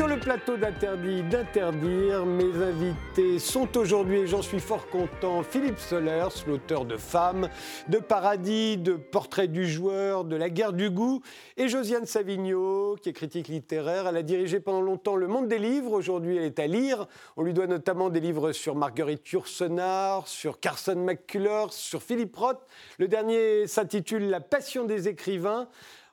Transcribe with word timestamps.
Sur 0.00 0.08
le 0.08 0.18
plateau 0.18 0.56
d'Interdit 0.56 1.22
d'interdire. 1.24 2.24
Mes 2.24 2.56
invités 2.62 3.38
sont 3.38 3.76
aujourd'hui, 3.76 4.20
et 4.20 4.26
j'en 4.26 4.40
suis 4.40 4.58
fort 4.58 4.88
content, 4.88 5.42
Philippe 5.42 5.78
Solers, 5.78 6.42
l'auteur 6.46 6.86
de 6.86 6.96
Femmes, 6.96 7.50
de 7.88 7.98
Paradis, 7.98 8.78
de 8.78 8.94
Portrait 8.94 9.46
du 9.46 9.68
joueur, 9.68 10.24
de 10.24 10.36
La 10.36 10.48
guerre 10.48 10.72
du 10.72 10.88
goût, 10.88 11.20
et 11.58 11.68
Josiane 11.68 12.06
Savigno, 12.06 12.96
qui 13.02 13.10
est 13.10 13.12
critique 13.12 13.48
littéraire. 13.48 14.06
Elle 14.08 14.16
a 14.16 14.22
dirigé 14.22 14.58
pendant 14.58 14.80
longtemps 14.80 15.16
Le 15.16 15.26
Monde 15.26 15.48
des 15.48 15.58
livres. 15.58 15.92
Aujourd'hui, 15.92 16.38
elle 16.38 16.44
est 16.44 16.58
à 16.58 16.66
lire. 16.66 17.06
On 17.36 17.42
lui 17.42 17.52
doit 17.52 17.66
notamment 17.66 18.08
des 18.08 18.20
livres 18.20 18.52
sur 18.52 18.76
Marguerite 18.76 19.30
Yourcenar, 19.30 20.26
sur 20.26 20.60
Carson 20.60 20.96
McCullers, 20.96 21.74
sur 21.74 22.02
Philippe 22.02 22.36
Roth. 22.36 22.62
Le 22.96 23.06
dernier 23.06 23.66
s'intitule 23.66 24.30
La 24.30 24.40
passion 24.40 24.86
des 24.86 25.08
écrivains. 25.08 25.68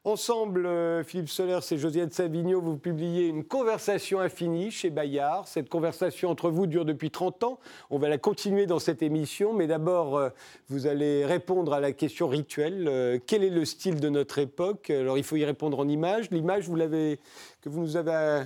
Ensemble, 0.07 0.65
euh, 0.67 1.03
Philippe 1.03 1.27
Solers 1.27 1.59
et 1.69 1.77
Josiane 1.77 2.09
Savigno, 2.11 2.61
vous 2.61 2.77
publiez 2.77 3.27
une 3.27 3.43
conversation 3.43 4.21
infinie 4.21 4.71
chez 4.71 4.89
Bayard. 4.89 5.49
Cette 5.49 5.67
conversation 5.67 6.29
entre 6.29 6.49
vous 6.49 6.65
dure 6.65 6.85
depuis 6.85 7.11
30 7.11 7.43
ans. 7.43 7.59
On 7.89 7.99
va 7.99 8.07
la 8.07 8.17
continuer 8.17 8.67
dans 8.67 8.79
cette 8.79 9.01
émission, 9.01 9.51
mais 9.51 9.67
d'abord, 9.67 10.15
euh, 10.15 10.29
vous 10.69 10.87
allez 10.87 11.25
répondre 11.25 11.73
à 11.73 11.81
la 11.81 11.91
question 11.91 12.29
rituelle. 12.29 12.87
Euh, 12.87 13.19
quel 13.27 13.43
est 13.43 13.49
le 13.49 13.65
style 13.65 13.99
de 13.99 14.07
notre 14.07 14.39
époque? 14.39 14.91
Alors, 14.91 15.17
il 15.17 15.25
faut 15.25 15.35
y 15.35 15.43
répondre 15.43 15.77
en 15.77 15.89
images. 15.89 16.31
L'image 16.31 16.69
que 16.69 17.67
vous 17.67 17.81
nous 17.81 17.97
avez 17.97 18.45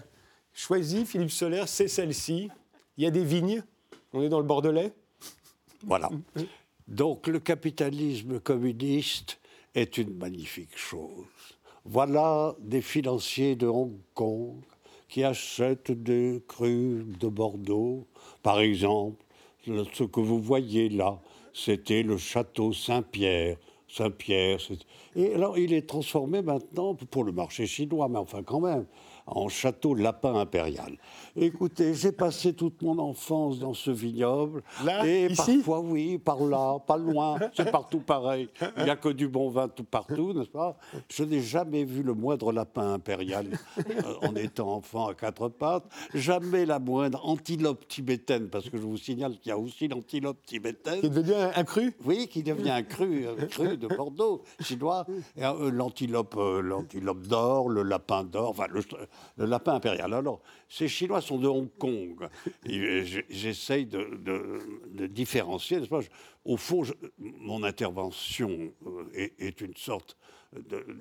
choisie, 0.54 1.06
Philippe 1.06 1.30
Solers, 1.30 1.67
c'est 1.67 1.88
celle-ci. 1.88 2.50
Il 2.98 3.04
y 3.04 3.08
a 3.08 3.12
des 3.12 3.23
vignes? 3.23 3.62
On 4.14 4.23
est 4.23 4.30
dans 4.30 4.39
le 4.39 4.48
Bordelais? 4.48 4.94
Voilà. 5.86 6.09
Donc, 6.88 7.28
le 7.28 7.38
capitalisme 7.38 8.39
communiste 8.39 9.38
est 9.76 10.00
une 10.00 10.17
magnifique 10.17 10.76
chose. 10.76 11.28
Voilà 11.86 12.56
des 12.60 12.82
financiers 12.82 13.56
de 13.56 13.68
Hong 13.68 13.98
Kong 14.14 14.58
qui 15.10 15.24
achètent 15.24 15.92
des 15.92 16.42
crus 16.48 17.04
de 17.20 17.28
Bordeaux. 17.28 18.06
Par 18.44 18.60
exemple, 18.60 19.23
ce 19.66 20.04
que 20.04 20.20
vous 20.20 20.40
voyez 20.40 20.90
là, 20.90 21.20
c'était 21.54 22.04
le 22.04 22.18
château 22.18 22.72
Saint-Pierre. 22.72 23.58
Saint-Pierre. 23.88 24.60
Et 25.16 25.34
alors, 25.34 25.58
il 25.58 25.73
est 25.73 25.88
transformé 25.88 26.42
maintenant 26.42 26.96
pour 26.96 27.26
le 27.26 27.34
marché 27.34 27.66
chinois, 27.66 28.08
mais 28.08 28.20
enfin, 28.20 28.42
quand 28.42 28.62
même 28.62 28.86
en 29.32 29.48
château 29.48 29.96
lapin 29.96 30.36
impérial. 30.36 30.98
Écoutez, 31.36 31.94
j'ai 31.94 32.12
passé 32.12 32.54
toute 32.54 32.82
mon 32.82 33.00
enfance 33.00 33.60
dans 33.60 33.73
ce 33.73 33.90
vignoble. 33.90 34.64
Là, 34.84 35.08
et 35.08 35.28
ici 35.28 35.58
parfois, 35.58 35.80
oui, 35.80 36.18
par 36.18 36.44
là, 36.44 36.78
pas 36.80 36.98
loin, 36.98 37.40
c'est 37.56 37.72
partout 37.72 38.00
pareil. 38.00 38.50
Il 38.78 38.84
n'y 38.84 38.90
a 38.90 38.96
que 38.96 39.10
du 39.10 39.28
bon 39.28 39.50
vin 39.50 39.70
tout 39.70 39.86
partout, 39.86 40.34
n'est-ce 40.34 40.50
pas? 40.50 40.78
Je 41.10 41.23
n'ai 41.23 41.40
jamais 41.40 41.86
vu 41.86 42.04
le 42.04 42.14
moindre 42.14 42.52
lapin 42.52 42.94
impérial 42.94 43.48
euh, 43.80 44.28
en 44.28 44.36
étant 44.36 44.73
enfant 44.76 45.08
à 45.08 45.14
quatre 45.14 45.48
pattes. 45.48 45.86
Jamais 46.14 46.66
la 46.66 46.80
moindre 46.80 47.22
antilope 47.23 47.88
tibétaine, 47.88 48.50
parce 48.50 48.70
que 48.70 48.78
je 48.78 48.84
vous 48.84 48.98
signale 48.98 49.38
qu'il 49.40 49.50
y 49.50 49.54
a 49.54 49.58
aussi 49.58 49.88
l'antilope 49.88 50.45
tibétaine. 50.45 51.00
Qui 51.00 51.10
devient 51.10 51.50
un 51.56 51.64
cru? 51.64 51.95
Oui, 52.04 52.28
qui 52.28 52.44
devient 52.44 52.72
un 52.72 52.84
cru, 52.84 53.26
un 53.28 53.45
cru 53.45 53.78
de 53.78 53.88
Bordeaux, 53.88 54.44
chinois. 54.60 55.06
Euh, 55.38 55.72
l'antilope, 55.72 56.36
euh, 56.38 56.62
l'antilope 56.62 57.26
d'or, 57.28 57.70
le 57.70 57.84
lapin 57.84 58.23
d'or, 58.23 58.50
enfin 58.50 58.66
le, 58.70 58.82
le 59.38 59.45
lapin 59.45 59.73
impérial. 59.75 60.14
Alors, 60.14 60.42
ces 60.67 60.87
Chinois 60.87 61.21
sont 61.21 61.37
de 61.37 61.48
Hong 61.48 61.70
Kong. 61.77 62.27
J'essaye 62.65 63.86
de, 63.86 65.08
différencier, 65.08 65.80
Au 66.45 66.58
fond, 66.58 66.83
mon 67.17 67.64
intervention 67.64 68.71
euh, 68.86 69.30
est, 69.37 69.61
une 69.61 69.76
sorte 69.76 70.17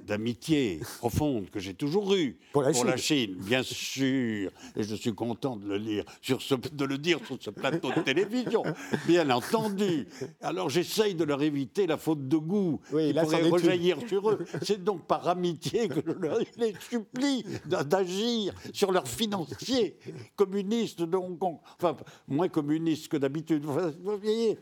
d'amitié 0.06 0.81
profonde 0.99 1.50
que 1.50 1.59
j'ai 1.59 1.75
toujours 1.75 2.15
eue 2.15 2.38
Pour 2.53 2.62
la 2.62 2.72
Chine, 2.97 3.34
bien 3.34 3.62
sûr. 3.62 4.50
Et 4.77 4.83
je 4.83 4.94
suis 4.94 5.12
content 5.15 5.56
de 5.56 5.66
le 5.66 5.77
lire 5.77 6.05
sur 6.22 6.41
ce, 6.41 6.55
de 6.55 6.84
le 6.84 6.99
dire 6.99 7.19
sur 7.27 7.37
ce 7.41 7.50
plateau 7.50 7.91
de 7.93 8.00
télévision, 8.00 8.62
bien 9.06 9.28
entendu. 9.31 10.06
Alors 10.41 10.71
j'essaye 10.71 11.15
de 11.15 11.25
leur 11.25 11.43
éviter 11.43 11.87
la 11.87 11.97
faute 11.97 12.28
de 12.28 12.37
goût 12.37 12.81
Oui, 12.93 13.09
qui 13.09 13.12
là, 13.12 13.22
pourrait 13.22 13.49
rejaillir 13.49 13.99
sur 14.09 14.31
eux. 14.31 14.39
C'est 14.62 14.83
donc 14.83 15.06
par 15.06 15.27
amitié 15.28 15.89
que 15.89 16.00
je 16.06 16.12
leur- 16.12 16.39
les 16.56 16.75
supplie 16.89 17.44
d'a- 17.66 17.83
d'agir 17.84 18.55
sur 18.72 18.93
leurs 18.93 19.09
financiers 19.09 19.97
communistes 20.37 21.03
de 21.03 21.16
Hong 21.16 21.39
Kong. 21.39 21.59
Enfin, 21.77 21.97
moins 22.28 22.49
communistes 22.49 23.09
que 23.09 23.16
d'habitude. 23.16 23.65
Vous 23.65 24.16
voyez, 24.19 24.59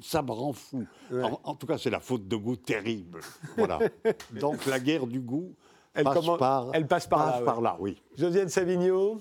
ça 0.00 0.22
me 0.22 0.30
rend 0.30 0.52
fou. 0.52 0.86
En, 1.12 1.40
en 1.42 1.54
tout 1.56 1.66
cas, 1.66 1.78
c'est 1.78 1.90
la 1.90 2.00
faute 2.00 2.28
de 2.28 2.36
goût 2.36 2.56
terrible. 2.56 3.20
Voilà. 3.56 3.78
Donc 4.32 4.66
la 4.66 4.78
guerre 4.78 5.06
du 5.06 5.20
goût 5.20 5.54
Elle 5.94 6.04
passe, 6.04 6.26
par, 6.38 6.70
elle 6.72 6.86
passe 6.86 7.06
par 7.06 7.26
là, 7.26 7.38
ouais. 7.38 7.44
par 7.44 7.60
là, 7.60 7.76
oui. 7.80 8.00
Josiane 8.16 8.48
Savigno. 8.48 9.20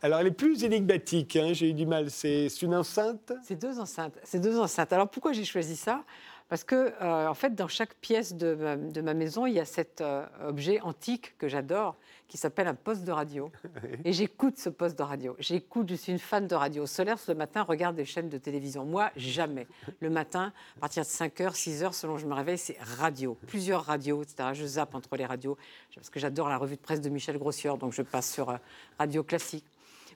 Alors, 0.00 0.20
elle 0.20 0.28
est 0.28 0.30
plus 0.30 0.62
énigmatique, 0.62 1.34
hein, 1.36 1.50
j'ai 1.52 1.70
eu 1.70 1.74
du 1.74 1.84
mal. 1.84 2.10
C'est 2.10 2.48
c'est 2.48 2.62
une 2.62 2.74
enceinte? 2.74 3.32
C'est 3.42 3.56
deux 3.56 3.80
enceintes. 3.80 4.14
C'est 4.22 4.38
deux 4.38 4.58
enceintes. 4.58 4.92
Alors 4.92 5.08
pourquoi 5.08 5.32
j'ai 5.32 5.44
choisi 5.44 5.76
ça? 5.76 6.04
Parce 6.48 6.64
que 6.64 6.94
euh, 7.02 7.28
en 7.28 7.34
fait, 7.34 7.54
dans 7.54 7.68
chaque 7.68 7.94
pièce 7.96 8.34
de 8.34 8.54
ma, 8.54 8.76
de 8.76 9.00
ma 9.02 9.12
maison, 9.12 9.44
il 9.44 9.54
y 9.54 9.60
a 9.60 9.64
cet 9.64 10.00
euh, 10.00 10.24
objet 10.46 10.80
antique 10.80 11.36
que 11.36 11.46
j'adore, 11.48 11.96
qui 12.28 12.36
s'appelle 12.36 12.68
un 12.68 12.74
poste 12.74 13.04
de 13.04 13.10
radio. 13.10 13.50
Et 14.04 14.12
j'écoute 14.12 14.58
ce 14.58 14.68
poste 14.68 14.98
de 14.98 15.02
radio. 15.02 15.34
J'écoute. 15.38 15.88
Je 15.88 15.94
suis 15.94 16.12
une 16.12 16.18
fan 16.18 16.46
de 16.46 16.54
radio. 16.54 16.86
Solaire 16.86 17.16
le 17.26 17.34
matin 17.34 17.62
regarde 17.62 17.96
des 17.96 18.04
chaînes 18.04 18.28
de 18.28 18.36
télévision. 18.36 18.84
Moi, 18.84 19.10
jamais. 19.16 19.66
Le 20.00 20.10
matin, 20.10 20.52
à 20.76 20.80
partir 20.80 21.02
de 21.02 21.08
5h, 21.08 21.54
6h, 21.54 21.92
selon 21.92 22.18
je 22.18 22.26
me 22.26 22.34
réveille, 22.34 22.58
c'est 22.58 22.76
radio. 22.80 23.36
Plusieurs 23.46 23.84
radios, 23.84 24.22
etc. 24.22 24.50
Je 24.52 24.66
zappe 24.66 24.94
entre 24.94 25.16
les 25.16 25.24
radios 25.24 25.56
parce 25.94 26.10
que 26.10 26.20
j'adore 26.20 26.48
la 26.48 26.58
revue 26.58 26.76
de 26.76 26.80
presse 26.80 27.00
de 27.00 27.08
Michel 27.08 27.38
Grossieur, 27.38 27.78
donc 27.78 27.92
je 27.92 28.02
passe 28.02 28.30
sur 28.30 28.50
euh, 28.50 28.56
radio 28.98 29.24
classique. 29.24 29.64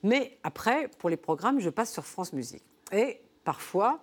Mais 0.03 0.39
après, 0.43 0.89
pour 0.99 1.09
les 1.09 1.17
programmes, 1.17 1.61
je 1.61 1.71
passe 1.71 1.93
sur 1.93 2.05
France 2.05 2.33
Musique. 2.33 2.63
Et 2.93 3.21
parfois, 3.45 4.01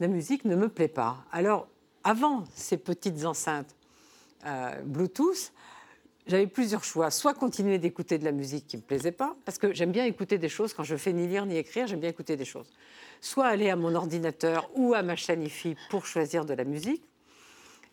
la 0.00 0.08
musique 0.08 0.44
ne 0.44 0.56
me 0.56 0.68
plaît 0.68 0.88
pas. 0.88 1.18
Alors, 1.30 1.68
avant 2.04 2.44
ces 2.54 2.78
petites 2.78 3.24
enceintes 3.24 3.74
euh, 4.46 4.80
Bluetooth, 4.82 5.52
j'avais 6.26 6.46
plusieurs 6.46 6.84
choix. 6.84 7.10
Soit 7.10 7.34
continuer 7.34 7.78
d'écouter 7.78 8.18
de 8.18 8.24
la 8.24 8.32
musique 8.32 8.66
qui 8.66 8.76
ne 8.76 8.82
me 8.82 8.86
plaisait 8.86 9.12
pas, 9.12 9.34
parce 9.44 9.58
que 9.58 9.72
j'aime 9.72 9.92
bien 9.92 10.04
écouter 10.04 10.38
des 10.38 10.48
choses 10.48 10.72
quand 10.72 10.84
je 10.84 10.96
fais 10.96 11.12
ni 11.12 11.26
lire 11.26 11.46
ni 11.46 11.56
écrire, 11.56 11.86
j'aime 11.86 12.00
bien 12.00 12.10
écouter 12.10 12.36
des 12.36 12.44
choses. 12.44 12.70
Soit 13.20 13.46
aller 13.46 13.70
à 13.70 13.76
mon 13.76 13.94
ordinateur 13.94 14.70
ou 14.74 14.94
à 14.94 15.02
ma 15.02 15.16
chaîne 15.16 15.42
IFI 15.42 15.76
pour 15.90 16.06
choisir 16.06 16.44
de 16.44 16.54
la 16.54 16.64
musique. 16.64 17.02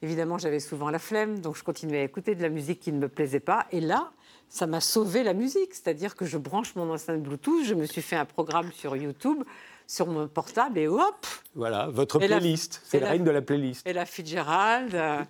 Évidemment, 0.04 0.40
j'avais 0.40 0.60
souvent 0.60 0.90
la 0.90 0.98
flemme, 0.98 1.40
donc 1.40 1.56
je 1.56 1.64
continuais 1.64 2.00
à 2.00 2.04
écouter 2.04 2.34
de 2.34 2.42
la 2.42 2.50
musique 2.50 2.80
qui 2.80 2.92
ne 2.92 2.98
me 2.98 3.08
plaisait 3.08 3.40
pas. 3.40 3.68
Et 3.72 3.80
là, 3.80 4.12
ça 4.50 4.66
m'a 4.66 4.82
sauvé 4.82 5.24
la 5.24 5.34
musique. 5.34 5.74
C'est-à-dire 5.74 6.16
que 6.16 6.26
je 6.26 6.38
branche 6.38 6.76
mon 6.76 6.92
enceinte 6.92 7.22
Bluetooth, 7.22 7.64
je 7.64 7.76
me 7.76 7.86
suis 7.86 8.02
fait 8.02 8.16
un 8.16 8.26
programme 8.26 8.72
sur 8.72 8.96
YouTube, 8.96 9.44
sur 9.92 10.08
mon 10.08 10.28
portable, 10.30 10.80
et 10.80 10.88
hop 10.88 11.26
Voilà, 11.54 11.88
votre 11.88 12.22
Et 12.22 12.28
la- 12.30 12.38
playlist. 12.38 12.82
C'est 12.86 12.98
et 12.98 13.00
la 13.02 13.08
la- 13.08 13.12
reine 13.12 13.24
de 13.26 13.32
la 13.32 13.42
playlist. 13.42 13.86
Ella 13.86 14.06
Fitzgerald, 14.06 14.96
euh, 14.96 15.22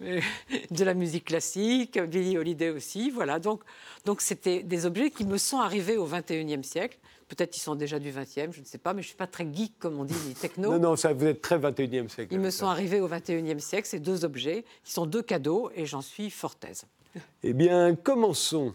de 0.70 0.84
la 0.84 0.92
musique 0.92 1.24
classique, 1.24 1.98
Billie 1.98 2.36
Holiday 2.36 2.68
aussi. 2.68 3.10
Voilà, 3.10 3.38
donc 3.38 3.62
donc 4.04 4.20
c'était 4.20 4.62
des 4.62 4.84
objets 4.84 5.10
qui 5.10 5.24
me 5.24 5.38
sont 5.38 5.58
arrivés 5.58 5.96
au 5.96 6.06
21e 6.06 6.62
siècle. 6.62 6.98
Peut-être 7.28 7.52
qu'ils 7.52 7.62
sont 7.62 7.76
déjà 7.76 7.98
du 7.98 8.10
20e, 8.10 8.52
je 8.52 8.60
ne 8.60 8.64
sais 8.66 8.76
pas, 8.76 8.92
mais 8.92 9.00
je 9.00 9.06
ne 9.06 9.10
suis 9.10 9.16
pas 9.16 9.26
très 9.28 9.46
geek, 9.50 9.78
comme 9.78 9.98
on 9.98 10.04
dit, 10.04 10.14
ni 10.26 10.34
techno. 10.34 10.72
Non, 10.72 10.78
non, 10.80 10.96
ça, 10.96 11.12
vous 11.14 11.24
êtes 11.24 11.40
très 11.40 11.58
21e 11.58 12.08
siècle. 12.08 12.34
Ils 12.34 12.40
me 12.40 12.50
sont 12.50 12.66
arrivés 12.66 13.00
au 13.00 13.08
21e 13.08 13.58
siècle, 13.60 13.86
ces 13.88 14.00
deux 14.00 14.24
objets, 14.26 14.64
qui 14.84 14.92
sont 14.92 15.06
deux 15.06 15.22
cadeaux, 15.22 15.70
et 15.74 15.86
j'en 15.86 16.02
suis 16.02 16.28
fort 16.28 16.56
aise. 16.68 16.84
Eh 17.42 17.52
bien, 17.54 17.94
commençons. 17.94 18.74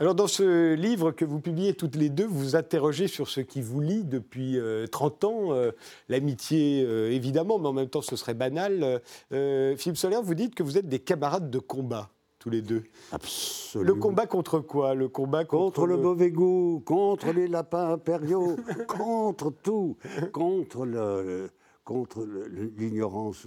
Alors, 0.00 0.14
dans 0.14 0.28
ce 0.28 0.74
livre 0.74 1.10
que 1.10 1.24
vous 1.24 1.40
publiez 1.40 1.74
toutes 1.74 1.96
les 1.96 2.08
deux, 2.08 2.24
vous 2.24 2.38
vous 2.38 2.56
interrogez 2.56 3.08
sur 3.08 3.28
ce 3.28 3.40
qui 3.40 3.60
vous 3.60 3.80
lie 3.80 4.04
depuis 4.04 4.56
euh, 4.58 4.86
30 4.86 5.24
ans. 5.24 5.52
euh, 5.52 5.72
L'amitié, 6.08 6.84
euh, 6.86 7.10
évidemment, 7.10 7.58
mais 7.58 7.66
en 7.66 7.72
même 7.72 7.88
temps, 7.88 8.02
ce 8.02 8.14
serait 8.14 8.34
banal. 8.34 9.00
Euh, 9.32 9.76
Philippe 9.76 9.98
Soler, 9.98 10.18
vous 10.22 10.34
dites 10.34 10.54
que 10.54 10.62
vous 10.62 10.78
êtes 10.78 10.88
des 10.88 11.00
camarades 11.00 11.50
de 11.50 11.58
combat, 11.58 12.10
tous 12.38 12.48
les 12.48 12.62
deux. 12.62 12.84
Absolument. 13.10 13.92
Le 13.92 14.00
combat 14.00 14.26
contre 14.26 14.60
quoi? 14.60 14.94
Le 14.94 15.08
combat 15.08 15.44
contre, 15.44 15.64
Contre 15.80 15.86
le 15.88 15.96
mauvais 15.96 16.30
goût, 16.30 16.80
contre 16.86 17.32
les 17.32 17.48
lapins 17.48 17.94
impériaux, 17.94 18.54
contre 18.86 19.50
tout, 19.64 19.96
contre 20.32 20.86
le- 20.86 21.50
contre 21.84 22.24
le- 22.24 22.72
l'ignorance 22.76 23.46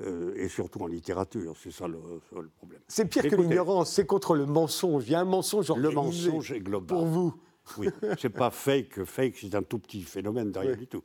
euh, 0.00 0.34
et 0.36 0.48
surtout 0.48 0.80
en 0.80 0.86
littérature, 0.86 1.54
c'est 1.62 1.70
ça 1.70 1.86
le, 1.86 1.98
ça 2.30 2.40
le 2.40 2.48
problème. 2.48 2.80
C'est 2.88 3.06
pire 3.06 3.22
que 3.28 3.36
l'ignorance, 3.36 3.92
c'est 3.92 4.06
contre 4.06 4.34
le 4.34 4.46
mensonge. 4.46 5.04
Il 5.06 5.12
y 5.12 5.14
a 5.14 5.20
un 5.20 5.24
mensonge 5.24 5.68
Le 5.76 5.88
organisé 5.88 6.30
mensonge 6.30 6.52
est 6.52 6.60
global. 6.60 6.96
pour 6.98 7.06
vous. 7.06 7.34
Oui, 7.78 7.88
c'est 8.18 8.28
pas 8.30 8.50
fake. 8.50 9.04
Fake, 9.04 9.36
c'est 9.40 9.54
un 9.54 9.62
tout 9.62 9.78
petit 9.78 10.02
phénomène 10.02 10.50
derrière 10.52 10.72
Oui. 10.72 10.78
du 10.80 10.86
tout. 10.86 11.02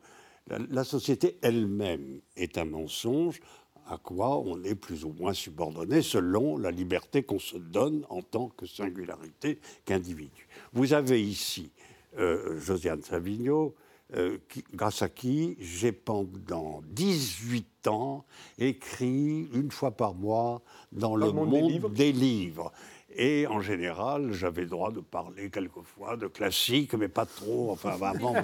La, 0.47 0.57
la 0.69 0.83
société 0.83 1.37
elle-même 1.41 2.19
est 2.35 2.57
un 2.57 2.65
mensonge 2.65 3.39
à 3.87 3.97
quoi 3.97 4.37
on 4.39 4.61
est 4.63 4.75
plus 4.75 5.03
ou 5.05 5.09
moins 5.13 5.33
subordonné 5.33 6.01
selon 6.01 6.57
la 6.57 6.69
liberté 6.71 7.23
qu'on 7.23 7.39
se 7.39 7.57
donne 7.57 8.05
en 8.09 8.21
tant 8.21 8.49
que 8.49 8.65
singularité 8.65 9.59
qu'individu. 9.85 10.47
Vous 10.73 10.93
avez 10.93 11.21
ici 11.23 11.71
euh, 12.17 12.59
Josiane 12.59 13.01
Savigno, 13.01 13.73
euh, 14.15 14.37
grâce 14.73 15.01
à 15.01 15.09
qui 15.09 15.55
j'ai 15.59 15.91
pendant 15.91 16.81
18 16.87 17.87
ans 17.87 18.25
écrit 18.57 19.47
une 19.53 19.71
fois 19.71 19.91
par 19.91 20.15
mois 20.15 20.61
dans 20.91 21.15
le, 21.15 21.31
monde, 21.31 21.93
Des 21.93 22.11
livres. 22.11 22.71
Et 23.15 23.47
en 23.47 23.59
général, 23.59 24.31
j'avais 24.33 24.61
le 24.61 24.67
droit 24.67 24.91
de 24.91 24.99
parler 24.99 25.49
quelquefois 25.49 26.15
de 26.15 26.27
classiques, 26.27 26.93
mais 26.93 27.07
pas 27.07 27.25
trop. 27.25 27.71
Enfin, 27.71 27.97
avant, 28.01 28.35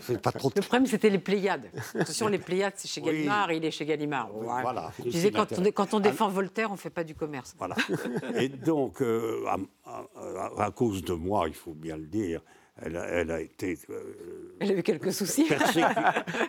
c'est 0.00 0.22
pas 0.22 0.32
trop. 0.32 0.52
Le 0.54 0.62
problème, 0.62 0.86
c'était 0.86 1.10
les 1.10 1.18
Pléiades. 1.18 1.70
Attention, 1.94 2.28
les 2.28 2.38
Pléiades, 2.38 2.74
c'est 2.76 2.88
chez 2.88 3.00
Gallimard, 3.00 3.52
il 3.52 3.64
est 3.64 3.70
chez 3.70 3.84
Gallimard. 3.84 4.30
voilà. 4.32 4.92
Je 4.98 5.10
disais, 5.10 5.30
quand 5.30 5.46
on, 5.58 5.64
quand 5.72 5.94
on, 5.94 6.00
défend 6.00 6.28
Voltaire, 6.28 6.70
on 6.70 6.74
ne 6.74 6.78
fait 6.78 6.90
pas 6.90 7.04
du 7.04 7.14
commerce. 7.14 7.54
Voilà. 7.58 7.76
Et 8.36 8.48
donc, 8.48 9.02
euh, 9.02 9.44
à, 10.58 10.70
cause 10.70 11.02
de 11.02 11.14
moi, 11.14 11.46
il 11.48 11.54
faut 11.54 11.74
bien 11.74 11.96
le 11.96 12.06
dire, 12.06 12.40
elle 12.80 13.30
a, 13.30 13.40
été. 13.40 13.78
Euh, 13.90 14.56
elle 14.58 14.70
a 14.70 14.74
eu 14.74 14.82
quelques 14.82 15.12
soucis. 15.12 15.46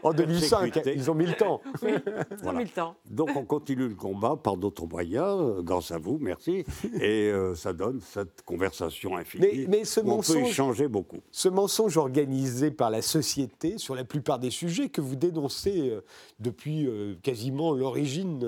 en 0.04 0.14
2005, 0.14 0.80
ils 0.96 1.12
ont 1.12 1.16
mis 1.16 1.25
le 1.25 1.34
temps. 1.34 1.62
ils 1.84 2.48
ont 2.48 2.54
mis 2.54 2.64
le 2.64 2.70
temps. 2.70 2.96
Donc 3.10 3.36
on 3.36 3.44
continue 3.44 3.90
le 3.90 3.96
combat 3.96 4.38
par 4.42 4.56
d'autres 4.56 4.86
moyens, 4.86 5.42
euh, 5.42 5.62
grâce 5.62 5.92
à 5.92 5.98
vous, 5.98 6.18
merci. 6.22 6.64
Et 7.02 7.30
euh, 7.30 7.56
ça 7.56 7.74
donne 7.74 8.00
cette 8.00 8.42
conversation 8.44 9.18
infinie. 9.18 9.66
Mais, 9.68 9.84
ce 9.84 10.00
on 10.00 10.22
peut 10.22 10.40
échanger 10.40 10.88
beaucoup. 10.88 11.20
Ce 11.31 11.50
mensonge 11.50 11.98
organisé 11.98 12.72
par 12.72 12.90
la 12.90 13.02
société 13.02 13.78
sur 13.78 13.94
la 13.94 14.06
plupart 14.06 14.40
des 14.40 14.50
sujets 14.50 14.88
que 14.88 15.02
vous 15.02 15.16
dénoncez 15.16 15.94
depuis 16.40 16.88
quasiment 17.22 17.74
l'origine 17.74 18.40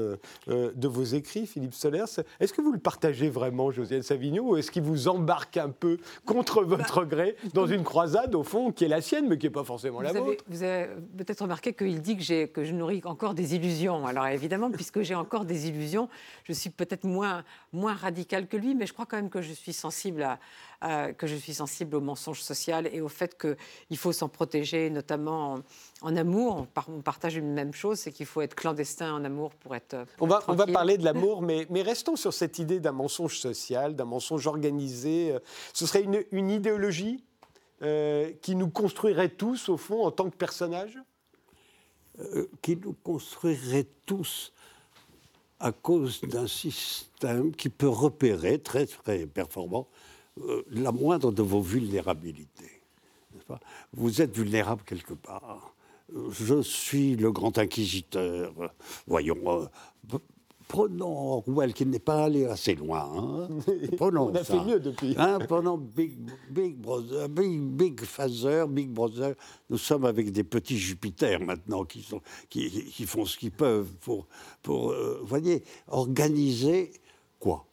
de 0.48 0.88
vos 0.88 1.04
écrits, 1.04 1.46
Philippe 1.46 1.74
Solers, 1.74 2.24
est-ce 2.40 2.54
que 2.54 2.62
vous 2.62 2.72
le 2.72 2.80
partagez 2.80 3.30
vraiment, 3.30 3.72
Josiane 3.72 4.02
Savigno, 4.02 4.52
ou 4.52 4.58
est-ce 4.58 4.72
qu'il 4.72 4.84
vous 4.84 5.08
embarque 5.08 5.58
un 5.58 5.70
peu 5.70 5.98
contre 6.26 6.64
votre 6.64 7.06
gré 7.06 7.36
dans 7.54 7.65
une 7.66 7.84
croisade, 7.84 8.36
au 8.36 8.44
fond, 8.44 8.72
qui 8.72 8.86
est 8.86 8.88
la 8.88 9.02
sienne, 9.02 9.28
mais 9.28 9.38
qui 9.38 9.46
n'est 9.46 9.52
pas 9.52 9.64
forcément 9.64 10.02
la 10.02 10.14
vôtre. 10.14 10.44
vous 10.48 10.64
avez 10.64 10.88
peut-être 11.18 11.42
remarqué 11.42 11.74
qu'il 11.74 12.02
dit 12.02 12.18
que, 12.18 12.46
que 12.46 12.64
je 12.64 12.74
nourris 12.74 13.02
encore 13.06 13.34
des 13.34 13.56
illusions. 13.56 14.06
Alors 14.06 14.28
évidemment, 14.28 14.72
puisque 14.72 15.02
j'ai 15.02 15.16
encore 15.16 15.46
des 15.46 15.68
illusions, 15.68 16.10
je 16.44 16.54
suis 16.54 16.70
peut-être 16.70 17.06
moins, 17.06 17.44
moins 17.74 17.94
radical 17.94 18.48
que 18.48 18.58
lui, 18.58 18.76
mais 18.76 18.86
je 18.86 18.94
crois 18.94 19.06
quand 19.06 19.18
même 19.18 19.30
que 19.30 19.42
je 19.42 19.54
suis 19.54 19.74
sensible 19.74 20.24
à, 20.82 21.14
que 21.14 21.26
je 21.26 21.36
suis 21.36 21.54
sensible 21.54 21.96
au 21.96 22.02
mensonge 22.02 22.42
social 22.42 22.88
et 22.92 23.02
au 23.02 23.08
fait 23.08 23.38
qu'il 23.40 23.98
faut 23.98 24.12
s'en 24.12 24.30
protéger, 24.30 24.90
notamment 24.90 25.60
en, 26.02 26.16
amour. 26.16 26.68
On, 26.88 27.02
partage 27.02 27.36
une 27.36 27.54
même 27.54 27.74
chose, 27.74 28.00
c'est 28.00 28.12
qu'il 28.12 28.26
faut 28.26 28.42
être 28.42 28.56
clandestin 28.56 29.14
en 29.14 29.24
amour 29.24 29.56
pour 29.56 29.76
être. 29.76 30.06
on, 30.20 30.28
va, 30.28 30.44
on 30.48 30.54
va 30.54 30.68
parler 30.68 30.98
de 30.98 31.06
l'amour, 31.06 31.42
mais, 31.42 31.66
mais 31.70 31.82
restons 31.82 32.16
sur 32.16 32.34
cette 32.34 32.60
idée 32.60 32.80
d'un 32.80 32.92
mensonge 32.92 33.40
social, 33.40 33.96
d'un 33.96 34.06
mensonge 34.06 34.48
organisé. 34.48 35.36
Ce 35.74 35.88
serait 35.88 36.04
une, 36.04 36.24
une 36.32 36.50
idéologie 36.50 37.24
euh, 37.82 38.32
qui 38.42 38.56
nous 38.56 38.70
construirait 38.70 39.30
tous, 39.30 39.70
au 39.70 39.78
fond, 39.78 40.06
en 40.06 40.12
tant 40.12 40.30
que 40.30 40.36
personnages? 40.36 41.00
Euh, 42.20 42.48
Qui 42.62 42.78
nous 42.78 42.94
construirait 42.94 43.88
tous 44.06 44.54
à 45.60 45.72
cause 45.72 46.22
d'un 46.22 46.48
système 46.48 47.54
qui 47.54 47.70
peut 47.70 47.90
repérer, 47.90 48.60
très 48.60 48.86
très 48.86 49.26
performant, 49.26 49.88
euh, 50.40 50.64
la 50.70 50.92
moindre 50.92 51.32
de 51.32 51.42
vos 51.42 51.62
vulnérabilités. 51.62 52.82
Vous 53.94 54.22
êtes 54.22 54.36
vulnérable 54.36 54.84
quelque 54.86 55.14
part. 55.14 55.76
Je 56.30 56.62
suis 56.62 57.16
le 57.16 57.32
grand 57.32 57.58
inquisiteur. 57.58 58.54
Voyons, 59.08 59.70
prenons 60.76 61.18
Orwell, 61.38 61.74
qui 61.74 61.86
n'est 61.86 62.00
pas 62.00 62.26
allé 62.26 62.46
assez 62.46 62.76
loin. 62.76 63.10
Hein. 63.16 63.48
Prenons 63.98 64.30
On 64.30 64.36
a 64.36 64.44
fait 64.44 64.64
mieux 64.64 64.80
depuis. 64.80 65.16
Hein, 65.18 65.40
prenons 65.48 65.78
Big, 65.78 66.14
Big 66.50 66.76
Brother, 66.76 67.30
Big, 67.30 67.62
Big 67.62 68.02
Father, 68.02 68.66
Big 68.68 68.90
Brother. 68.90 69.36
Nous 69.70 69.78
sommes 69.78 70.06
avec 70.06 70.32
des 70.32 70.44
petits 70.44 70.78
Jupiters 70.78 71.40
maintenant 71.40 71.86
qui, 71.86 72.02
sont, 72.02 72.22
qui, 72.50 72.70
qui 72.70 73.06
font 73.06 73.26
ce 73.26 73.38
qu'ils 73.38 73.52
peuvent 73.52 73.94
pour, 74.02 74.28
pour 74.62 74.92
euh, 74.92 75.22
voyez, 75.24 75.64
organiser 75.88 76.92
quoi? 77.40 77.66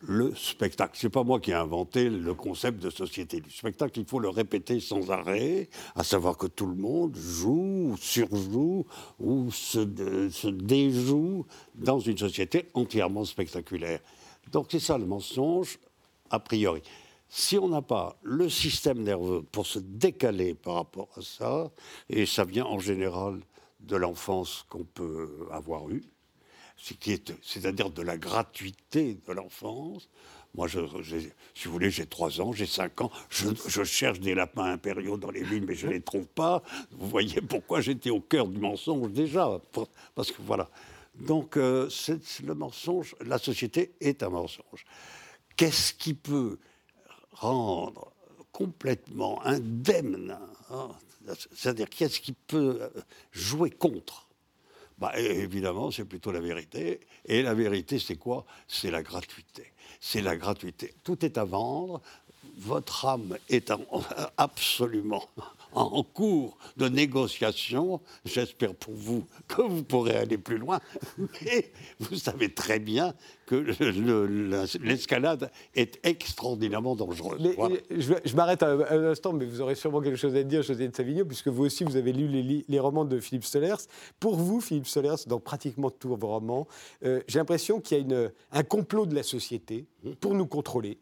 Le 0.00 0.34
spectacle. 0.34 0.92
C'est 0.94 1.10
pas 1.10 1.24
moi 1.24 1.40
qui 1.40 1.50
ai 1.50 1.54
inventé 1.54 2.08
le 2.08 2.34
concept 2.34 2.82
de 2.82 2.90
société 2.90 3.40
du 3.40 3.50
spectacle. 3.50 4.00
Il 4.00 4.06
faut 4.06 4.18
le 4.18 4.28
répéter 4.28 4.80
sans 4.80 5.10
arrêt, 5.10 5.68
à 5.94 6.04
savoir 6.04 6.36
que 6.36 6.46
tout 6.46 6.66
le 6.66 6.74
monde 6.74 7.16
joue, 7.16 7.94
surjoue 7.98 8.86
ou 9.18 9.50
se, 9.50 10.28
se 10.30 10.48
déjoue 10.48 11.46
dans 11.74 11.98
une 11.98 12.18
société 12.18 12.68
entièrement 12.74 13.24
spectaculaire. 13.24 14.00
Donc 14.52 14.68
c'est 14.70 14.80
ça 14.80 14.96
le 14.98 15.06
mensonge 15.06 15.78
a 16.30 16.40
priori. 16.40 16.82
Si 17.28 17.58
on 17.58 17.68
n'a 17.68 17.82
pas 17.82 18.16
le 18.22 18.48
système 18.48 19.02
nerveux 19.02 19.42
pour 19.42 19.66
se 19.66 19.78
décaler 19.78 20.54
par 20.54 20.74
rapport 20.74 21.08
à 21.16 21.22
ça, 21.22 21.70
et 22.08 22.26
ça 22.26 22.44
vient 22.44 22.64
en 22.64 22.80
général 22.80 23.40
de 23.80 23.96
l'enfance 23.96 24.64
qu'on 24.68 24.84
peut 24.84 25.46
avoir 25.52 25.88
eue, 25.90 26.02
c'est-à-dire 27.42 27.90
de 27.90 28.02
la 28.02 28.16
gratuité 28.16 29.18
de 29.26 29.32
l'enfance. 29.32 30.08
Moi, 30.54 30.66
si 30.68 31.66
vous 31.66 31.72
voulez, 31.72 31.90
j'ai 31.90 32.06
3 32.06 32.40
ans, 32.40 32.52
j'ai 32.52 32.66
5 32.66 33.02
ans, 33.02 33.10
je, 33.28 33.84
cherche 33.84 34.18
des 34.18 34.34
lapins 34.34 34.64
impériaux 34.64 35.16
dans 35.16 35.30
les 35.30 35.44
villes, 35.44 35.64
mais 35.64 35.74
je 35.74 35.86
ne 35.86 35.92
les 35.92 36.00
trouve 36.00 36.26
pas. 36.26 36.62
Vous 36.90 37.08
voyez 37.08 37.40
pourquoi 37.40 37.80
j'étais 37.80 38.10
au 38.10 38.20
cœur 38.20 38.48
du 38.48 38.58
mensonge 38.58 39.12
déjà. 39.12 39.60
parce 40.14 40.32
que 40.32 40.42
voilà. 40.42 40.68
Donc, 41.20 41.56
euh, 41.56 41.88
c'est 41.88 42.40
le 42.42 42.54
mensonge, 42.54 43.14
la 43.24 43.38
société 43.38 43.92
est 44.00 44.22
un 44.22 44.30
mensonge. 44.30 44.84
Qu'est-ce 45.56 45.92
qui 45.92 46.14
peut 46.14 46.58
rendre 47.32 48.12
complètement 48.50 49.44
indemne 49.44 50.36
hein, 50.70 50.88
C'est-à-dire, 51.54 51.88
qu'est-ce 51.88 52.20
qui 52.20 52.32
peut 52.32 52.90
jouer 53.32 53.70
contre 53.70 54.29
bah, 55.00 55.18
évidemment, 55.18 55.90
c'est 55.90 56.04
plutôt 56.04 56.30
la 56.30 56.40
vérité. 56.40 57.00
Et 57.24 57.42
la 57.42 57.54
vérité, 57.54 57.98
c'est 57.98 58.16
quoi? 58.16 58.44
C'est 58.68 58.90
la 58.90 59.02
gratuité. 59.02 59.72
C'est 59.98 60.20
la 60.20 60.36
gratuité. 60.36 60.94
Tout 61.02 61.24
est 61.24 61.38
à 61.38 61.44
vendre. 61.44 62.02
Votre 62.58 63.06
âme 63.06 63.38
est 63.48 63.72
absolument 64.36 65.24
en 65.72 66.02
cours 66.02 66.58
de 66.76 66.88
négociation. 66.88 68.00
J'espère 68.24 68.74
pour 68.74 68.94
vous 68.94 69.24
que 69.48 69.62
vous 69.62 69.82
pourrez 69.82 70.16
aller 70.16 70.38
plus 70.38 70.58
loin. 70.58 70.80
Mais 71.18 71.72
vous 71.98 72.16
savez 72.16 72.52
très 72.52 72.78
bien 72.78 73.14
que 73.46 73.56
l'escalade 74.80 75.50
est 75.74 75.98
extraordinairement 76.04 76.94
dangereuse. 76.94 77.54
je, 77.90 78.36
m'arrête 78.36 78.62
un, 78.62 78.80
instant, 79.04 79.32
mais 79.32 79.44
vous 79.44 79.60
aurez 79.60 79.74
sûrement 79.74 80.00
quelque 80.00 80.16
chose 80.16 80.36
à 80.36 80.42
dire, 80.42 80.62
José 80.62 80.88
de 80.88 80.94
Savigno, 80.94 81.24
puisque 81.24 81.48
vous 81.48 81.64
aussi, 81.64 81.84
vous 81.84 81.96
avez 81.96 82.12
lu 82.12 82.28
les, 82.28 82.80
romans 82.80 83.04
de 83.04 83.18
Philippe 83.20 83.44
Solers. 83.44 83.76
Pour 84.20 84.36
vous, 84.36 84.60
Philippe 84.60 84.86
Solers, 84.86 85.26
dans 85.26 85.40
pratiquement 85.40 85.90
tous 85.90 86.14
vos 86.14 86.28
romans, 86.28 86.66
euh, 87.04 87.20
j'ai 87.26 87.38
l'impression 87.38 87.80
qu'il 87.80 87.98
y 87.98 88.00
a 88.00 88.04
une, 88.04 88.32
un 88.52 88.62
complot 88.62 89.06
de 89.06 89.14
la 89.14 89.22
société 89.22 89.86
pour 90.20 90.34
nous 90.34 90.46
contrôler. 90.46 90.98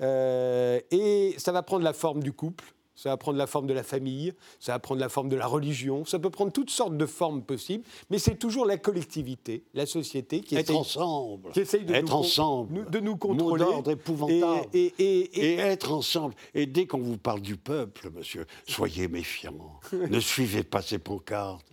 Euh, 0.00 0.80
et 0.90 1.34
ça 1.38 1.52
va 1.52 1.62
prendre 1.62 1.84
la 1.84 1.92
forme 1.92 2.22
du 2.22 2.32
couple, 2.32 2.64
ça 3.02 3.08
va 3.08 3.16
prendre 3.16 3.36
la 3.36 3.48
forme 3.48 3.66
de 3.66 3.72
la 3.72 3.82
famille, 3.82 4.32
ça 4.60 4.72
va 4.72 4.78
prendre 4.78 5.00
la 5.00 5.08
forme 5.08 5.28
de 5.28 5.34
la 5.34 5.48
religion, 5.48 6.04
ça 6.04 6.20
peut 6.20 6.30
prendre 6.30 6.52
toutes 6.52 6.70
sortes 6.70 6.96
de 6.96 7.06
formes 7.06 7.42
possibles, 7.42 7.82
mais 8.10 8.18
c'est 8.18 8.36
toujours 8.36 8.64
la 8.64 8.76
collectivité, 8.76 9.64
la 9.74 9.86
société 9.86 10.40
qui 10.40 10.54
être 10.54 10.76
ensemble, 10.76 11.50
qui 11.50 11.60
essaye 11.60 11.84
de, 11.84 11.94
être 11.94 12.10
nous, 12.10 12.14
ensemble, 12.14 12.88
de 12.88 13.00
nous 13.00 13.16
contrôler. 13.16 13.64
épouvantable. 13.90 14.68
Et, 14.72 14.94
et, 14.98 15.56
être 15.56 15.90
ensemble. 15.90 16.36
Et 16.54 16.66
dès 16.66 16.86
qu'on 16.86 17.00
vous 17.00 17.18
parle 17.18 17.40
du 17.40 17.56
peuple, 17.56 18.08
monsieur, 18.14 18.46
soyez 18.68 19.08
méfiants. 19.08 19.80
ne 19.92 20.20
suivez 20.20 20.62
pas 20.62 20.80
ces 20.80 21.00
pancartes. 21.00 21.66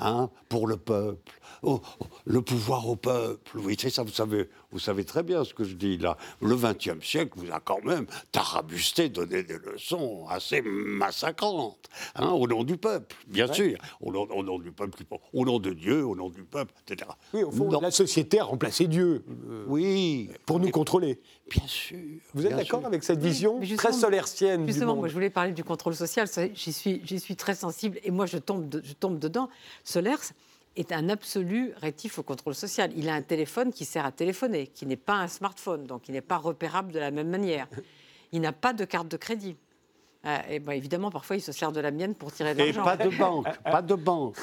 Hein, 0.00 0.30
pour 0.48 0.66
le 0.66 0.76
peuple. 0.76 1.32
Oh, 1.62 1.80
oh, 2.00 2.06
le 2.24 2.40
pouvoir 2.40 2.88
au 2.88 2.96
peuple. 2.96 3.58
Oui, 3.58 3.76
c'est 3.78 3.90
ça, 3.90 4.02
vous 4.02 4.12
savez, 4.12 4.48
vous 4.72 4.78
savez 4.78 5.04
très 5.04 5.22
bien 5.22 5.44
ce 5.44 5.52
que 5.52 5.64
je 5.64 5.74
dis 5.74 5.98
là. 5.98 6.16
Le 6.40 6.56
XXe 6.56 7.04
siècle 7.04 7.32
vous 7.36 7.52
a 7.52 7.60
quand 7.60 7.84
même 7.84 8.06
tarabusté, 8.32 9.10
donné 9.10 9.42
des 9.42 9.58
leçons 9.58 10.26
assez 10.30 10.62
massacrantes, 10.62 11.88
hein, 12.14 12.30
au 12.30 12.46
nom 12.46 12.64
du 12.64 12.78
peuple, 12.78 13.14
bien 13.26 13.52
sûr. 13.52 13.78
Au 14.00 14.10
nom, 14.10 14.26
au 14.30 14.42
nom, 14.42 14.58
du 14.58 14.72
peuple, 14.72 15.02
au 15.34 15.44
nom 15.44 15.58
de 15.58 15.70
Dieu, 15.70 16.04
au 16.04 16.16
nom 16.16 16.30
du 16.30 16.44
peuple, 16.44 16.72
etc. 16.86 17.10
Oui, 17.34 17.42
au 17.42 17.50
fond, 17.50 17.68
la 17.80 17.90
société 17.90 18.40
a 18.40 18.44
remplacé 18.44 18.86
Dieu. 18.86 19.24
Euh, 19.28 19.64
oui. 19.66 20.30
Pour 20.46 20.60
nous 20.60 20.70
contrôler. 20.70 21.20
Bien 21.50 21.66
sûr. 21.66 21.98
Vous 22.32 22.46
êtes 22.46 22.56
d'accord 22.56 22.86
avec 22.86 23.02
cette 23.02 23.20
vision 23.20 23.60
très 23.76 23.92
solertienne 23.92 24.66
Justement, 24.66 24.84
du 24.84 24.86
monde 24.86 24.98
moi 25.00 25.08
je 25.08 25.14
voulais 25.14 25.30
parler 25.30 25.52
du 25.52 25.64
contrôle 25.64 25.94
social, 25.94 26.28
j'y 26.54 26.72
suis, 26.72 27.02
suis 27.18 27.36
très 27.36 27.54
sensible 27.54 27.98
et 28.04 28.10
moi 28.10 28.26
je 28.26 28.38
tombe, 28.38 28.80
je 28.82 28.92
tombe 28.92 29.18
dedans. 29.18 29.48
Solers 29.90 30.32
est 30.76 30.92
un 30.92 31.08
absolu 31.08 31.72
rétif 31.76 32.18
au 32.18 32.22
contrôle 32.22 32.54
social. 32.54 32.90
Il 32.96 33.08
a 33.08 33.14
un 33.14 33.22
téléphone 33.22 33.72
qui 33.72 33.84
sert 33.84 34.06
à 34.06 34.12
téléphoner, 34.12 34.68
qui 34.68 34.86
n'est 34.86 34.96
pas 34.96 35.14
un 35.14 35.28
smartphone, 35.28 35.84
donc 35.84 36.08
il 36.08 36.12
n'est 36.12 36.20
pas 36.20 36.36
repérable 36.36 36.92
de 36.92 36.98
la 36.98 37.10
même 37.10 37.28
manière. 37.28 37.66
Il 38.32 38.40
n'a 38.40 38.52
pas 38.52 38.72
de 38.72 38.84
carte 38.84 39.08
de 39.08 39.16
crédit. 39.16 39.56
Euh, 40.26 40.38
et 40.48 40.58
ben, 40.58 40.72
évidemment, 40.72 41.10
parfois, 41.10 41.36
il 41.36 41.40
se 41.40 41.50
sert 41.50 41.72
de 41.72 41.80
la 41.80 41.90
mienne 41.90 42.14
pour 42.14 42.30
tirer 42.30 42.54
de 42.54 42.58
l'argent. 42.58 42.82
Et 42.82 42.84
pas 42.84 42.96
de 42.96 43.08
banque, 43.08 43.58
pas 43.64 43.82
de 43.82 43.94
banque. 43.94 44.36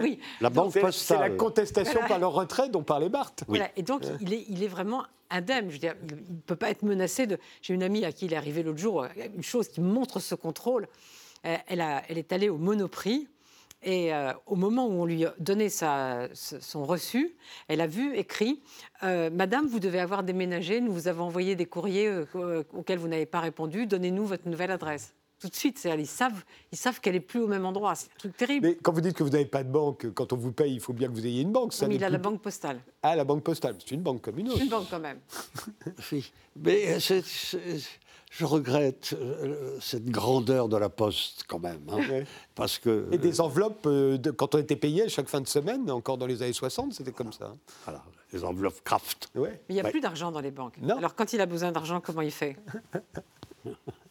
oui. 0.00 0.20
La 0.40 0.48
banque 0.48 0.72
postale. 0.72 0.92
C'est 0.92 1.18
la 1.18 1.30
contestation 1.30 2.00
par 2.06 2.18
le 2.18 2.26
retrait 2.26 2.68
dont 2.68 2.82
parlait 2.82 3.08
Barthes. 3.08 3.44
Voilà. 3.48 3.68
Et 3.76 3.82
donc, 3.82 4.04
il 4.20 4.32
est, 4.32 4.44
il 4.48 4.62
est 4.62 4.68
vraiment 4.68 5.04
indemne. 5.28 5.66
Je 5.68 5.72
veux 5.72 5.78
dire, 5.78 5.96
il 6.08 6.36
ne 6.36 6.40
peut 6.46 6.56
pas 6.56 6.70
être 6.70 6.82
menacé 6.82 7.26
de... 7.26 7.38
J'ai 7.62 7.74
une 7.74 7.82
amie 7.82 8.04
à 8.04 8.12
qui 8.12 8.26
il 8.26 8.32
est 8.32 8.36
arrivé 8.36 8.62
l'autre 8.62 8.78
jour 8.78 9.02
euh, 9.02 9.08
une 9.34 9.42
chose 9.42 9.68
qui 9.68 9.80
montre 9.80 10.20
ce 10.20 10.34
contrôle. 10.36 10.86
elle, 11.42 11.80
a, 11.80 12.02
elle 12.08 12.18
est 12.18 12.32
allée 12.32 12.48
au 12.48 12.58
Monoprix. 12.58 13.26
Et 13.82 14.14
euh, 14.14 14.32
au 14.46 14.54
moment 14.54 14.86
où 14.86 14.92
on 14.92 15.04
lui 15.04 15.24
donnait 15.38 15.68
sa, 15.68 16.28
son 16.34 16.84
reçu, 16.84 17.34
elle 17.68 17.80
a 17.80 17.86
vu 17.86 18.16
écrit 18.16 18.62
euh, 19.02 19.28
Madame, 19.30 19.66
vous 19.66 19.80
devez 19.80 19.98
avoir 19.98 20.22
déménagé, 20.22 20.80
nous 20.80 20.92
vous 20.92 21.08
avons 21.08 21.24
envoyé 21.24 21.56
des 21.56 21.66
courriers 21.66 22.06
euh, 22.06 22.62
auxquels 22.72 22.98
vous 22.98 23.08
n'avez 23.08 23.26
pas 23.26 23.40
répondu, 23.40 23.86
donnez-nous 23.86 24.24
votre 24.24 24.48
nouvelle 24.48 24.70
adresse. 24.70 25.14
Tout 25.40 25.48
de 25.48 25.56
suite, 25.56 25.84
ils 25.84 26.06
savent, 26.06 26.44
ils 26.70 26.78
savent 26.78 27.00
qu'elle 27.00 27.14
n'est 27.14 27.20
plus 27.20 27.40
au 27.40 27.48
même 27.48 27.66
endroit. 27.66 27.96
C'est 27.96 28.06
un 28.12 28.16
truc 28.16 28.36
terrible. 28.36 28.64
Mais 28.64 28.78
quand 28.80 28.92
vous 28.92 29.00
dites 29.00 29.16
que 29.16 29.24
vous 29.24 29.30
n'avez 29.30 29.44
pas 29.44 29.64
de 29.64 29.72
banque, 29.72 30.06
quand 30.14 30.32
on 30.32 30.36
vous 30.36 30.52
paye, 30.52 30.74
il 30.74 30.80
faut 30.80 30.92
bien 30.92 31.08
que 31.08 31.14
vous 31.14 31.26
ayez 31.26 31.42
une 31.42 31.50
banque. 31.50 31.72
Ça 31.72 31.88
mais 31.88 31.96
il 31.96 32.04
a 32.04 32.08
la 32.08 32.18
banque 32.18 32.40
postale. 32.40 32.78
Ah, 33.02 33.16
la 33.16 33.24
banque 33.24 33.42
postale, 33.42 33.74
c'est 33.80 33.90
une 33.90 34.02
banque 34.02 34.22
comme 34.22 34.38
une 34.38 34.50
autre. 34.50 34.58
C'est 34.58 34.64
une 34.66 34.70
banque 34.70 34.86
quand 34.88 35.00
même. 35.00 35.18
Mais 36.56 36.98
je 38.32 38.46
regrette 38.46 39.14
euh, 39.20 39.76
cette 39.80 40.06
grandeur 40.06 40.68
de 40.68 40.76
la 40.78 40.88
Poste 40.88 41.44
quand 41.46 41.58
même. 41.58 41.82
Hein, 41.90 42.24
parce 42.54 42.78
que, 42.78 43.06
Et 43.12 43.18
des 43.18 43.42
enveloppes, 43.42 43.86
euh, 43.86 44.16
de, 44.16 44.30
quand 44.30 44.54
on 44.54 44.58
était 44.58 44.76
payé 44.76 45.08
chaque 45.10 45.28
fin 45.28 45.42
de 45.42 45.46
semaine, 45.46 45.90
encore 45.90 46.16
dans 46.16 46.26
les 46.26 46.42
années 46.42 46.54
60, 46.54 46.94
c'était 46.94 47.12
comme 47.12 47.32
ça. 47.32 47.44
Hein. 47.52 47.56
Voilà, 47.84 48.02
les 48.32 48.42
enveloppes 48.42 48.82
Kraft. 48.84 49.28
Ouais. 49.34 49.50
Mais 49.68 49.74
il 49.74 49.74
n'y 49.74 49.80
a 49.80 49.90
plus 49.90 50.00
d'argent 50.00 50.32
dans 50.32 50.40
les 50.40 50.50
banques. 50.50 50.76
Alors 50.88 51.14
quand 51.14 51.34
il 51.34 51.42
a 51.42 51.46
besoin 51.46 51.72
d'argent, 51.72 52.00
comment 52.00 52.22
il 52.22 52.30
fait? 52.30 52.56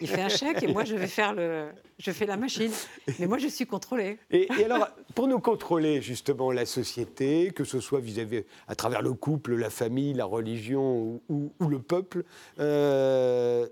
il 0.00 0.08
fait 0.08 0.22
un 0.22 0.28
chèque 0.28 0.62
et 0.62 0.66
moi 0.66 0.84
je 0.84 0.94
vais 0.94 1.06
faire 1.06 1.34
le, 1.34 1.68
je 1.98 2.10
fais 2.10 2.26
la 2.26 2.36
machine. 2.36 2.70
Mais 3.18 3.26
moi 3.26 3.38
je 3.38 3.48
suis 3.48 3.66
contrôlé. 3.66 4.18
Et, 4.30 4.48
alors 4.64 4.88
pour 5.14 5.28
nous 5.28 5.40
contrôler 5.40 6.02
justement 6.02 6.52
la 6.52 6.66
société, 6.66 7.50
que 7.54 7.64
ce 7.64 7.80
soit 7.80 8.00
vis-à-vis 8.00 8.44
à 8.68 8.74
travers 8.74 9.02
le 9.02 9.12
couple, 9.12 9.54
la 9.54 9.70
famille, 9.70 10.14
la 10.14 10.24
religion 10.24 11.20
ou, 11.28 11.52
le 11.68 11.78
peuple. 11.78 12.24
Euh, 12.58 13.66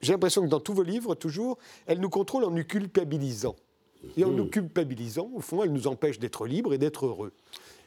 j'ai 0.00 0.12
l'impression 0.12 0.42
que 0.42 0.48
dans 0.48 0.60
tous 0.60 0.74
vos 0.74 0.84
livres, 0.84 1.14
toujours, 1.14 1.58
elle 1.86 2.00
nous 2.00 2.10
contrôle 2.10 2.44
en 2.44 2.50
nous 2.50 2.64
culpabilisant. 2.64 3.56
Et 4.16 4.24
en 4.24 4.30
nous 4.30 4.44
hmm. 4.44 4.50
culpabilisant, 4.50 5.28
au 5.34 5.40
fond, 5.40 5.64
elle 5.64 5.72
nous 5.72 5.88
empêche 5.88 6.20
d'être 6.20 6.46
libres 6.46 6.72
et 6.72 6.78
d'être 6.78 7.06
heureux. 7.06 7.32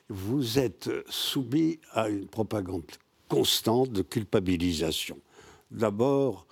Vous 0.10 0.60
êtes 0.60 0.90
soumis 1.10 1.80
à 1.94 2.10
une 2.10 2.28
propagande 2.28 2.84
constante 3.30 3.92
de 3.94 4.02
culpabilisation. 4.02 5.18
D'abord, 5.72 6.48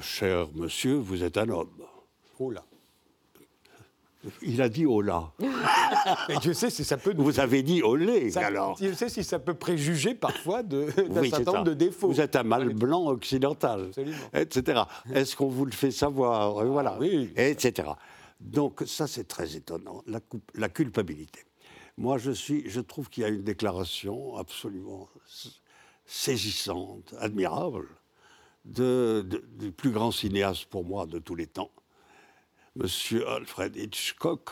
cher 0.00 0.48
monsieur, 0.54 0.94
vous 0.94 1.22
êtes 1.22 1.36
un 1.36 1.48
homme. 1.48 1.84
Oh 2.38 2.50
là. 2.50 2.64
Il 4.42 4.62
a 4.62 4.68
dit 4.68 4.86
là. 5.02 5.32
je 6.42 6.52
sais 6.52 6.70
si 6.70 6.84
ça 6.84 6.96
peut. 6.96 7.14
Vous 7.16 7.40
avez 7.40 7.62
dit 7.62 7.82
olé 7.82 8.30
ça, 8.30 8.46
alors. 8.46 8.76
Je 8.80 8.92
sais 8.92 9.08
si 9.08 9.22
ça 9.22 9.38
peut 9.38 9.54
préjuger 9.54 10.14
parfois 10.14 10.62
d'un 10.62 10.90
certain 11.28 11.52
nombre 11.52 11.64
de 11.64 11.74
défauts. 11.74 12.08
Vous 12.08 12.20
êtes 12.20 12.36
un 12.36 12.42
mâle 12.42 12.72
blanc 12.72 13.06
occidental, 13.08 13.90
etc. 14.32 14.82
Est-ce 15.12 15.36
qu'on 15.36 15.48
vous 15.48 15.66
le 15.66 15.72
fait 15.72 15.90
savoir 15.90 16.64
Voilà, 16.64 16.96
oui, 16.98 17.30
etc. 17.36 17.88
Donc 18.40 18.82
ça 18.86 19.06
c'est 19.06 19.28
très 19.28 19.56
étonnant, 19.56 20.02
la, 20.06 20.20
la, 20.54 20.68
culpabilité. 20.68 21.40
Moi 21.96 22.18
je 22.18 22.30
suis, 22.30 22.68
je 22.68 22.80
trouve 22.80 23.08
qu'il 23.08 23.22
y 23.22 23.26
a 23.26 23.28
une 23.28 23.42
déclaration 23.42 24.36
absolument 24.36 25.08
saisissante, 26.04 27.14
admirable, 27.20 27.88
du 28.64 29.72
plus 29.76 29.90
grand 29.90 30.10
cinéaste 30.10 30.66
pour 30.66 30.84
moi 30.84 31.06
de 31.06 31.18
tous 31.18 31.34
les 31.34 31.46
temps, 31.46 31.70
M. 32.80 32.88
Alfred 33.28 33.76
Hitchcock. 33.76 34.50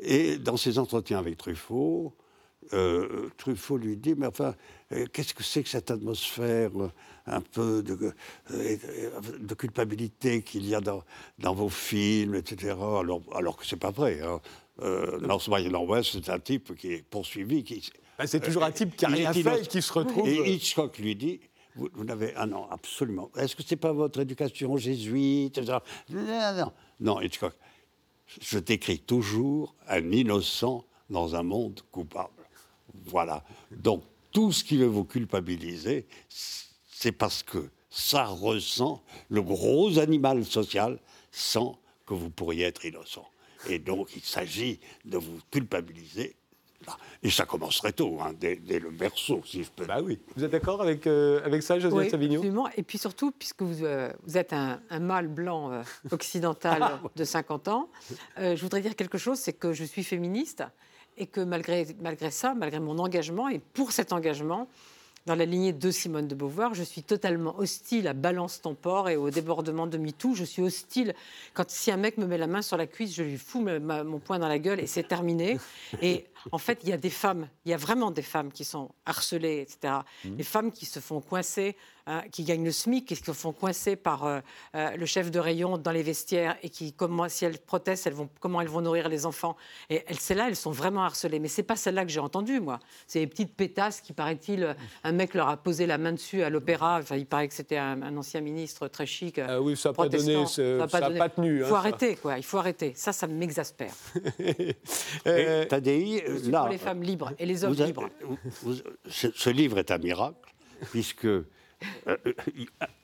Et 0.00 0.38
dans 0.38 0.56
ses 0.56 0.78
entretiens 0.78 1.18
avec 1.18 1.36
Truffaut, 1.36 2.14
euh, 2.72 3.30
Truffaut 3.36 3.76
lui 3.76 3.96
dit, 3.96 4.14
mais 4.16 4.26
enfin, 4.26 4.54
euh, 4.92 5.06
qu'est-ce 5.12 5.34
que 5.34 5.42
c'est 5.42 5.62
que 5.62 5.68
cette 5.68 5.90
atmosphère 5.90 6.70
euh, 6.76 6.90
un 7.26 7.40
peu 7.40 7.82
de, 7.82 8.12
de 8.50 9.54
culpabilité 9.54 10.42
qu'il 10.42 10.66
y 10.66 10.74
a 10.74 10.80
dans, 10.80 11.02
dans, 11.38 11.54
vos 11.54 11.68
films, 11.68 12.34
etc. 12.34 12.72
Alors, 12.72 13.22
alors 13.34 13.56
que 13.56 13.66
c'est 13.66 13.76
pas 13.76 13.90
vrai. 13.90 14.20
Hein. 14.22 14.40
dans 15.22 15.38
ce 15.38 15.50
Moyen-Ouest, 15.50 16.10
c'est 16.12 16.30
un 16.30 16.38
type 16.38 16.76
qui 16.76 16.94
est 16.94 17.02
poursuivi. 17.02 17.62
Qui, 17.62 17.90
ben, 18.18 18.26
c'est 18.26 18.40
toujours 18.40 18.64
un 18.64 18.72
type 18.72 18.96
qui 18.96 19.04
a 19.04 19.08
rien 19.08 19.32
fait 19.32 19.62
et 19.62 19.66
qui 19.66 19.82
se 19.82 19.92
retrouve. 19.92 20.28
Et 20.28 20.54
Hitchcock 20.54 20.98
lui 20.98 21.14
dit, 21.14 21.40
vous, 21.76 22.04
n'avez. 22.04 22.32
Ah 22.36 22.46
non, 22.46 22.68
absolument. 22.70 23.30
Est-ce 23.36 23.54
que 23.54 23.62
ce 23.62 23.74
n'est 23.74 23.80
pas 23.80 23.92
votre 23.92 24.20
éducation 24.20 24.76
jésuite 24.76 25.58
Non, 25.58 26.54
non. 26.56 26.72
Non, 27.00 27.20
Hitchcock. 27.20 27.54
Je 28.40 28.58
décris 28.58 29.00
toujours 29.00 29.74
un 29.88 30.10
innocent 30.12 30.84
dans 31.08 31.34
un 31.34 31.42
monde 31.42 31.80
coupable. 31.90 32.44
Voilà. 33.06 33.44
Donc, 33.70 34.02
tout 34.32 34.52
ce 34.52 34.62
qui 34.62 34.76
veut 34.76 34.86
vous 34.86 35.04
culpabiliser, 35.04 36.06
c'est 36.28 37.12
parce 37.12 37.42
que 37.42 37.70
ça 37.90 38.26
ressent 38.26 39.02
le 39.28 39.42
gros 39.42 39.98
animal 39.98 40.44
social 40.44 40.98
sans 41.32 41.78
que 42.06 42.14
vous 42.14 42.30
pourriez 42.30 42.64
être 42.64 42.84
innocent. 42.84 43.28
Et 43.68 43.78
donc, 43.78 44.10
il 44.16 44.22
s'agit 44.22 44.80
de 45.04 45.18
vous 45.18 45.38
culpabiliser 45.50 46.36
et 47.22 47.30
ça 47.30 47.44
commencerait 47.44 47.92
tôt, 47.92 48.18
hein, 48.20 48.32
dès, 48.38 48.56
le 48.56 48.90
berceau, 48.90 49.42
si 49.44 49.64
je 49.64 49.70
peux. 49.70 49.84
Bah 49.84 50.00
oui. 50.02 50.18
Vous 50.36 50.44
êtes 50.44 50.50
d'accord 50.50 50.80
avec, 50.80 51.06
euh, 51.06 51.44
avec 51.44 51.62
ça, 51.62 51.78
José 51.78 51.94
oui, 51.94 52.10
Savigno? 52.10 52.36
Absolument. 52.36 52.68
Et 52.76 52.82
puis 52.82 52.98
surtout, 52.98 53.30
puisque 53.30 53.62
vous, 53.62 53.84
euh, 53.84 54.10
vous 54.26 54.38
êtes 54.38 54.52
un, 54.52 54.80
mâle 55.00 55.28
blanc 55.28 55.72
euh, 55.72 55.82
occidental 56.10 56.78
ah, 56.82 57.00
de 57.14 57.24
50 57.24 57.68
ans, 57.68 57.88
je 58.38 58.60
voudrais 58.60 58.80
dire 58.80 58.96
quelque 58.96 59.18
chose 59.18 59.38
c'est 59.38 59.52
que 59.52 59.72
je 59.72 59.84
suis 59.84 60.04
féministe 60.04 60.64
et 61.16 61.26
que 61.26 61.40
malgré, 61.40 61.86
malgré 62.00 62.30
ça, 62.30 62.54
malgré 62.54 62.80
mon 62.80 62.98
engagement, 62.98 63.48
et 63.48 63.58
pour 63.58 63.92
cet 63.92 64.12
engagement, 64.12 64.68
dans 65.26 65.34
la 65.34 65.44
lignée 65.44 65.72
de 65.72 65.90
Simone 65.90 66.26
de 66.26 66.34
Beauvoir, 66.34 66.74
je 66.74 66.82
suis 66.82 67.02
totalement 67.02 67.58
hostile 67.58 68.08
à 68.08 68.14
Balance 68.14 68.62
ton 68.62 68.74
port 68.74 69.08
et 69.08 69.16
au 69.16 69.30
débordement 69.30 69.86
de 69.86 69.98
MeToo. 69.98 70.34
Je 70.34 70.44
suis 70.44 70.62
hostile 70.62 71.14
quand 71.52 71.68
si 71.68 71.90
un 71.90 71.98
mec 71.98 72.16
me 72.16 72.26
met 72.26 72.38
la 72.38 72.46
main 72.46 72.62
sur 72.62 72.76
la 72.76 72.86
cuisse, 72.86 73.14
je 73.14 73.22
lui 73.22 73.36
fous 73.36 73.60
mon 73.60 74.18
poing 74.18 74.38
dans 74.38 74.48
la 74.48 74.58
gueule 74.58 74.80
et 74.80 74.86
c'est 74.86 75.02
terminé. 75.02 75.58
Et 76.00 76.24
en 76.52 76.58
fait, 76.58 76.80
il 76.82 76.88
y 76.88 76.92
a 76.92 76.96
des 76.96 77.10
femmes, 77.10 77.48
il 77.64 77.70
y 77.70 77.74
a 77.74 77.76
vraiment 77.76 78.10
des 78.10 78.22
femmes 78.22 78.52
qui 78.52 78.64
sont 78.64 78.90
harcelées, 79.06 79.60
etc. 79.60 80.00
Mmh. 80.24 80.36
Des 80.36 80.44
femmes 80.44 80.72
qui 80.72 80.86
se 80.86 81.00
font 81.00 81.20
coincer 81.20 81.76
Hein, 82.10 82.22
qui 82.32 82.42
gagnent 82.42 82.64
le 82.64 82.72
SMIC 82.72 83.06
qui 83.06 83.14
se 83.14 83.30
font 83.30 83.52
coincer 83.52 83.94
par 83.94 84.24
euh, 84.24 84.40
euh, 84.74 84.96
le 84.96 85.06
chef 85.06 85.30
de 85.30 85.38
rayon 85.38 85.78
dans 85.78 85.92
les 85.92 86.02
vestiaires 86.02 86.56
et 86.60 86.68
qui, 86.68 86.92
comment, 86.92 87.28
si 87.28 87.44
elles 87.44 87.58
protestent, 87.58 88.06
elles 88.06 88.14
vont, 88.14 88.28
comment 88.40 88.60
elles 88.60 88.68
vont 88.68 88.80
nourrir 88.80 89.08
les 89.08 89.26
enfants. 89.26 89.56
Et 89.90 90.02
elles, 90.08 90.18
celles-là, 90.18 90.48
elles 90.48 90.56
sont 90.56 90.72
vraiment 90.72 91.04
harcelées. 91.04 91.38
Mais 91.38 91.46
c'est 91.46 91.62
pas 91.62 91.76
celle-là 91.76 92.04
que 92.04 92.10
j'ai 92.10 92.18
entendue, 92.18 92.58
moi. 92.58 92.80
C'est 93.06 93.20
les 93.20 93.28
petites 93.28 93.54
pétasses 93.54 94.00
qui, 94.00 94.12
paraît-il, 94.12 94.64
euh, 94.64 94.74
un 95.04 95.12
mec 95.12 95.34
leur 95.34 95.48
a 95.48 95.56
posé 95.56 95.86
la 95.86 95.98
main 95.98 96.12
dessus 96.12 96.42
à 96.42 96.50
l'opéra. 96.50 96.98
Enfin, 97.00 97.16
il 97.16 97.26
paraît 97.26 97.46
que 97.46 97.54
c'était 97.54 97.76
un, 97.76 98.16
ancien 98.16 98.40
ministre 98.40 98.88
très 98.88 99.06
chic. 99.06 99.38
Ah 99.38 99.60
oui, 99.60 99.76
ça 99.76 99.90
n'a 99.90 99.94
pas 99.94 100.08
donné, 100.08 100.46
ça 100.46 100.62
n'a 100.62 100.88
pas, 100.88 101.28
tenu. 101.28 101.60
Il 101.60 101.64
faut 101.64 101.74
hein, 101.74 101.78
arrêter, 101.78 102.16
quoi. 102.16 102.38
Il 102.38 102.44
faut 102.44 102.58
arrêter. 102.58 102.92
Ça, 102.96 103.12
ça 103.12 103.28
m'exaspère. 103.28 103.94
euh, 105.26 105.64
Tadei, 105.66 106.24
là, 106.50 106.60
pour 106.60 106.68
les 106.68 106.78
femmes 106.78 107.02
libres 107.02 107.32
et 107.38 107.46
les 107.46 107.64
hommes 107.64 107.74
libres. 107.74 108.08
ce 109.06 109.50
livre 109.50 109.78
est 109.78 109.90
un 109.90 109.98
miracle, 109.98 110.54
puisque 110.90 111.26
euh, 111.26 111.44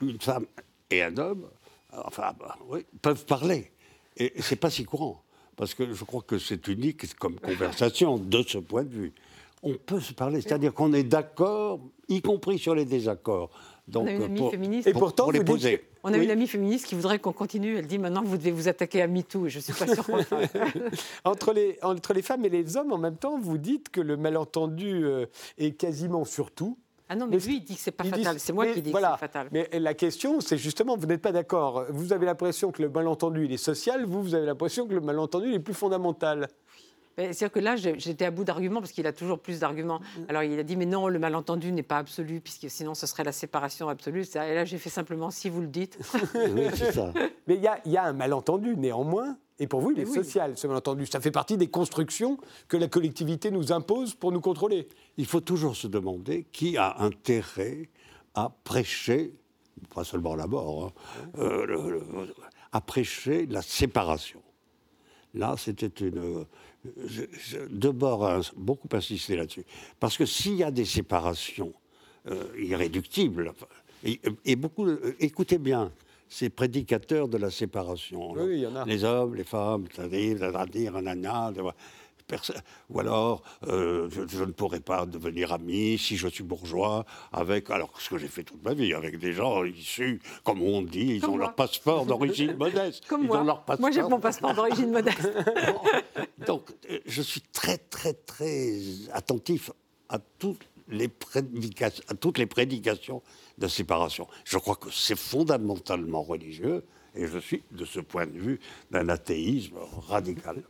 une 0.01 0.21
femme 0.21 0.47
et 0.91 1.03
un 1.03 1.17
homme, 1.17 1.47
enfin, 1.93 2.33
bah, 2.39 2.57
peuvent 3.03 3.25
parler. 3.25 3.73
Et 4.17 4.33
c'est 4.41 4.57
pas 4.57 4.71
si 4.71 4.85
courant, 4.85 5.23
parce 5.57 5.75
que 5.75 5.93
je 5.93 6.05
crois 6.05 6.23
que 6.23 6.39
c'est 6.39 6.67
unique 6.69 7.15
comme 7.17 7.39
conversation 7.39 8.17
de 8.17 8.43
ce 8.43 8.59
point 8.59 8.85
de 8.85 8.91
vue. 8.91 9.13
On 9.63 9.75
peut 9.75 10.01
se 10.01 10.13
parler, 10.13 10.41
c'est-à-dire 10.41 10.73
qu'on 10.73 10.93
est 10.93 11.03
d'accord, 11.03 11.81
y 12.09 12.21
compris 12.21 12.59
sur 12.59 12.75
les 12.75 12.85
désaccords. 12.85 13.51
Donc, 13.89 14.05
on 14.05 14.09
a 14.09 14.13
une 14.13 14.23
amie 14.23 14.51
féministe. 14.51 14.89
Et 14.89 14.93
pourtant, 14.93 15.31
les 15.31 15.45
poser. 15.45 15.85
On 16.03 16.13
a 16.13 16.19
une 16.19 16.31
amie 16.31 16.47
féministe 16.47 16.87
qui 16.87 16.95
voudrait 16.95 17.19
qu'on 17.19 17.33
continue. 17.33 17.77
Elle 17.77 17.87
dit 17.87 17.99
maintenant 17.99 18.23
vous 18.23 18.37
devez 18.37 18.51
vous 18.51 18.69
attaquer 18.69 19.03
à 19.03 19.07
MeToo. 19.07 19.47
Et 19.47 19.51
je 19.51 19.59
ne 19.59 19.63
suis 19.63 19.73
pas 19.73 19.87
sûre 19.87 20.05
qu'on 20.05 20.19
entre, 21.25 21.53
les, 21.53 21.79
entre 21.83 22.15
les 22.15 22.23
femmes 22.23 22.45
et 22.45 22.49
les 22.49 22.77
hommes, 22.77 22.93
en 22.93 22.99
même 22.99 23.17
temps, 23.17 23.39
vous 23.39 23.59
dites 23.59 23.89
que 23.89 24.01
le 24.01 24.17
malentendu 24.17 25.05
euh, 25.05 25.27
est 25.59 25.73
quasiment 25.73 26.25
sur 26.25 26.51
tout. 26.51 26.79
Ah 27.09 27.15
non, 27.15 27.29
mais, 27.29 27.39
lui, 27.39 27.59
il 27.59 27.65
dit 27.65 27.77
que 27.77 27.81
c'est 27.81 27.93
pas 27.93 28.03
fatal. 28.03 28.41
C'est 28.41 28.53
moi 28.53 28.67
qui 28.67 28.83
dis 28.83 28.91
que 28.91 28.99
c'est 28.99 29.19
fatal. 29.19 29.49
Mais 29.53 29.69
la 29.73 29.95
question, 29.95 30.41
c'est 30.41 30.59
justement, 30.59 30.97
vous 30.97 31.07
n'êtes 31.07 31.23
pas 31.23 31.31
d'accord. 31.31 31.85
Vous 31.91 32.13
avez 32.13 32.27
l'impression 32.27 32.73
que 32.73 32.83
le 32.83 32.89
malentendu, 32.89 33.45
il 33.45 33.53
est 33.53 33.57
social. 33.57 34.05
Vous, 34.05 34.23
vous 34.23 34.35
avez 34.35 34.47
l'impression 34.47 34.89
que 34.89 34.95
le 34.95 35.01
malentendu, 35.01 35.49
il 35.49 35.55
est 35.55 35.61
plus 35.61 35.75
fondamental. 35.75 36.49
C'est-à-dire 37.17 37.53
que 37.53 37.61
là, 37.61 37.77
j'étais 37.77 38.27
à 38.27 38.31
bout 38.31 38.45
d'arguments 38.45 38.81
parce 38.81 38.93
qu'il 38.93 39.07
a 39.07 39.13
toujours 39.13 39.39
plus 39.39 39.61
d'arguments. 39.61 40.01
Alors 40.29 40.43
il 40.43 40.59
a 40.59 40.63
dit, 40.63 40.77
mais 40.77 40.85
non, 40.85 41.09
le 41.09 41.19
malentendu 41.19 41.73
n'est 41.73 41.83
pas 41.83 41.99
absolu, 41.99 42.41
puisque 42.41 42.69
sinon 42.69 42.95
ce 42.95 43.07
serait 43.07 43.25
la 43.25 43.33
séparation 43.33 43.89
absolue. 43.89 44.25
Et 44.35 44.55
là, 44.55 44.65
j'ai 44.65 44.79
fait 44.79 44.91
simplement, 44.91 45.31
si 45.31 45.49
vous 45.49 45.63
le 45.63 45.67
dites. 45.67 45.99
oui, 46.35 46.67
c'est 46.75 46.93
ça. 46.93 47.13
Mais 47.47 47.55
il 47.55 47.71
y, 47.87 47.91
y, 47.91 47.97
a 47.97 48.05
un 48.05 48.13
malentendu, 48.13 48.77
néanmoins. 48.77 49.39
Et 49.59 49.67
pour 49.67 49.81
vous, 49.81 49.93
il 49.93 50.01
est 50.01 50.07
social, 50.07 50.59
ce 50.59 50.67
malentendu. 50.67 51.07
Ça 51.07 51.21
fait 51.21 51.31
partie 51.31 51.57
des 51.57 51.69
constructions 51.69 52.39
que 52.69 52.77
la 52.77 52.89
collectivité 52.89 53.51
nous 53.51 53.73
impose 53.73 54.15
pour 54.15 54.31
nous 54.31 54.41
contrôler. 54.41 54.89
Il 55.17 55.25
faut 55.25 55.41
toujours 55.41 55.77
se 55.77 55.87
demander 55.87 56.47
qui 56.53 56.77
a 56.77 57.01
intérêt 57.01 57.89
à 58.35 58.51
prêcher, 58.65 59.33
pas 59.95 60.05
seulement 60.05 60.35
la 60.35 60.47
mort, 60.47 60.93
hein, 61.39 61.39
euh, 61.39 62.27
à 62.73 62.83
prêcher 62.83 63.47
la 63.47 63.63
séparation. 63.63 64.43
Là, 65.33 65.55
c'était 65.57 66.07
une. 66.07 66.45
Debord 67.71 68.27
a 68.27 68.41
beaucoup 68.57 68.89
insisté 68.93 69.37
là-dessus. 69.37 69.65
Parce 69.99 70.17
que 70.17 70.27
s'il 70.27 70.55
y 70.55 70.65
a 70.65 70.71
des 70.71 70.85
séparations 70.85 71.73
euh, 72.29 72.45
irréductibles, 72.59 73.53
et, 74.45 74.57
beaucoup. 74.57 74.89
écoutez 75.19 75.59
bien, 75.59 75.93
ces 76.29 76.51
prédicateurs 76.51 77.29
de 77.29 77.39
la 77.39 77.51
séparation. 77.51 78.33
Oui, 78.33 78.55
il 78.55 78.61
y 78.61 78.67
en 78.67 78.77
a. 78.77 78.85
Les 78.85 79.05
hommes, 79.05 79.35
les 79.35 79.45
femmes, 79.45 79.87
c'est-à-dire, 79.93 80.39
ou 82.91 83.01
alors, 83.01 83.43
euh, 83.67 84.09
je, 84.11 84.45
ne 84.45 84.53
pourrais 84.53 84.81
pas 84.81 85.07
devenir 85.07 85.53
ami 85.53 85.99
si 85.99 86.17
je 86.17 86.29
suis 86.29 86.43
bourgeois 86.43 87.05
avec, 87.33 87.71
alors 87.71 87.91
ce 88.01 88.11
que 88.11 88.19
j'ai 88.19 88.29
fait 88.29 88.43
toute 88.43 88.63
ma 88.65 88.75
vie, 88.75 88.95
avec 88.95 89.19
des 89.19 89.33
gens 89.33 89.65
issus, 89.65 90.21
comme 90.45 90.63
on 90.63 90.83
dit, 90.83 91.17
ils 91.17 91.27
ont 91.27 91.37
leur 91.37 91.55
passeport 91.55 92.07
d'origine 92.07 92.55
modeste. 92.59 93.07
Comme 93.07 93.23
ils 93.23 93.29
moi. 93.29 93.41
Ont 93.41 93.45
leur 93.45 93.65
moi, 93.79 93.91
j'ai 93.91 94.03
mon 94.03 94.21
passeport 94.21 94.55
d'origine 94.55 94.91
modeste. 94.91 95.29
Donc, 96.47 96.73
euh, 96.91 96.99
je 97.07 97.23
suis 97.23 97.41
très, 97.41 97.79
très, 97.79 98.15
très 98.15 98.79
attentif 99.13 99.71
à 100.09 100.19
toutes 100.19 100.67
les 100.89 101.09
prédications, 101.09 102.05
à 102.09 102.15
toutes 102.15 102.39
les 102.39 102.47
prédications 102.47 103.23
de 103.59 103.69
séparation. 103.69 104.27
Je 104.45 104.59
crois 104.59 104.77
que 104.77 104.91
c'est 104.91 105.19
fondamentalement 105.19 106.23
religieux. 106.23 106.85
Et 107.17 107.27
je 107.27 107.39
suis, 107.39 107.63
de 107.73 107.85
ce 107.85 108.01
point 108.01 108.27
de 108.27 108.39
vue, 108.39 108.61
d'un 108.91 109.09
athéisme 109.09 109.79
radical. 110.09 110.63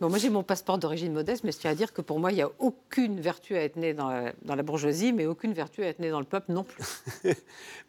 Bon, 0.00 0.08
moi, 0.08 0.18
j'ai 0.18 0.30
mon 0.30 0.42
passeport 0.42 0.78
d'origine 0.78 1.12
modeste, 1.12 1.44
mais 1.44 1.52
je 1.52 1.58
tiens 1.58 1.70
à 1.70 1.74
dire 1.74 1.92
que 1.92 2.00
pour 2.00 2.18
moi, 2.18 2.32
il 2.32 2.36
n'y 2.36 2.42
a 2.42 2.50
aucune 2.58 3.20
vertu 3.20 3.56
à 3.56 3.62
être 3.62 3.76
né 3.76 3.94
dans 3.94 4.08
la, 4.08 4.32
dans 4.42 4.54
la, 4.54 4.62
bourgeoisie, 4.62 5.12
mais 5.12 5.26
aucune 5.26 5.52
vertu 5.52 5.82
à 5.82 5.88
être 5.88 5.98
né 5.98 6.10
dans 6.10 6.20
le 6.20 6.26
peuple 6.26 6.52
non 6.52 6.64
plus. 6.64 6.82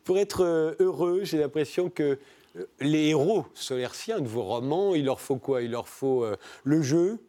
pour 0.03 0.17
être 0.17 0.43
euh, 0.43 0.75
heureux, 0.79 1.21
j'ai 1.23 1.37
l'impression 1.37 1.89
que 1.89 2.19
euh, 2.57 2.65
les 2.79 3.09
héros 3.09 3.45
solerciens 3.53 4.19
de 4.19 4.27
vos 4.27 4.43
romans, 4.43 4.95
il 4.95 5.05
leur 5.05 5.21
faut 5.21 5.37
quoi? 5.37 5.61
Il 5.61 5.71
leur 5.71 5.87
faut 5.87 6.23
euh, 6.23 6.35
le 6.63 6.81
jeu, 6.81 7.19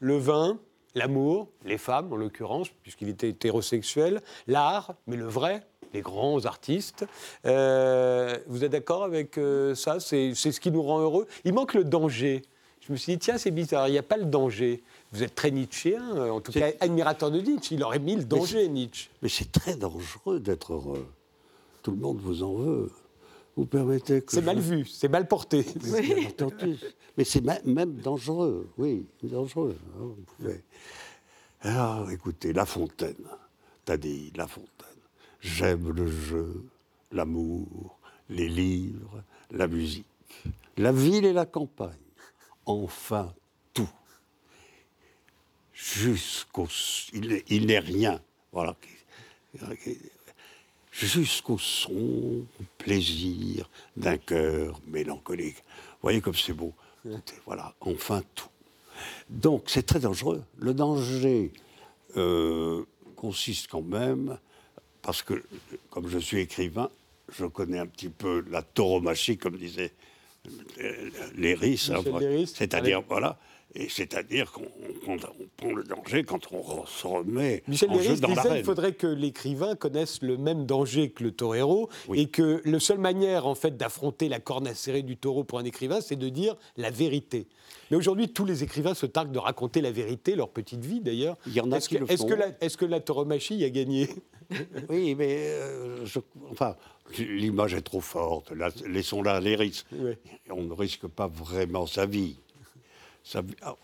le 0.00 0.16
vin, 0.16 0.58
l'amour, 0.94 1.48
les 1.64 1.78
femmes 1.78 2.12
en 2.12 2.16
l'occurrence, 2.16 2.68
puisqu'il 2.82 3.08
était 3.08 3.28
hétérosexuel, 3.28 4.22
l'art, 4.46 4.94
mais 5.06 5.16
le 5.16 5.26
vrai, 5.26 5.66
les 5.94 6.02
grands 6.02 6.44
artistes. 6.44 7.06
Euh, 7.46 8.36
vous 8.46 8.64
êtes 8.64 8.72
d'accord 8.72 9.04
avec 9.04 9.38
euh, 9.38 9.74
ça? 9.74 10.00
C'est 10.00 10.34
ce 10.34 10.60
qui 10.60 10.70
nous 10.70 10.82
rend 10.82 11.00
heureux. 11.00 11.26
Il 11.44 11.54
manque 11.54 11.74
le 11.74 11.84
danger. 11.84 12.42
Je 12.86 12.92
me 12.92 12.98
suis 12.98 13.14
dit, 13.14 13.18
tiens, 13.18 13.38
c'est 13.38 13.50
bizarre, 13.50 13.88
il 13.88 13.92
n'y 13.92 13.98
a 13.98 14.02
pas 14.02 14.18
le 14.18 14.26
danger. 14.26 14.82
Vous 15.12 15.22
êtes 15.22 15.34
très 15.34 15.50
nietzschéen, 15.50 16.16
euh, 16.16 16.30
en 16.30 16.40
tout 16.40 16.52
cas 16.52 16.70
admirateur 16.80 17.30
de 17.30 17.40
Nietzsche. 17.40 17.76
Il 17.76 17.82
aurait 17.82 17.98
mis 17.98 18.16
le 18.16 18.24
danger, 18.24 18.68
Nietzsche. 18.68 19.08
Mais 19.22 19.30
c'est 19.30 19.50
très 19.50 19.76
dangereux 19.76 20.38
d'être 20.38 20.74
heureux. 20.74 21.06
Tout 21.82 21.92
le 21.92 21.96
monde 21.96 22.18
vous 22.20 22.42
en 22.42 22.54
veut. 22.54 22.90
Vous 23.56 23.64
permettez 23.64 24.20
que. 24.20 24.32
C'est 24.32 24.42
mal 24.42 24.58
vu, 24.58 24.84
c'est 24.84 25.08
mal 25.08 25.26
porté. 25.28 25.64
Mais 27.16 27.22
c'est 27.22 27.44
même 27.64 27.94
dangereux, 27.94 28.68
oui, 28.76 29.06
dangereux. 29.22 29.76
Hein, 29.94 30.00
vous 30.00 30.24
pouvez. 30.36 30.64
Alors, 31.60 32.10
écoutez, 32.10 32.52
La 32.52 32.66
Fontaine, 32.66 33.28
t'as 33.84 33.96
dit 33.96 34.32
La 34.34 34.48
Fontaine. 34.48 34.93
J'aime 35.44 35.90
le 35.90 36.10
jeu, 36.10 36.64
l'amour, 37.12 37.98
les 38.30 38.48
livres, 38.48 39.22
la 39.50 39.68
musique, 39.68 40.06
la 40.78 40.90
ville 40.90 41.26
et 41.26 41.34
la 41.34 41.44
campagne. 41.44 41.92
Enfin, 42.64 43.34
tout. 43.74 43.90
Jusqu'au. 45.74 46.66
Il 47.12 47.66
n'est 47.66 47.78
rien. 47.78 48.22
Voilà. 48.52 48.74
Jusqu'au 50.90 51.58
son, 51.58 52.46
plaisir 52.78 53.68
d'un 53.98 54.16
cœur 54.16 54.80
mélancolique. 54.86 55.56
Vous 55.56 55.98
voyez 56.02 56.22
comme 56.22 56.34
c'est 56.34 56.54
beau. 56.54 56.72
Voilà, 57.44 57.74
enfin 57.80 58.22
tout. 58.34 58.48
Donc 59.28 59.64
c'est 59.66 59.84
très 59.84 60.00
dangereux. 60.00 60.42
Le 60.56 60.72
danger 60.72 61.52
euh, 62.16 62.86
consiste 63.14 63.68
quand 63.68 63.82
même 63.82 64.38
parce 65.04 65.22
que, 65.22 65.42
comme 65.90 66.08
je 66.08 66.18
suis 66.18 66.40
écrivain, 66.40 66.90
je 67.36 67.44
connais 67.44 67.78
un 67.78 67.86
petit 67.86 68.08
peu 68.08 68.44
la 68.50 68.62
tauromachie, 68.62 69.38
comme 69.38 69.56
disait 69.56 69.92
Léris. 71.36 71.90
Hein, 71.92 72.02
c'est-à-dire, 72.46 73.02
voilà, 73.08 73.38
et 73.76 73.88
c'est-à-dire 73.88 74.52
qu'on 74.52 74.68
prend 75.56 75.72
le 75.72 75.82
danger 75.82 76.22
quand 76.22 76.52
on 76.52 76.86
se 76.86 77.06
remet 77.06 77.64
Michel 77.66 77.90
en 77.90 77.98
jeu 77.98 78.16
dans 78.16 78.28
disait 78.28 78.48
la 78.48 78.58
Il 78.58 78.64
faudrait 78.64 78.92
que 78.92 79.06
l'écrivain 79.06 79.74
connaisse 79.74 80.22
le 80.22 80.36
même 80.36 80.64
danger 80.64 81.10
que 81.10 81.24
le 81.24 81.32
torero 81.32 81.88
et 82.14 82.26
que 82.26 82.62
la 82.64 82.78
seule 82.78 82.98
manière 82.98 83.46
en 83.46 83.56
fait 83.56 83.76
d'affronter 83.76 84.28
la 84.28 84.38
corne 84.38 84.68
acérée 84.68 85.02
du 85.02 85.16
taureau 85.16 85.42
pour 85.42 85.58
un 85.58 85.64
écrivain, 85.64 86.00
c'est 86.00 86.16
de 86.16 86.28
dire 86.28 86.56
la 86.76 86.90
vérité. 86.90 87.48
Mais 87.90 87.96
aujourd'hui, 87.96 88.28
tous 88.28 88.44
les 88.44 88.62
écrivains 88.62 88.94
se 88.94 89.06
targuent 89.06 89.32
de 89.32 89.38
raconter 89.38 89.80
la 89.80 89.90
vérité, 89.90 90.36
leur 90.36 90.50
petite 90.50 90.84
vie 90.84 91.00
d'ailleurs. 91.00 91.36
Il 91.46 91.52
y 91.54 91.60
en 91.60 91.72
a 91.72 91.78
est-ce 91.78 91.88
qui 91.88 91.96
que, 91.96 92.00
le 92.00 92.06
font. 92.06 92.12
Est-ce 92.60 92.76
que 92.76 92.84
la, 92.84 93.00
tauromachie 93.00 93.64
a 93.64 93.70
gagné? 93.70 94.08
Oui, 94.88 95.14
mais 95.14 95.36
euh, 95.38 96.04
enfin, 96.50 96.76
l'image 97.18 97.74
est 97.74 97.82
trop 97.82 98.00
forte. 98.00 98.52
Laissons-la 98.86 99.38
risques. 99.38 99.86
On 100.50 100.62
ne 100.62 100.72
risque 100.72 101.06
pas 101.06 101.28
vraiment 101.28 101.86
sa 101.86 102.06
vie. 102.06 102.36
Ah, 103.62 103.74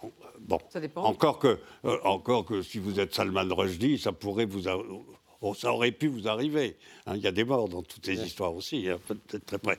bon, 0.41 0.59
ça 0.69 0.81
dépend. 0.81 1.05
Encore 1.05 1.39
que, 1.39 1.59
euh, 1.85 1.99
encore 2.05 2.45
que 2.45 2.63
si 2.63 2.79
vous 2.79 3.01
êtes 3.01 3.15
Salman 3.15 3.55
Rushdie, 3.55 3.99
ça 3.99 4.13
pourrait 4.13 4.45
vous, 4.45 4.69
oh, 5.41 5.55
ça 5.55 5.73
aurait 5.73 5.93
pu 5.93 6.09
vous 6.09 6.29
arriver. 6.29 6.77
Hein. 7.07 7.17
Il 7.17 7.23
y 7.23 7.27
a 7.27 7.33
des 7.33 7.45
morts 7.45 7.69
dans 7.69 7.83
toutes 7.83 8.05
ces 8.05 8.23
histoires 8.23 8.55
aussi, 8.55 8.89
hein, 8.89 8.99
peut-être 9.07 9.47
très 9.47 9.59
près. 9.59 9.79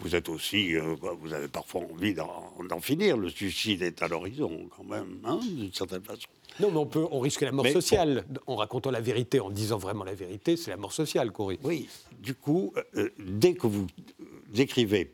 Vous 0.00 0.14
êtes 0.14 0.28
aussi, 0.28 0.76
euh, 0.76 0.94
vous 1.20 1.32
avez 1.32 1.48
parfois 1.48 1.82
envie 1.90 2.14
d'en 2.14 2.80
finir. 2.80 3.16
Le 3.16 3.30
suicide 3.30 3.82
est 3.82 4.02
à 4.02 4.08
l'horizon, 4.08 4.68
quand 4.76 4.84
même, 4.84 5.18
hein, 5.24 5.40
d'une 5.42 5.72
certaine 5.72 6.02
façon. 6.02 6.28
Non, 6.60 6.70
mais 6.70 6.78
on, 6.78 6.86
peut, 6.86 7.06
on 7.10 7.20
risque 7.20 7.40
la 7.40 7.52
mort 7.52 7.66
sociale. 7.66 8.24
En 8.46 8.56
racontant 8.56 8.90
la 8.90 9.00
vérité, 9.00 9.40
en 9.40 9.50
disant 9.50 9.78
vraiment 9.78 10.04
la 10.04 10.14
vérité, 10.14 10.56
c'est 10.56 10.70
la 10.70 10.76
mort 10.76 10.92
sociale 10.92 11.32
qu'on 11.32 11.46
risque. 11.46 11.64
Oui, 11.64 11.88
du 12.18 12.34
coup, 12.34 12.74
euh, 12.96 13.10
dès 13.18 13.54
que 13.54 13.66
vous 13.66 13.86
écrivez 14.54 15.12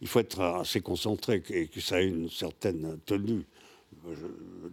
il 0.00 0.08
faut 0.08 0.20
être 0.20 0.40
assez 0.40 0.82
concentré 0.82 1.42
et 1.48 1.66
que 1.66 1.80
ça 1.80 2.02
ait 2.02 2.08
une 2.08 2.28
certaine 2.28 2.98
tenue 3.06 3.46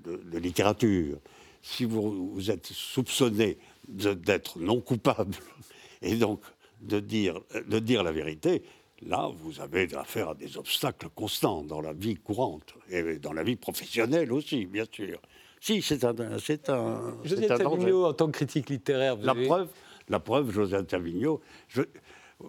de, 0.03 0.37
littérature. 0.37 1.19
Si 1.61 1.85
vous, 1.85 2.33
vous 2.33 2.51
êtes 2.51 2.67
soupçonné 2.67 3.57
d'être 3.87 4.59
non 4.59 4.81
coupable 4.81 5.37
et 6.01 6.15
donc 6.15 6.41
de 6.81 6.99
dire, 6.99 7.39
de 7.65 7.79
dire 7.79 8.03
la 8.03 8.11
vérité, 8.11 8.63
là, 9.07 9.29
vous 9.33 9.59
avez 9.59 9.93
affaire 9.95 10.29
à 10.29 10.35
des 10.35 10.57
obstacles 10.57 11.09
constants 11.09 11.63
dans 11.63 11.81
la 11.81 11.93
vie 11.93 12.15
courante 12.15 12.75
et 12.89 13.19
dans 13.19 13.33
la 13.33 13.43
vie 13.43 13.55
professionnelle 13.55 14.31
aussi, 14.31 14.65
bien 14.65 14.85
sûr. 14.91 15.19
Si, 15.59 15.81
c'est 15.81 16.03
un, 16.03 16.15
c'est 16.39 16.69
un. 16.69 17.17
José 17.23 17.47
Tavignot, 17.47 18.05
en 18.05 18.13
tant 18.13 18.27
que 18.27 18.31
critique 18.31 18.69
littéraire, 18.69 19.15
vous 19.15 19.25
la 19.25 19.35
preuve, 19.35 19.69
la 20.09 20.19
preuve, 20.19 20.51
José 20.51 20.83
Tavignot, 20.85 21.39
je, 21.67 21.83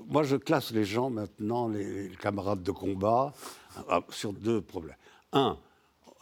moi, 0.09 0.23
je 0.23 0.37
classe 0.37 0.73
les 0.73 0.85
gens 0.85 1.11
maintenant, 1.11 1.69
les, 1.69 2.11
camarades 2.21 2.63
de 2.63 2.71
combat, 2.71 3.33
euh, 3.91 4.01
sur 4.11 4.33
deux 4.33 4.61
problèmes. 4.63 4.97
Un, 5.33 5.59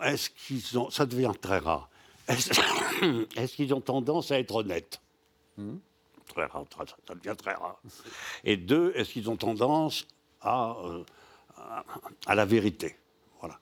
est-ce 0.03 0.31
qu'ils 0.31 0.79
ont. 0.79 0.90
Ça 0.90 1.07
devient 1.07 1.33
très 1.40 1.59
rare. 1.59 1.88
Est-ce 2.29 3.55
qu'ils 3.57 3.75
ont 3.75 3.81
tendance 3.81 4.31
à 4.31 4.38
être 4.38 4.55
honnêtes? 4.55 5.01
Hmm. 5.57 5.77
Très 6.29 6.47
rare, 6.47 6.64
ça 7.07 7.14
devient 7.14 7.37
très 7.37 7.55
rare. 7.55 7.81
Et 8.45 8.57
deux, 8.57 8.93
est-ce 8.95 9.12
qu'ils 9.12 9.29
ont 9.29 9.37
tendance 9.37 10.07
à, 10.42 10.76
euh, 10.85 11.05
à, 12.26 12.35
la 12.35 12.44
vérité 12.44 12.96
voilà. 13.40 13.59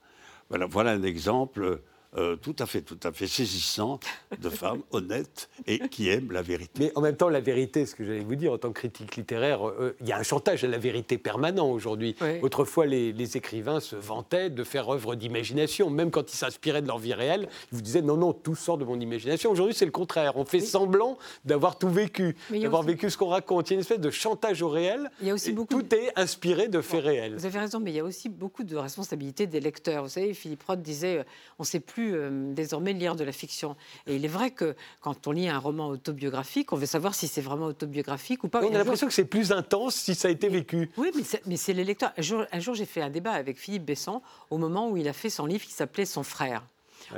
un 0.91 1.03
exemple 1.03 1.81
euh, 2.17 2.37
tout 2.37 2.57
à 2.59 2.67
fait, 2.67 2.81
tout 2.83 2.99
à 3.03 3.13
fait 3.13 3.27
saisissant 3.27 4.01
de 4.41 4.49
femmes 4.49 4.83
honnêtes 4.93 5.51
et 5.67 5.79
qui 5.89 6.09
aiment 6.09 6.33
la 6.33 6.43
vérité. 6.43 6.73
Mais 6.79 6.93
en 6.95 7.01
même 7.01 7.17
temps, 7.17 7.29
la 7.29 7.41
vérité, 7.41 7.85
ce 7.85 7.95
que 7.95 8.05
j'allais 8.05 8.21
vous 8.21 8.35
dire 8.35 8.53
en 8.53 8.59
tant 8.59 8.73
que 8.73 8.81
critique 8.81 9.17
littéraire, 9.17 9.69
euh, 9.69 9.95
il 10.01 10.09
y 10.09 10.13
a 10.13 10.19
un 10.19 10.23
chantage 10.23 10.65
à 10.65 10.69
la 10.69 10.79
vérité 10.79 11.19
permanent 11.19 11.71
aujourd'hui. 11.71 12.17
Autrefois, 12.43 12.87
les, 12.87 13.37
écrivains 13.37 13.81
se 13.81 13.95
vantaient 13.95 14.49
de 14.49 14.65
faire 14.65 14.89
œuvre 14.89 15.15
d'imagination, 15.15 15.91
même 15.91 16.11
quand 16.11 16.33
ils 16.33 16.37
s'inspiraient 16.37 16.81
de 16.81 16.87
leur 16.87 16.99
vie 16.99 17.13
réelle. 17.13 17.47
Ils 17.73 17.77
vous 17.77 17.83
disaient 17.83 18.01
non, 18.01 18.17
non, 18.17 18.33
tout 18.33 18.55
sort 18.55 18.79
de 18.79 18.87
mon 18.87 18.99
imagination. 18.99 19.51
Aujourd'hui, 19.51 19.75
c'est 19.75 19.85
le 19.85 19.91
contraire. 19.91 20.33
On 20.37 20.47
fait 20.47 20.61
semblant 20.61 21.19
d'avoir 21.45 21.79
tout 21.79 21.91
vécu, 21.91 22.37
d'avoir 22.51 22.83
vécu 22.85 23.11
ce 23.11 23.19
qu'on 23.19 23.29
raconte. 23.29 23.69
Il 23.69 23.73
y 23.73 23.75
a 23.75 23.77
une 23.77 23.81
espèce 23.81 24.01
de 24.01 24.11
chantage 24.11 24.63
au 24.63 24.71
réel. 24.71 25.11
Il 25.21 25.29
y 25.29 25.31
a 25.31 25.35
aussi 25.35 25.53
beaucoup 25.53 25.83
tout 25.83 25.95
est 25.95 26.11
inspiré 26.17 26.69
de 26.69 26.81
faits 26.81 27.05
réels. 27.05 27.35
Vous 27.37 27.45
avez 27.45 27.59
raison, 27.59 27.81
mais 27.81 27.91
il 27.91 27.97
y 27.97 28.01
a 28.01 28.05
aussi 28.05 28.31
beaucoup 28.31 28.65
de 28.65 28.77
responsabilités 28.77 29.47
des 29.47 29.61
lecteurs. 29.61 30.05
Vous 30.05 30.09
savez, 30.09 30.33
Philippe 30.33 30.63
Roth 30.63 30.81
disait, 30.81 31.19
euh, 31.19 31.25
on 31.59 31.65
ne 31.65 31.67
sait 31.67 31.81
plus 31.81 31.98
euh, 32.01 32.53
désormais 32.53 32.93
lire 32.93 33.17
de 33.17 33.25
la 33.25 33.33
fiction. 33.33 33.77
Et 34.07 34.17
il 34.17 34.25
est 34.25 34.29
vrai 34.29 34.51
que 34.51 34.75
quand 35.01 35.27
on 35.27 35.33
lit 35.33 35.49
un 35.49 35.59
roman 35.59 35.89
autobiographique, 35.89 36.73
on 36.73 36.77
veut 36.77 36.87
savoir 36.87 37.15
si 37.15 37.29
c'est 37.29 37.41
vraiment 37.41 37.67
autobiographique 37.67 38.45
ou 38.45 38.49
pas. 38.49 38.63
on 38.63 38.75
a 38.75 38.79
l'impression 38.79 39.07
que 39.07 39.13
c'est 39.13 39.25
plus 39.25 39.53
intense 39.53 39.95
si 39.95 40.15
ça 40.15 40.29
a 40.29 40.31
été 40.31 40.49
vécu. 40.49 40.91
Oui, 40.97 41.11
mais 41.47 41.57
c'est 41.57 41.73
les 41.73 41.85
lecteurs. 41.85 42.13
Un 42.17 42.23
jour, 42.23 42.45
un 42.51 42.61
jour 42.61 42.75
j'ai 42.75 42.87
fait 42.87 43.03
un 43.03 43.11
débat 43.11 43.33
avec 43.33 43.59
Philippe 43.59 43.85
Besson 43.85 44.23
au 44.51 44.59
moment 44.59 44.91
où 44.91 44.97
il 44.97 45.09
a 45.09 45.13
fait 45.13 45.31
son 45.31 45.47
livre 45.47 45.65
qui 45.65 45.73
s'appelait 45.73 46.05
Son 46.05 46.23
frère. 46.23 46.65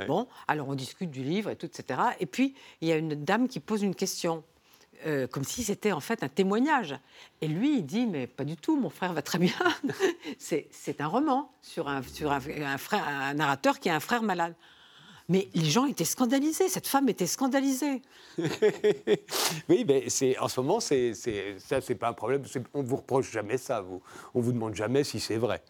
Bon, 0.07 0.27
alors 0.47 0.69
on 0.69 0.75
discute 0.75 1.11
du 1.11 1.23
livre 1.23 1.49
et 1.49 1.55
tout, 1.55 1.65
etc. 1.65 1.99
Et 2.19 2.25
puis, 2.25 2.55
il 2.79 2.87
y 2.87 2.91
a 2.91 2.97
une 2.97 3.15
dame 3.15 3.47
qui 3.47 3.59
pose 3.59 3.83
une 3.83 3.95
question. 3.95 4.43
Euh, 5.05 5.25
comme 5.27 5.43
si 5.43 5.63
c'était 5.63 5.91
en 5.91 5.99
fait 5.99 6.23
un 6.23 6.27
témoignage. 6.27 6.95
Et 7.41 7.47
lui, 7.47 7.77
il 7.77 7.85
dit, 7.85 8.05
mais 8.05 8.27
pas 8.27 8.43
du 8.43 8.55
tout, 8.55 8.79
mon 8.79 8.89
frère 8.89 9.13
va 9.13 9.21
très 9.21 9.39
bien. 9.39 9.53
c'est 10.37 11.01
un 11.01 11.07
roman 11.07 11.51
sur, 11.61 11.87
un, 11.87 12.01
sur 12.03 12.31
un, 12.31 12.77
frère, 12.77 13.07
un 13.07 13.33
narrateur 13.33 13.79
qui 13.79 13.89
a 13.89 13.95
un 13.95 13.99
frère 13.99 14.21
malade. 14.21 14.53
Mais 15.29 15.47
les 15.53 15.69
gens 15.69 15.85
étaient 15.85 16.03
scandalisés, 16.03 16.67
cette 16.67 16.87
femme 16.87 17.07
était 17.09 17.25
scandalisée. 17.25 18.01
oui, 19.69 19.85
mais 19.87 20.09
c'est, 20.09 20.37
en 20.37 20.47
ce 20.47 20.59
moment, 20.59 20.79
c'est, 20.79 21.13
ça, 21.57 21.79
c'est 21.79 21.95
pas 21.95 22.09
un 22.09 22.13
problème. 22.13 22.43
On 22.73 22.83
vous 22.83 22.97
reproche 22.97 23.31
jamais 23.31 23.57
ça. 23.57 23.81
Vous, 23.81 24.01
on 24.33 24.41
vous 24.41 24.51
demande 24.51 24.75
jamais 24.75 25.03
si 25.03 25.19
c'est 25.19 25.37
vrai. 25.37 25.63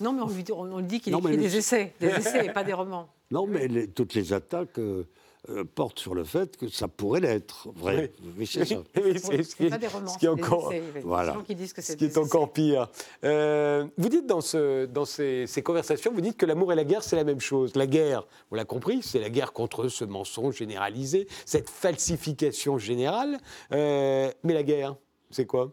Non, 0.00 0.12
mais 0.12 0.22
on 0.22 0.28
lui, 0.28 0.44
on 0.52 0.78
lui 0.78 0.86
dit 0.86 1.00
qu'il 1.00 1.14
écrit 1.14 1.36
des 1.36 1.56
essais, 1.56 1.94
des 2.00 2.08
essais 2.08 2.46
et 2.46 2.50
pas 2.52 2.64
des 2.64 2.72
romans. 2.72 3.08
Non, 3.30 3.46
mais 3.46 3.68
les- 3.68 3.88
toutes 3.88 4.14
les 4.14 4.32
attaques 4.32 4.78
euh, 4.78 5.06
euh, 5.50 5.64
portent 5.64 5.98
sur 5.98 6.14
le 6.14 6.24
fait 6.24 6.56
que 6.56 6.68
ça 6.68 6.88
pourrait 6.88 7.20
l'être 7.20 7.68
vrai. 7.74 8.12
Oui, 8.38 8.46
c'est 8.46 8.64
ça. 8.64 8.76
Oui, 8.96 9.18
c'est 9.18 9.28
Oui, 9.36 9.44
ce 9.44 9.54
qui 9.54 9.66
est, 9.66 9.70
pas 9.70 9.78
des 9.78 9.86
romans, 9.88 10.08
ce 10.08 10.18
qui 10.18 10.26
est 10.26 10.34
des 10.34 10.42
encore, 10.42 10.72
essais. 10.72 10.82
Il 10.94 10.94
y 10.96 10.98
a 10.98 11.06
Voilà. 11.06 11.32
des 11.32 11.38
gens 11.38 11.44
qui 11.44 11.54
disent 11.54 11.72
que 11.72 11.82
c'est 11.82 11.92
ce 11.92 11.96
qui 11.98 12.04
est 12.06 12.18
encore 12.18 12.52
pire. 12.52 12.88
Euh, 13.24 13.86
vous 13.98 14.08
dites 14.08 14.26
dans, 14.26 14.40
ce, 14.40 14.86
dans 14.86 15.04
ces, 15.04 15.46
ces 15.46 15.62
conversations, 15.62 16.12
vous 16.12 16.20
dites 16.20 16.36
que 16.36 16.46
l'amour 16.46 16.72
et 16.72 16.76
la 16.76 16.84
guerre, 16.84 17.02
c'est 17.02 17.16
la 17.16 17.24
même 17.24 17.40
chose. 17.40 17.74
La 17.76 17.86
guerre, 17.86 18.26
on 18.50 18.54
l'a 18.54 18.64
compris, 18.64 19.02
c'est 19.02 19.20
la 19.20 19.30
guerre 19.30 19.52
contre 19.52 19.88
ce 19.88 20.04
mensonge 20.04 20.56
généralisé, 20.56 21.26
cette 21.44 21.68
falsification 21.70 22.78
générale. 22.78 23.38
Euh, 23.72 24.30
mais 24.44 24.54
la 24.54 24.62
guerre, 24.62 24.96
c'est 25.30 25.46
quoi? 25.46 25.72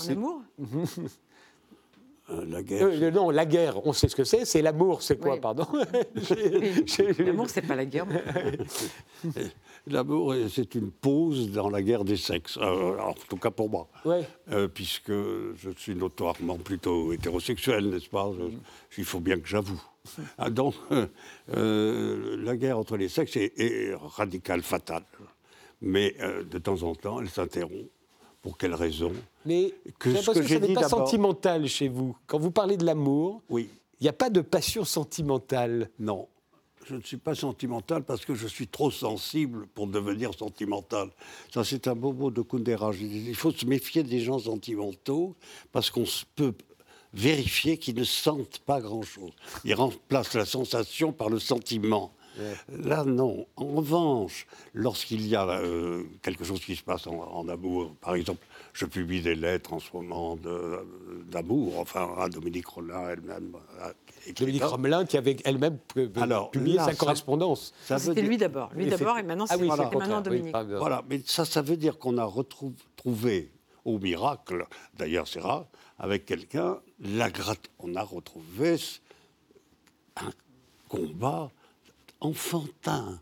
En 0.00 0.08
amour? 0.08 0.42
la 2.28 2.62
guerre. 2.62 2.86
Euh, 2.86 3.10
Non, 3.10 3.30
la 3.30 3.44
guerre, 3.46 3.86
on 3.86 3.92
sait 3.92 4.08
ce 4.08 4.16
que 4.16 4.24
c'est. 4.24 4.44
C'est 4.44 4.62
l'amour, 4.62 5.02
c'est 5.02 5.18
quoi, 5.20 5.34
Oui. 5.34 5.40
pardon 5.40 5.66
L'amour, 7.18 7.50
c'est 7.50 7.62
pas 7.62 7.76
la 7.76 7.84
guerre. 7.84 8.06
L'amour, 9.86 10.32
euh, 10.32 10.48
c'est 10.48 10.74
une 10.76 10.90
pause 10.90 11.50
dans 11.50 11.68
la 11.68 11.82
guerre 11.82 12.04
des 12.04 12.16
sexes. 12.16 12.56
Euh, 12.60 12.98
en 12.98 13.12
tout 13.28 13.36
cas 13.36 13.50
pour 13.50 13.68
moi. 13.68 13.88
Ouais. 14.06 14.26
Euh, 14.50 14.66
puisque 14.68 15.12
je 15.12 15.70
suis 15.76 15.94
notoirement 15.94 16.56
plutôt 16.56 17.12
hétérosexuel, 17.12 17.90
n'est-ce 17.90 18.08
pas? 18.08 18.32
Je- 18.38 18.56
Il 18.98 19.04
faut 19.04 19.20
bien 19.20 19.38
que 19.38 19.46
j'avoue. 19.46 19.82
Ah, 20.38 20.48
donc, 20.50 20.74
euh, 20.92 21.06
euh, 21.56 22.36
la 22.42 22.56
guerre 22.56 22.78
entre 22.78 22.96
les 22.96 23.08
sexes 23.08 23.36
est, 23.36 23.52
est 23.58 23.94
radicale, 23.94 24.62
fatale. 24.62 25.04
Mais 25.82 26.14
euh, 26.20 26.44
de 26.44 26.58
temps 26.58 26.82
en 26.82 26.94
temps, 26.94 27.20
elle 27.20 27.28
s'interrompt. 27.28 27.90
Pour 28.44 28.56
quelle 28.58 28.74
raison 28.74 29.10
Mais 29.46 29.74
Que 29.98 30.10
j'ai 30.12 30.18
ce 30.18 30.26
l'impression 30.26 30.32
que 30.34 30.46
que 30.46 30.60
ça 30.60 30.68
n'est 30.68 30.74
pas 30.74 30.88
sentimental 30.88 31.66
chez 31.66 31.88
vous. 31.88 32.14
Quand 32.28 32.38
vous 32.38 32.50
parlez 32.52 32.76
de 32.76 32.84
l'amour, 32.84 33.42
Oui, 33.50 33.68
il 34.00 34.04
n'y 34.04 34.08
a 34.08 34.12
pas 34.12 34.30
de 34.30 34.40
passion 34.42 34.84
sentimentale. 34.84 35.90
non. 35.98 36.28
Je 36.86 36.96
ne 36.96 37.00
suis 37.00 37.16
pas 37.16 37.34
sentimental 37.34 38.04
parce 38.04 38.26
que 38.26 38.34
je 38.34 38.46
suis 38.46 38.68
trop 38.68 38.90
sensible 38.90 39.66
pour 39.68 39.86
devenir 39.86 40.34
sentimental. 40.34 41.08
Ça, 41.50 41.64
c'est 41.64 41.88
un 41.88 41.94
beau 41.94 42.12
mot 42.12 42.30
de 42.30 42.42
Kundera. 42.42 42.92
Il 43.00 43.34
faut 43.34 43.52
se 43.52 43.64
méfier 43.64 44.02
des 44.02 44.20
gens 44.20 44.38
sentimentaux 44.38 45.34
parce 45.72 45.88
qu'on 45.88 46.04
peut 46.36 46.52
vérifier 47.14 47.78
qu'ils 47.78 47.94
ne 47.96 48.04
sentent 48.04 48.58
pas 48.66 48.82
grand-chose. 48.82 49.30
Ils 49.64 49.72
remplacent 49.74 50.34
la 50.34 50.44
sensation 50.44 51.10
par 51.12 51.30
le 51.30 51.38
sentiment. 51.38 52.12
Là, 52.68 53.04
non. 53.04 53.46
En 53.56 53.66
revanche, 53.66 54.46
lorsqu'il 54.72 55.26
y 55.26 55.36
a 55.36 55.48
euh, 55.48 56.02
quelque 56.22 56.44
chose 56.44 56.60
qui 56.60 56.74
se 56.76 56.82
passe 56.82 57.06
en, 57.06 57.14
en 57.14 57.48
amour, 57.48 57.94
par 58.00 58.14
exemple, 58.14 58.44
je 58.72 58.86
publie 58.86 59.22
des 59.22 59.34
lettres 59.34 59.72
en 59.72 59.78
ce 59.78 59.90
moment 59.94 60.36
d'amour, 61.28 61.78
enfin, 61.78 62.12
à 62.18 62.28
Dominique 62.28 62.66
Rollin 62.66 63.08
elle-même. 63.10 63.56
Dominique. 64.36 64.64
Romelin 64.64 65.04
qui 65.04 65.16
avait 65.18 65.36
elle-même 65.44 65.78
publié 66.50 66.76
là, 66.76 66.84
sa 66.86 66.94
correspondance. 66.94 67.74
C'était 67.84 68.14
dire- 68.14 68.24
lui 68.24 68.36
d'abord. 68.38 68.70
Lui 68.74 68.86
d'abord, 68.86 69.18
et 69.18 69.22
maintenant, 69.22 69.44
Ah 69.48 69.54
c'est 69.54 69.60
oui, 69.60 69.68
et 69.68 69.70
c'est 69.70 69.90
le 69.92 69.98
maintenant 69.98 70.16
oui, 70.18 70.22
Dominique. 70.22 70.56
Voilà, 70.78 71.02
mais 71.08 71.20
ça, 71.26 71.44
ça 71.44 71.60
veut 71.62 71.76
dire 71.76 71.98
qu'on 71.98 72.16
a 72.18 72.24
retrouv- 72.24 72.72
trouvé 72.96 73.52
au 73.84 73.98
miracle, 73.98 74.66
d'ailleurs 74.96 75.28
c'est 75.28 75.40
rare, 75.40 75.66
avec 75.98 76.24
quelqu'un, 76.24 76.78
la 77.00 77.30
gratte, 77.30 77.68
on 77.78 77.94
a 77.96 78.02
retrouvé 78.02 78.76
un 80.16 80.30
combat 80.88 81.50
enfantin. 82.24 83.20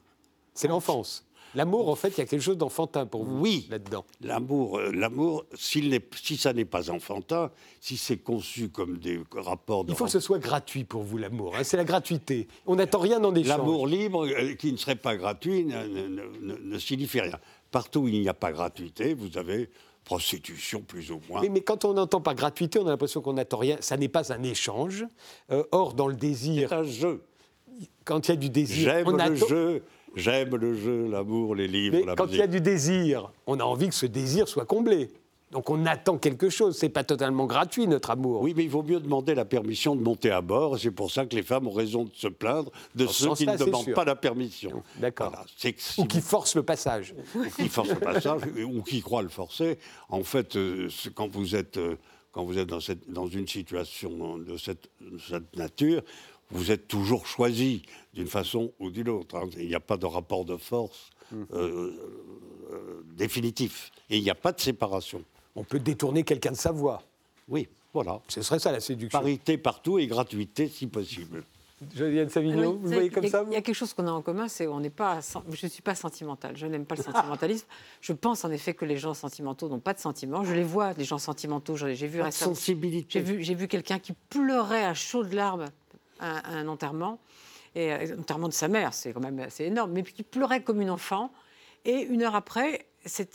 C'est 0.55 0.69
l'enfance. 0.69 1.25
L'amour, 1.55 1.91
en 1.91 1.97
fait, 1.97 2.09
il 2.09 2.19
y 2.19 2.21
a 2.23 2.25
quelque 2.25 2.41
chose 2.41 2.57
d'enfantin 2.57 3.05
pour 3.05 3.25
vous 3.25 3.38
Oui. 3.43 3.67
là-dedans. 3.71 4.07
L'amour, 4.23 4.79
euh, 4.79 4.91
l'amour, 4.91 5.45
si 5.55 6.38
ça 6.38 6.55
n'est 6.55 6.65
pas 6.65 6.91
enfantin, 6.91 7.51
si 7.79 7.99
c'est 7.99 8.17
conçu 8.17 8.71
comme 8.71 8.97
des 8.97 9.21
rapports 9.37 9.85
de 9.85 9.91
Il 9.91 9.97
faut 9.97 10.07
que 10.07 10.11
ce 10.11 10.21
soit 10.21 10.38
gratuit 10.38 10.85
pour 10.85 11.03
vous, 11.03 11.19
l'amour. 11.19 11.55
hein. 11.55 11.62
C'est 11.62 11.77
la 11.77 11.85
gratuité. 11.85 12.49
On 12.67 12.77
n'attend 12.77 13.01
rien 13.01 13.23
en 13.23 13.35
échange. 13.35 13.49
L'amour 13.59 13.87
libre, 13.87 14.27
euh, 14.27 14.55
qui 14.55 14.73
ne 14.73 14.79
serait 14.79 14.97
pas 14.97 15.15
gratuit, 15.17 15.65
ne, 15.67 15.77
ne- 15.87 16.09
ne- 16.09 16.38
ne- 16.55 16.59
ne 16.59 16.79
signifie 16.79 17.21
rien. 17.21 17.38
Partout 17.71 18.01
où 18.01 18.09
il 18.09 18.19
n'y 18.23 18.29
a 18.31 18.35
pas 18.35 18.53
gratuité, 18.53 19.12
vous 19.12 19.37
avez 19.37 19.69
prostitution 20.05 20.81
plus 20.81 21.11
ou 21.12 21.21
moins. 21.29 21.43
Mais 21.49 21.61
quand 21.61 21.85
on 21.85 21.93
n'entend 21.93 22.21
pas 22.21 22.35
gratuité, 22.35 22.79
on 22.79 22.87
a 22.87 22.91
l'impression 22.91 23.21
qu'on 23.21 23.35
n'attend 23.35 23.59
rien. 23.59 23.77
Ça 23.81 23.97
n'est 23.97 24.09
pas 24.09 24.33
un 24.33 24.43
échange. 24.43 25.05
Euh, 25.51 25.62
or, 25.71 25.93
dans 25.95 26.09
le 26.09 26.15
désir, 26.17 26.71
C'est 26.71 26.75
un 26.75 26.83
jeu. 26.83 27.23
Quand 28.05 28.29
il 28.29 28.33
y 28.33 28.35
a 28.35 28.37
du 28.37 28.51
désir, 28.51 28.91
J'aime 28.91 29.09
on 29.09 29.17
le 29.17 29.35
jeu, 29.37 29.83
j'aime 30.17 30.57
le 30.57 30.75
jeu, 30.75 31.09
l'amour, 31.09 31.55
les 31.55 31.69
livres, 31.69 31.97
Mais 31.99 32.05
la 32.05 32.15
quand 32.15 32.27
il 32.29 32.37
y 32.39 32.43
a 32.43 32.47
du 32.47 32.61
désir, 32.61 33.31
on 33.47 33.59
a 33.61 33.65
envie 33.65 33.89
que 33.89 33.95
ce 33.95 34.07
désir 34.07 34.49
soit 34.49 34.67
comblé. 34.67 35.11
Donc 35.53 35.69
on 35.69 35.85
attend 35.85 36.17
quelque 36.17 36.49
chose. 36.49 36.77
C'est 36.79 36.89
pas 36.89 37.05
totalement 37.05 37.45
gratuit 37.45 37.87
notre 37.87 38.11
amour. 38.11 38.41
Oui, 38.41 38.55
mais 38.57 38.65
il 38.65 38.71
vaut 38.71 38.83
mieux 38.83 39.01
demander 39.01 39.35
la 39.35 39.45
permission 39.45 39.95
de 39.95 40.01
monter 40.03 40.31
à 40.31 40.41
bord. 40.41 40.79
C'est 40.79 40.91
pour 40.91 41.11
ça 41.11 41.27
que 41.27 41.37
les 41.37 41.43
femmes 41.43 41.69
ont 41.69 41.73
raison 41.73 42.05
de 42.05 42.11
se 42.15 42.29
plaindre 42.29 42.73
de 42.95 43.05
Dans 43.05 43.11
ce 43.13 43.25
ceux 43.25 43.35
qui 43.35 43.47
ne 43.47 43.57
demandent 43.59 43.85
sûr. 43.85 43.95
pas 43.95 44.07
la 44.07 44.17
permission. 44.17 44.83
D'accord. 44.97 45.29
Voilà. 45.29 45.45
Si 45.55 46.01
Ou 46.01 46.07
qui 46.07 46.23
force 46.23 46.57
le 46.57 46.63
passage. 46.63 47.15
ou 47.35 47.43
qui 47.55 47.69
force 47.69 47.91
le 47.91 47.97
passage 48.01 48.41
ou 48.67 48.83
qui 48.83 49.03
croit 49.03 49.21
le 49.23 49.29
forcer. 49.29 49.79
En 50.09 50.25
fait, 50.25 50.57
euh, 50.57 50.89
quand 51.15 51.29
vous 51.31 51.55
êtes, 51.55 51.77
euh, 51.77 51.97
quand 52.33 52.45
vous 52.45 52.57
êtes 52.57 52.69
dans, 52.69 52.81
cette, 52.81 53.11
dans 53.11 53.27
une 53.27 53.47
situation 53.47 54.39
de 54.39 54.57
cette, 54.57 54.89
de 55.03 55.19
cette 55.19 55.55
nature, 55.55 56.01
vous 56.53 56.71
êtes 56.71 56.87
toujours 56.88 57.27
choisi 57.27 57.83
d'une 58.15 58.27
façon 58.29 58.73
ou 58.79 58.91
d'une 58.91 59.09
autre. 59.09 59.37
hein. 59.37 59.49
Il 59.59 59.67
n'y 59.69 59.75
a 59.75 59.81
pas 59.81 59.97
de 59.97 60.07
rapport 60.07 60.45
de 60.45 60.57
force 60.57 61.11
euh, 61.35 61.93
euh, 62.73 63.03
définitif. 63.17 63.91
Et 64.11 64.19
il 64.19 64.23
n'y 64.23 64.31
a 64.31 64.35
pas 64.35 64.53
de 64.53 64.61
séparation. 64.61 65.23
On 65.57 65.65
peut 65.65 65.79
détourner 65.81 66.23
quelqu'un 66.23 66.53
de 66.53 66.57
sa 66.57 66.73
voix. 66.73 67.03
Oui, 67.49 67.69
voilà. 67.93 68.21
Ce 68.29 68.43
serait 68.43 68.59
ça 68.59 68.73
la 68.73 68.81
séduction. 68.81 69.19
Parité 69.19 69.57
partout 69.59 69.99
et 69.99 70.07
gratuité 70.07 70.69
si 70.69 70.87
possible. 70.87 71.45
Josiane 71.97 72.29
Savigno, 72.29 72.71
Oui, 72.75 72.79
vous 72.81 72.88
voyez 72.93 73.11
comme 73.11 73.25
a- 73.25 73.29
ça 73.29 73.45
Il 73.49 73.55
y 73.55 73.57
a 73.57 73.61
quelque 73.61 73.75
chose 73.75 73.93
qu'on 73.93 74.07
a 74.07 74.12
en 74.12 74.23
commun, 74.23 74.47
c'est 74.47 74.67
qu'on 74.67 74.79
n'est 74.79 74.88
pas. 74.88 75.19
Je 75.51 75.67
ne 75.67 75.69
suis 75.71 75.83
pas 75.83 75.97
sentimentale. 75.97 76.57
Je 76.57 76.67
n'aime 76.67 76.85
pas 76.87 76.95
le 76.95 77.03
sentimentalisme. 77.03 77.67
Je 78.01 78.12
pense 78.12 78.45
en 78.45 78.53
effet 78.53 78.73
que 78.73 78.85
les 78.85 78.97
gens 78.99 79.15
sentimentaux 79.15 79.69
n'ont 79.69 79.81
pas 79.81 79.93
de 79.93 79.99
sentiments. 79.99 80.45
Je 80.45 80.53
les 80.55 80.62
vois, 80.62 80.93
les 80.93 81.05
gens 81.05 81.19
sentimentaux. 81.19 81.75
J'ai 81.77 81.95
vu 82.07 82.21
récemment. 82.23 82.55
sensibilité. 82.55 83.09
J'ai 83.09 83.21
vu, 83.21 83.43
j'ai 83.43 83.55
vu 83.57 83.67
quelqu'un 83.67 83.99
qui 83.99 84.12
pleurait 84.31 84.85
à 84.85 84.95
chaudes 84.95 85.33
larmes 85.33 85.67
un 86.23 86.69
enterrement, 86.69 87.19
et 87.75 87.93
euh, 87.93 88.17
enterrement 88.19 88.49
de 88.49 88.53
sa 88.53 88.69
mère, 88.69 88.93
c'est 88.95 89.13
quand 89.13 89.21
même 89.21 89.39
assez 89.41 89.65
énorme, 89.65 89.93
mais 89.93 90.03
qui 90.03 90.23
pleurait 90.23 90.63
comme 90.63 90.81
une 90.81 90.91
enfant. 90.91 91.33
Et 91.85 92.01
une 92.03 92.23
heure 92.23 92.35
après, 92.37 92.87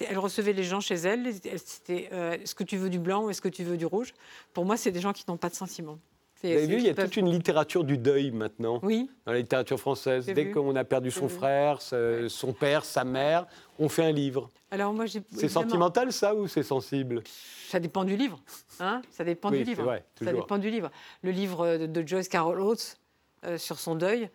elle 0.10 0.18
recevait 0.20 0.54
les 0.54 0.64
gens 0.64 0.80
chez 0.80 0.96
elle. 0.96 1.28
elle- 1.28 1.60
C'était 1.60 2.10
euh, 2.14 2.34
est-ce 2.34 2.56
que 2.56 2.64
tu 2.64 2.78
veux 2.78 2.90
du 2.90 3.00
blanc 3.00 3.26
ou 3.26 3.30
est-ce 3.30 3.42
que 3.42 3.50
tu 3.50 3.64
veux 3.64 3.76
du 3.78 3.86
rouge? 3.86 4.14
Pour 4.54 4.64
moi, 4.66 4.78
c'est 4.78 4.92
des 4.92 5.02
gens 5.02 5.12
qui 5.12 5.26
n'ont 5.28 5.38
pas 5.38 5.50
de 5.50 5.56
sentiments. 5.56 6.00
Vous 6.44 6.50
avez 6.50 6.68
vu, 6.68 6.76
il 6.78 6.84
y 6.86 6.90
a 6.90 6.94
toute 6.94 7.18
une 7.18 7.30
littérature 7.32 7.84
du 7.84 7.98
deuil 7.98 8.32
maintenant. 8.32 8.80
Oui. 8.84 9.10
Dans 9.26 9.32
la 9.32 9.40
littérature 9.40 9.80
française. 9.80 10.26
Dès 10.28 10.52
qu'on 10.52 10.76
a 10.76 10.84
perdu 10.84 11.10
son 11.12 11.30
frère, 11.30 11.82
ce- 11.82 12.28
son 12.30 12.54
père, 12.54 12.86
sa 12.86 13.04
mère, 13.04 13.48
on 13.80 13.90
fait 13.90 14.06
un 14.06 14.12
livre. 14.12 14.50
Alors 14.70 14.94
moi, 14.94 15.06
j'ai. 15.06 15.22
C'est 15.32 15.46
évidemment- 15.46 15.62
sentimental 15.64 16.14
ça 16.14 16.36
ou 16.36 16.48
c'est 16.48 16.64
sensible? 16.64 17.24
Ça 17.70 17.80
dépend 17.80 18.04
du 18.04 18.16
livre. 18.16 18.40
Hein 18.80 19.02
ça 19.10 19.24
dépend 19.24 19.50
Oui, 19.50 19.60
du 19.60 19.64
livre. 19.64 19.84
vrai, 19.84 20.06
ça 20.24 20.32
dépend 20.32 20.58
du 20.58 20.70
livre. 20.70 20.92
Le 21.24 21.32
livre 21.32 21.78
de, 21.78 21.86
de 21.88 22.08
Joyce 22.08 22.28
Carol 22.30 22.60
Oates 22.62 22.98
euh, 23.46 23.58
sur 23.58 23.80
son 23.80 23.96
deuil, 23.96 24.24
euh, 24.26 24.28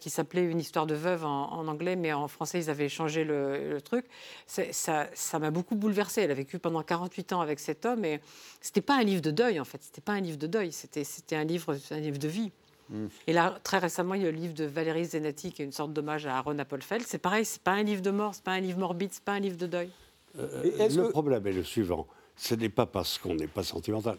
qui 0.00 0.10
s'appelait 0.10 0.44
Une 0.44 0.58
histoire 0.60 0.86
de 0.86 0.94
veuve 0.94 1.24
en, 1.24 1.52
en 1.52 1.68
anglais, 1.68 1.96
mais 1.96 2.12
en 2.12 2.26
français, 2.28 2.58
ils 2.60 2.70
avaient 2.70 2.88
changé 2.88 3.24
le, 3.24 3.70
le 3.72 3.80
truc. 3.82 4.06
Ça 4.46 5.38
m'a 5.38 5.50
beaucoup 5.50 5.74
bouleversée. 5.76 6.22
Elle 6.22 6.30
a 6.30 6.34
vécu 6.34 6.58
pendant 6.58 6.82
48 6.82 7.32
ans 7.34 7.40
avec 7.40 7.58
cet 7.60 7.84
homme, 7.86 8.04
et 8.04 8.20
c'était 8.60 8.80
pas 8.80 8.96
un 8.98 9.02
livre 9.02 9.22
de 9.22 9.30
deuil, 9.30 9.60
en 9.60 9.64
fait. 9.64 9.82
C'était 9.82 10.00
pas 10.00 10.12
un 10.12 10.20
livre 10.20 10.38
de 10.38 10.46
deuil, 10.46 10.72
c'était 10.72 11.04
c'était 11.04 11.36
un 11.36 11.44
livre, 11.44 11.76
un 11.90 12.00
livre 12.00 12.18
de 12.18 12.28
vie. 12.28 12.50
Mm. 12.90 13.06
Et 13.26 13.32
là, 13.32 13.58
très 13.62 13.78
récemment, 13.78 14.14
il 14.14 14.22
y 14.22 14.26
a 14.26 14.30
le 14.30 14.36
livre 14.36 14.54
de 14.54 14.64
Valérie 14.64 15.04
Zenati, 15.06 15.52
qui 15.52 15.62
est 15.62 15.64
une 15.64 15.72
sorte 15.72 15.92
d'hommage 15.92 16.26
à 16.26 16.36
Aaron 16.36 16.58
Appelfeld. 16.58 17.04
C'est 17.06 17.18
pareil, 17.18 17.44
c'est 17.44 17.62
pas 17.62 17.72
un 17.72 17.82
livre 17.82 18.02
de 18.02 18.10
mort, 18.10 18.34
c'est 18.34 18.44
pas 18.44 18.52
un 18.52 18.60
livre 18.60 18.78
morbide, 18.78 19.10
c'est 19.12 19.24
pas 19.24 19.32
un 19.32 19.40
livre 19.40 19.56
de 19.56 19.66
deuil. 19.66 19.90
Et 20.64 20.68
est-ce 20.82 20.98
le 20.98 21.06
que- 21.06 21.10
problème 21.12 21.46
est 21.46 21.52
le 21.52 21.62
suivant. 21.64 22.06
Ce 22.36 22.54
n'est 22.54 22.68
pas 22.68 22.86
parce 22.86 23.18
qu'on 23.18 23.34
n'est 23.34 23.46
pas 23.46 23.62
sentimental 23.62 24.18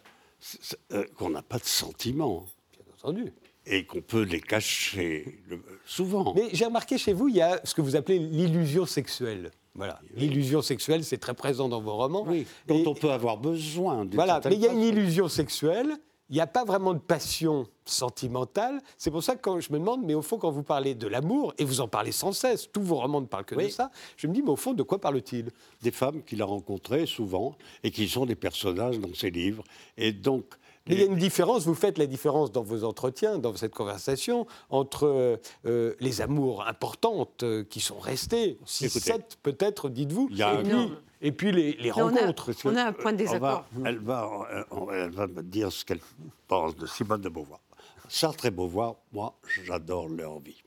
euh, 0.94 1.04
qu'on 1.18 1.30
n'a 1.32 1.42
pas 1.42 1.58
de 1.58 1.66
sentiments 1.66 2.46
Bien 2.74 2.86
entendu. 2.98 3.34
Et 3.66 3.86
qu'on 3.86 4.02
peut 4.02 4.24
les 4.24 4.40
cacher 4.42 5.40
le- 5.50 5.62
souvent. 5.86 6.34
Mais 6.36 6.50
j'ai 6.54 6.66
remarqué 6.66 6.98
chez 6.98 7.14
vous, 7.14 7.28
il 7.30 7.36
y 7.36 7.42
a 7.42 7.60
ce 7.64 7.74
que 7.74 7.82
vous 7.82 7.96
appelez 7.96 8.20
l'illusion 8.20 8.86
sexuelle. 8.86 9.52
Voilà. 9.74 10.00
L'illusion 10.16 10.62
sexuelle, 10.62 11.04
c'est 11.04 11.18
très 11.18 11.34
présent 11.34 11.68
dans 11.68 11.82
vos 11.82 11.96
romans. 11.96 12.24
oui, 12.28 12.46
dont 12.68 12.76
Et- 12.78 12.88
on 12.88 12.94
peut 12.94 13.12
avoir 13.12 13.38
besoin. 13.38 14.08
Voilà, 14.14 14.40
mais 14.46 14.56
il 14.56 14.62
y 14.62 14.68
a 14.68 14.72
une 14.72 14.82
illusion 14.82 15.28
sexuelle, 15.28 15.98
il 16.30 16.36
n'y 16.36 16.42
a 16.42 16.48
pas 16.48 16.64
vraiment 16.64 16.94
de 16.94 17.00
passion 17.00 17.68
sentimentale. 17.84 18.80
C'est 18.98 19.12
pour 19.12 19.22
ça 19.24 19.36
que 19.36 19.42
quand 19.42 19.60
je 19.60 19.72
me 19.74 19.78
demande, 19.80 20.04
mais 20.06 20.14
au 20.14 20.22
fond, 20.22 20.38
quand 20.38 20.50
vous 20.52 20.64
parlez 20.64 20.96
de 20.96 21.08
l'amour, 21.08 21.54
et 21.58 21.66
vous 21.66 21.82
en 21.82 21.88
parlez 21.88 22.12
sans 22.12 22.32
cesse, 22.32 22.70
tous 22.72 22.82
vos 22.82 22.96
romans 22.96 23.22
ne 23.22 23.26
parlent 23.28 23.46
que 23.46 23.56
de 23.56 23.68
ça, 23.70 23.92
je 24.18 24.28
me 24.28 24.34
dis, 24.34 24.42
mais 24.42 24.50
au 24.50 24.56
fond, 24.56 24.74
de 24.74 24.82
quoi 24.84 25.00
parle-t-il? 25.00 25.52
Des 25.82 25.92
femmes 25.92 26.24
qu'il 26.24 26.42
a 26.42 26.46
rencontrées 26.46 27.06
souvent 27.06 27.56
et 27.84 27.92
qui 27.92 28.08
sont 28.08 28.26
des 28.26 28.36
personnages 28.36 29.00
dans 29.00 29.14
ses 29.14 29.30
livres. 29.30 29.64
Et 29.98 30.14
donc, 30.14 30.46
il 30.88 31.00
y 31.00 31.02
a 31.02 31.06
une 31.06 31.16
différence, 31.16 31.66
vous 31.66 31.74
faites 31.74 31.98
la 31.98 32.06
différence 32.06 32.52
dans 32.52 32.62
vos 32.64 32.84
entretiens, 32.84 33.38
dans 33.40 33.56
cette 33.56 33.74
conversation, 33.74 34.46
entre 34.70 35.40
euh, 35.66 35.96
les 36.00 36.22
amours 36.22 36.66
importantes 36.68 37.44
euh, 37.44 37.64
qui 37.64 37.80
sont 37.80 37.98
restées, 38.00 38.58
6, 38.66 38.90
7 39.00 39.38
peut-être, 39.42 39.90
dites-vous, 39.90 40.28
Il 40.32 40.38
y 40.38 40.44
a 40.44 40.62
et, 40.62 40.72
un- 40.72 40.92
et 41.22 41.32
puis 41.32 41.52
les, 41.52 41.74
les 41.74 41.86
Mais 41.92 42.02
on 42.02 42.08
a- 42.16 42.20
rencontres. 42.20 42.52
On 42.66 42.76
a 42.76 42.84
un 42.86 42.94
point 42.94 43.14
de 43.14 43.24
On 43.24 43.26
va- 43.26 43.34
désaccord. 43.40 43.66
elle, 43.86 43.98
va, 44.00 44.66
euh, 44.72 45.04
elle 45.04 45.10
va 45.12 45.28
me 45.28 45.42
dire 45.42 45.72
ce 45.72 45.84
qu'elle 45.86 46.02
pense 46.48 46.76
de 46.76 46.86
Simone 46.86 47.22
de 47.22 47.30
Beauvoir. 47.30 47.60
Sartre 48.08 48.46
et 48.46 48.52
Beauvoir, 48.52 48.96
moi, 49.12 49.36
j'adore 49.66 50.08
leur 50.08 50.40
vie. 50.40 50.62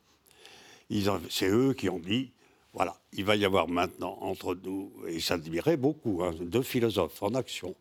C'est 1.31 1.49
eux 1.49 1.75
qui 1.75 1.89
ont 1.89 1.99
dit, 2.01 2.33
voilà, 2.73 2.97
il 3.13 3.25
va 3.25 3.37
y 3.37 3.45
avoir 3.45 3.69
maintenant 3.69 4.19
entre 4.21 4.55
nous, 4.55 4.91
et 5.07 5.15
ils 5.15 5.23
s'admiraient 5.23 5.77
beaucoup, 5.77 6.23
hein, 6.25 6.33
deux 6.41 6.63
philosophes 6.63 7.23
en 7.23 7.35
action, 7.35 7.75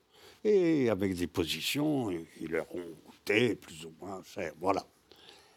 et 0.43 0.89
avec 0.89 1.15
des 1.15 1.27
positions 1.27 2.09
qui 2.37 2.47
leur 2.47 2.65
ont 2.75 2.83
coûté 3.05 3.55
plus 3.55 3.85
ou 3.85 3.93
moins 4.01 4.21
cher. 4.23 4.53
Voilà. 4.59 4.83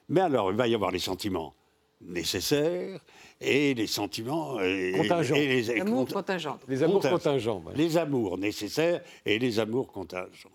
Mais 0.08 0.20
alors, 0.20 0.50
il 0.50 0.56
va 0.56 0.66
y 0.68 0.74
avoir 0.74 0.90
les 0.90 0.98
sentiments 0.98 1.54
nécessaires 2.00 3.00
et 3.40 3.74
les 3.74 3.86
sentiments... 3.86 4.60
et- 4.60 4.92
Contingents. 4.96 5.34
et 5.36 5.46
les- 5.46 5.70
et 5.70 5.78
L'amour 5.78 6.06
cont- 6.08 6.14
contingent. 6.14 6.58
Les 6.68 6.82
amours 6.82 7.00
Contingent. 7.02 7.12
contingents. 7.60 7.64
les 7.76 7.96
amours 7.96 8.38
nécessaires 8.38 9.02
et 9.24 9.38
les 9.38 9.58
amours 9.58 9.92
contingents. 9.92 10.50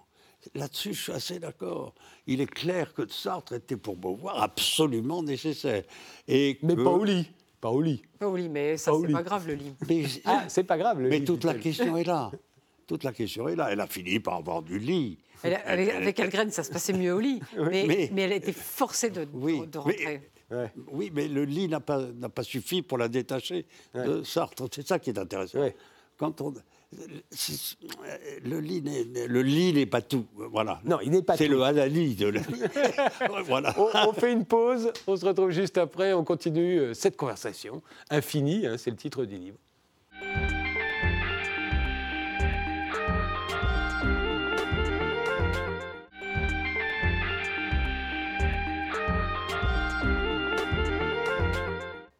Là-dessus, 0.54 0.94
je 0.94 1.02
suis 1.02 1.12
assez 1.12 1.40
d'accord. 1.40 1.94
Il 2.28 2.40
est 2.42 2.46
clair 2.52 2.94
que 2.94 3.08
Sartre 3.08 3.54
était 3.54 3.78
pour 3.78 3.96
Beauvoir 3.96 4.44
absolument 4.44 5.24
nécessaire. 5.24 5.84
Et 6.28 6.60
Mais 6.62 6.76
que- 6.76 6.84
pas 6.84 6.92
au 6.92 7.04
lit. 7.04 7.28
Pas 7.62 7.72
au 7.72 7.82
lit. 7.82 8.04
Pas 8.20 8.28
au 8.28 8.36
lit, 8.36 8.50
mais 8.50 8.78
ça, 8.78 8.92
Pas 8.92 8.98
au 8.98 9.06
c'est 9.08 9.12
pas 9.14 9.24
grave, 9.24 9.48
le 9.48 9.54
lit. 9.56 9.74
Mais, 9.88 10.04
Ah, 10.26 10.44
c'est 10.48 10.64
pas 10.64 10.78
grave. 10.78 11.00
le 11.00 11.10
mais 11.10 11.20
lit, 11.20 11.26
toute 11.26 11.44
la 11.46 11.56
question 11.56 11.98
est 11.98 12.04
là. 12.04 12.32
Toute 12.88 13.04
la 13.04 13.12
question 13.14 13.48
est 13.48 13.56
là. 13.56 13.70
Elle 13.72 13.80
a 13.80 13.88
fini 13.88 14.20
par 14.20 14.36
avoir 14.36 14.62
du 14.62 14.78
lit. 14.80 15.18
Elle- 15.44 15.60
avec, 15.66 15.90
Elle- 15.90 15.96
avec 16.04 16.20
Algren, 16.20 16.52
ça 16.52 16.64
se 16.64 16.72
passait 16.72 16.94
mieux 16.94 17.14
au 17.14 17.20
lit. 17.20 17.42
Mais, 17.58 17.86
Mais- 17.88 18.10
mais 18.14 18.22
elle 18.24 18.32
a 18.34 18.36
été 18.36 18.52
forcée 18.54 19.10
de, 19.10 19.28
Oui, 19.34 19.60
de 19.62 19.66
mais- 19.78 19.78
rentrer. 19.84 20.22
Ouais. 20.52 20.72
Oui, 20.92 21.10
mais 21.12 21.28
le 21.28 21.44
lit 21.44 21.68
n'a 21.68 21.80
pas, 21.80 22.00
n'a 22.00 22.30
pas 22.30 22.44
suffi 22.44 22.84
pour 22.84 23.00
la 23.00 23.08
détacher 23.08 23.66
de 23.96 24.22
Sartre. 24.22 24.68
C'est 24.72 24.88
ça 24.88 25.00
qui 25.00 25.10
est 25.10 25.18
intéressant. 25.18 25.60
Ouais. 25.60 25.76
Quand 26.18 26.40
on, 26.42 26.54
le 28.44 28.60
lit 28.60 28.82
n'est, 28.84 29.28
le 29.28 29.42
lit 29.42 29.74
n'est 29.74 29.88
pas 29.88 30.02
tout. 30.02 30.26
Voilà. 30.36 30.80
Non, 30.86 31.00
il 31.04 31.10
n'est 31.12 31.24
pas 31.24 31.36
C'est 31.36 31.48
tout. 31.48 31.54
le 31.54 31.64
halali 31.64 32.14
de 32.16 32.28
la 32.28 32.42
voilà. 33.46 33.74
On, 33.78 33.90
on 34.10 34.14
fait 34.14 34.32
une 34.34 34.46
pause, 34.46 34.92
on 35.08 35.16
se 35.16 35.26
retrouve 35.26 35.50
juste 35.50 35.78
après, 35.80 36.14
on 36.14 36.24
continue 36.24 36.78
euh, 36.80 36.94
cette 36.94 37.18
conversation. 37.18 37.82
Infinie, 38.12 38.68
hein, 38.68 38.76
c'est 38.78 38.92
le 38.92 38.98
titre 38.98 39.26
du 39.26 39.38
livre. 39.38 39.58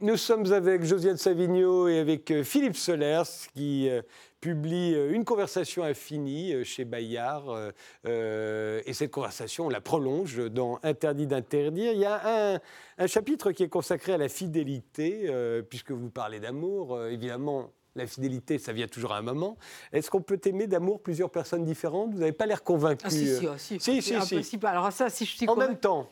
Nous 0.06 0.18
sommes 0.18 0.54
avec 0.54 0.84
Josiane 0.84 1.18
Savigno 1.18 1.88
et 1.88 1.98
avec 1.98 2.30
euh, 2.30 2.44
Philippe 2.44 2.76
Solers 2.76 3.24
qui 3.56 3.90
euh, 3.90 4.04
publie 4.40 4.94
euh, 4.94 5.12
une 5.12 5.26
conversation 5.26 5.84
infinie 5.84 6.64
chez 6.64 6.86
Bayard. 6.86 7.74
euh, 8.06 8.82
et 8.86 8.94
cette 8.94 9.10
conversation, 9.10 9.66
on 9.66 9.70
la 9.70 9.82
prolonge 9.82 10.38
dans 10.52 10.78
Interdit 10.84 11.26
d'interdire. 11.26 11.92
Il 11.92 11.98
y 11.98 12.06
a 12.06 12.54
un, 12.54 12.60
un 13.00 13.08
chapitre 13.08 13.52
qui 13.52 13.64
est 13.64 13.68
consacré 13.68 14.14
à 14.14 14.18
la 14.20 14.30
fidélité, 14.30 15.24
euh, 15.28 15.64
puisque 15.64 15.90
vous 15.90 16.12
parlez 16.12 16.40
d'amour. 16.40 16.94
euh, 16.94 17.10
évidemment, 17.10 17.72
la 17.96 18.06
fidélité, 18.06 18.60
ça 18.60 18.74
vient 18.74 18.88
toujours 18.88 19.12
à 19.12 19.18
un 19.18 19.24
moment. 19.24 19.58
Est-ce 19.92 20.12
qu'on 20.12 20.22
peut 20.22 20.40
aimer 20.46 20.68
d'amour 20.68 21.02
plusieurs 21.02 21.32
personnes 21.32 21.64
différentes? 21.64 22.14
Vous 22.14 22.20
n'avez 22.20 22.32
pas 22.32 22.46
l'air 22.46 22.62
convaincu. 22.64 23.06
Ah 23.08 23.10
si, 23.10 23.26
si, 23.38 23.48
ah, 23.48 23.58
si, 23.58 23.80
Si, 23.80 24.02
si, 24.04 24.22
si. 24.22 24.36
impossible. 24.36 24.68
Alors 24.68 24.92
ça, 24.92 25.10
si 25.10 25.26
je 25.26 25.32
suis 25.36 25.50
En 25.50 25.56
même 25.56 25.80
temps, 25.80 26.08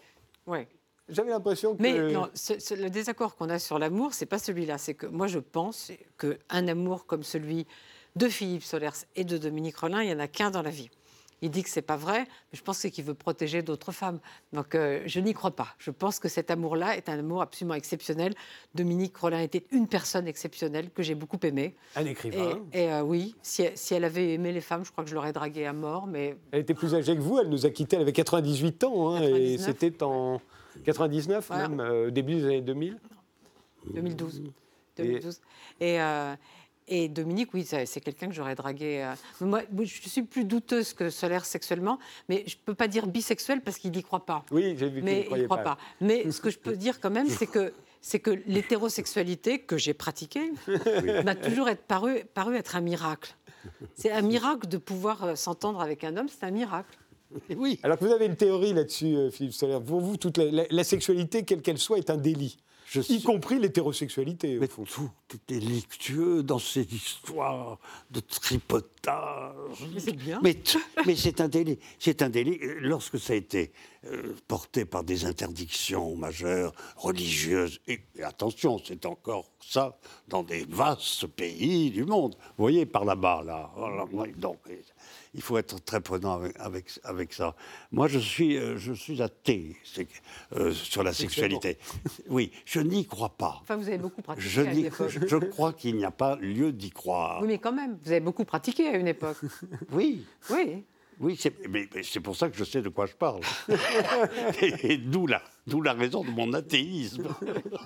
Ouais. 0.47 0.67
J'avais 1.09 1.29
l'impression 1.31 1.75
que... 1.75 1.81
Mais 1.81 2.11
non, 2.11 2.29
ce- 2.33 2.59
ce- 2.59 2.73
le 2.73 2.89
désaccord 2.89 3.35
qu'on 3.35 3.49
a 3.49 3.59
sur 3.59 3.79
l'amour, 3.79 4.13
c'est 4.13 4.25
pas 4.25 4.39
celui-là. 4.39 4.77
C'est 4.77 4.93
que 4.93 5.05
moi, 5.05 5.27
je 5.27 5.39
pense 5.39 5.91
qu'un 6.17 6.67
amour 6.67 7.05
comme 7.05 7.23
celui 7.23 7.65
de 8.15 8.27
Philippe 8.27 8.63
Solers 8.63 8.91
et 9.15 9.23
de 9.23 9.37
Dominique 9.37 9.77
Rollin, 9.77 10.01
il 10.03 10.07
n'y 10.07 10.13
en 10.13 10.19
a 10.19 10.27
qu'un 10.27 10.51
dans 10.51 10.61
la 10.61 10.69
vie. 10.69 10.89
Il 11.41 11.49
dit 11.49 11.61
que 11.61 11.69
c'est 11.69 11.81
pas 11.81 11.97
vrai, 11.97 12.19
mais 12.21 12.57
je 12.57 12.61
pense 12.61 12.77
que 12.77 12.83
c'est 12.83 12.91
qu'il 12.91 13.03
veut 13.03 13.15
protéger 13.15 13.63
d'autres 13.63 13.91
femmes. 13.91 14.19
Donc 14.53 14.75
euh, 14.75 15.01
je 15.05 15.19
n'y 15.19 15.33
crois 15.33 15.51
pas. 15.51 15.67
Je 15.77 15.91
pense 15.91 16.17
que 16.17 16.29
cet 16.29 16.49
amour-là 16.51 16.95
est 16.95 17.09
un 17.09 17.19
amour 17.19 17.41
absolument 17.41 17.73
exceptionnel. 17.73 18.33
Dominique 18.75 19.17
Rollin 19.17 19.41
était 19.41 19.65
une 19.71 19.89
personne 19.89 20.25
exceptionnelle 20.25 20.89
que 20.91 21.03
j'ai 21.03 21.15
beaucoup 21.15 21.39
aimée. 21.43 21.75
Un 21.97 22.05
écrivain. 22.05 22.61
et, 22.71 22.89
euh, 22.89 23.01
oui, 23.01 23.35
si 23.41 23.63
elle, 23.63 23.77
si 23.77 23.93
elle 23.93 24.05
avait 24.05 24.35
aimé 24.35 24.53
les 24.53 24.61
femmes, 24.61 24.85
je 24.85 24.91
crois 24.93 25.03
que 25.03 25.09
je 25.09 25.15
l'aurais 25.15 25.33
draguée 25.33 25.65
à 25.65 25.73
mort. 25.73 26.07
Mais 26.07 26.37
Elle 26.53 26.61
était 26.61 26.73
plus 26.75 26.95
âgée 26.95 27.13
que 27.13 27.21
vous, 27.21 27.37
elle 27.39 27.49
nous 27.49 27.65
a 27.65 27.69
quittés, 27.71 27.97
elle 27.97 28.03
avait 28.03 28.13
98 28.13 28.83
ans, 28.85 29.09
hein, 29.09 29.21
et 29.23 29.57
99. 29.57 29.61
c'était 29.65 30.01
en 30.03 30.39
99, 30.83 31.47
Voilà. 31.47 31.67
même 31.69 31.79
euh, 31.79 32.11
début 32.11 32.35
des 32.35 32.45
années 32.45 32.61
2000. 32.61 32.99
2012. 33.93 34.41
Et- 34.97 35.03
2012. 35.03 35.41
Et, 35.79 36.01
euh, 36.01 36.35
et 36.87 37.07
Dominique, 37.07 37.53
oui, 37.53 37.65
c'est 37.65 38.01
quelqu'un 38.01 38.27
que 38.27 38.33
j'aurais 38.33 38.55
dragué. 38.55 39.03
euh. 39.03 39.45
Moi, 39.45 39.61
je 39.81 40.09
suis 40.09 40.23
plus 40.23 40.43
douteuse 40.45 40.93
que 40.93 41.09
Solaire 41.09 41.45
sexuellement, 41.45 41.97
mais 42.29 42.43
je 42.45 42.55
ne 42.55 42.61
peux 42.65 42.73
pas 42.75 42.87
dire 42.87 43.07
bisexuel 43.07 43.61
parce 43.61 43.77
qu'il 43.77 43.91
n'y 43.91 44.03
croit 44.03 44.25
pas. 44.25 44.45
Oui, 44.51 44.75
j'ai 44.77 44.89
vu 44.89 45.01
qu'il 45.01 45.25
croyait 45.25 45.43
ne 45.43 45.47
croit 45.47 45.57
pas. 45.59 45.75
pas. 45.75 45.77
Mais 46.01 46.29
ce 46.31 46.41
que 46.41 46.49
je 46.49 46.59
peux 46.59 46.75
dire 46.75 46.99
quand 46.99 47.09
même, 47.11 47.29
c'est 47.29 47.47
que, 47.47 47.73
c'est 48.01 48.19
que 48.19 48.31
l'hétérosexualité 48.47 49.59
que 49.59 49.77
j'ai 49.77 49.93
pratiquée 49.93 50.51
m'a 51.25 51.35
toujours 51.35 51.69
être 51.69 51.83
paru, 51.83 52.23
paru 52.33 52.55
être 52.55 52.75
un 52.75 52.81
miracle. 52.81 53.35
C'est 53.95 54.11
un 54.11 54.21
miracle 54.21 54.67
de 54.67 54.77
pouvoir 54.77 55.37
s'entendre 55.37 55.79
avec 55.79 56.03
un 56.03 56.17
homme, 56.17 56.27
c'est 56.27 56.43
un 56.45 56.51
miracle. 56.51 56.97
Oui. 57.57 57.79
Alors 57.83 57.97
que 57.97 58.05
vous 58.05 58.11
avez 58.11 58.25
une 58.25 58.35
théorie 58.35 58.73
là-dessus, 58.73 59.15
euh, 59.15 59.31
Philippe 59.31 59.53
Soler. 59.53 59.79
Pour 59.85 60.01
vous, 60.01 60.17
toute 60.17 60.37
la, 60.37 60.45
la- 60.51 60.65
la 60.69 60.83
sexualité, 60.83 61.43
quelle 61.43 61.61
qu'elle 61.61 61.77
soit, 61.77 61.97
est 61.97 62.09
un 62.09 62.17
délit. 62.17 62.57
Je 62.85 62.99
Y 62.99 63.03
suis- 63.03 63.21
compris 63.23 63.59
l'hétérosexualité. 63.59 64.57
au 64.57 64.61
Mais 64.61 64.67
fond. 64.67 64.83
tout 64.83 65.09
est 65.33 65.39
délictueux 65.47 66.43
dans 66.43 66.59
ces 66.59 66.81
histoires 66.93 67.79
de 68.11 68.19
Mais 69.05 69.99
c'est 69.99 70.13
bien. 70.13 70.41
Mais, 70.43 71.15
c'est 71.15 71.41
un 71.41 71.49
délit. 71.49 71.79
C'est 71.99 72.21
un 72.21 72.29
délit. 72.29 72.59
Lorsque 72.79 73.19
ça 73.19 73.33
a 73.33 73.35
été 73.35 73.71
euh, 74.05 74.33
porté 74.47 74.85
par 74.85 75.03
des 75.03 75.25
interdictions 75.25 76.15
majeures, 76.15 76.73
religieuses, 76.95 77.81
et, 77.87 78.01
et 78.15 78.23
attention, 78.23 78.79
c'est 78.83 79.05
encore 79.05 79.49
ça 79.59 79.97
dans 80.27 80.43
des 80.43 80.65
vastes 80.65 81.27
pays 81.27 81.91
du 81.91 82.05
monde. 82.05 82.35
Vous 82.57 82.63
voyez, 82.63 82.85
par 82.85 83.05
là-bas, 83.05 83.43
là. 83.45 83.71
Ouais, 84.11 84.31
donc, 84.33 84.59
il 85.33 85.41
faut 85.41 85.57
être 85.57 85.83
très 85.83 85.99
prudent 85.99 86.33
avec, 86.33 86.55
avec, 86.59 86.85
avec 87.03 87.33
ça. 87.33 87.55
Moi, 87.91 88.07
je 88.07 88.19
suis, 88.19 88.57
euh, 88.57 88.77
je 88.77 88.93
suis 88.93 89.21
athée 89.21 89.75
euh, 90.55 90.71
sur 90.71 91.03
la 91.03 91.13
sexualité. 91.13 91.77
Oui, 92.29 92.51
je 92.65 92.79
n'y 92.79 93.05
crois 93.05 93.29
pas. 93.29 93.59
Enfin, 93.61 93.77
vous 93.77 93.87
avez 93.87 93.97
beaucoup 93.97 94.21
pratiqué 94.21 94.47
Je, 94.47 94.61
à 94.61 95.07
je 95.07 95.37
crois 95.37 95.73
qu'il 95.73 95.95
n'y 95.95 96.05
a 96.05 96.11
pas 96.11 96.35
lieu 96.35 96.71
d'y 96.71 96.91
croire. 96.91 97.41
Oui, 97.41 97.47
mais 97.47 97.57
quand 97.57 97.73
même, 97.73 97.97
vous 98.03 98.11
avez 98.11 98.19
beaucoup 98.19 98.45
pratiqué 98.45 98.92
à 98.93 98.97
une 98.97 99.07
époque. 99.07 99.37
Oui, 99.91 100.25
Oui. 100.49 100.83
oui, 101.19 101.35
c'est, 101.39 101.53
mais, 101.69 101.87
mais 101.93 102.03
c'est 102.03 102.19
pour 102.19 102.35
ça 102.35 102.49
que 102.49 102.57
je 102.57 102.63
sais 102.63 102.81
de 102.81 102.89
quoi 102.89 103.05
je 103.05 103.13
parle. 103.13 103.41
et 104.61 104.93
et 104.93 104.97
d'où, 104.97 105.27
la, 105.27 105.41
d'où 105.67 105.81
la 105.81 105.93
raison 105.93 106.23
de 106.23 106.29
mon 106.31 106.53
athéisme. 106.53 107.27